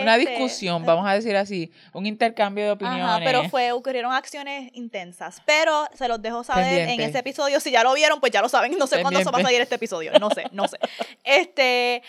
Una 0.00 0.16
Este, 0.16 0.30
discusión, 0.30 0.84
vamos 0.84 1.06
a 1.06 1.14
decir 1.14 1.36
así, 1.36 1.70
un 1.92 2.06
intercambio 2.06 2.64
de 2.64 2.70
opiniones. 2.72 3.04
Ajá, 3.04 3.20
pero 3.24 3.48
fue, 3.48 3.72
ocurrieron 3.72 4.12
acciones 4.12 4.70
intensas. 4.74 5.42
Pero 5.44 5.86
se 5.94 6.08
los 6.08 6.20
dejo 6.22 6.44
saber 6.44 6.88
en 6.88 7.00
ese 7.00 7.18
episodio. 7.18 7.60
Si 7.60 7.70
ya 7.70 7.82
lo 7.82 7.92
vieron, 7.94 8.20
pues 8.20 8.32
ya 8.32 8.40
lo 8.40 8.48
saben. 8.48 8.76
No 8.78 8.86
sé 8.86 9.02
cuándo 9.02 9.20
se 9.20 9.30
va 9.30 9.38
a 9.38 9.42
salir 9.42 9.60
este 9.60 9.74
episodio. 9.74 10.12
No 10.18 10.30
sé, 10.30 10.44
no 10.52 10.68
sé. 10.68 10.78
Este, 11.24 12.02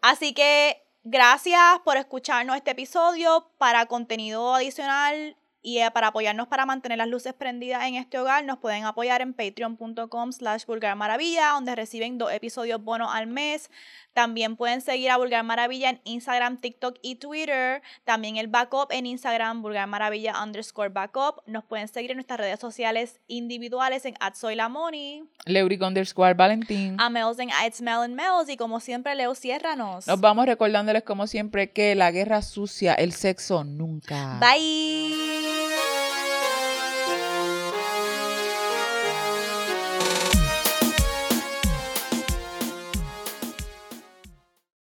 así 0.00 0.32
que 0.32 0.82
gracias 1.04 1.60
por 1.84 1.96
escucharnos 1.96 2.56
este 2.56 2.70
episodio. 2.72 3.50
Para 3.58 3.86
contenido 3.86 4.54
adicional 4.54 5.36
y 5.62 5.80
eh, 5.80 5.90
para 5.90 6.08
apoyarnos 6.08 6.46
para 6.46 6.64
mantener 6.64 6.98
las 6.98 7.08
luces 7.08 7.34
prendidas 7.34 7.84
en 7.86 7.96
este 7.96 8.20
hogar, 8.20 8.44
nos 8.44 8.58
pueden 8.58 8.84
apoyar 8.84 9.20
en 9.20 9.34
patreon.com 9.34 10.32
slash 10.32 10.64
vulgar 10.64 10.94
maravilla, 10.94 11.48
donde 11.54 11.74
reciben 11.74 12.18
dos 12.18 12.32
episodios 12.32 12.80
bonos 12.82 13.10
al 13.12 13.26
mes. 13.26 13.68
También 14.16 14.56
pueden 14.56 14.80
seguir 14.80 15.10
a 15.10 15.18
Vulgar 15.18 15.44
Maravilla 15.44 15.90
en 15.90 16.00
Instagram, 16.04 16.56
TikTok 16.56 16.96
y 17.02 17.16
Twitter. 17.16 17.82
También 18.04 18.38
el 18.38 18.48
backup 18.48 18.90
en 18.90 19.04
Instagram, 19.04 19.60
Vulgar 19.60 19.86
Maravilla 19.86 20.42
underscore 20.42 20.88
backup. 20.88 21.42
Nos 21.44 21.64
pueden 21.64 21.86
seguir 21.86 22.12
en 22.12 22.16
nuestras 22.16 22.40
redes 22.40 22.58
sociales 22.58 23.20
individuales 23.26 24.06
en 24.06 24.14
@soylamoni, 24.32 25.24
Leuric 25.44 25.82
underscore 25.82 26.32
Valentín. 26.32 26.98
a 26.98 27.10
Mels 27.10 27.38
en 27.38 27.50
@smellandmels 27.50 28.48
y 28.48 28.56
como 28.56 28.80
siempre 28.80 29.14
Leo 29.14 29.34
ciérranos. 29.34 30.06
Nos 30.06 30.18
vamos 30.18 30.46
recordándoles 30.46 31.02
como 31.02 31.26
siempre 31.26 31.72
que 31.72 31.94
la 31.94 32.10
guerra 32.10 32.40
sucia, 32.40 32.94
el 32.94 33.12
sexo 33.12 33.64
nunca. 33.64 34.40
Bye. 34.40 35.65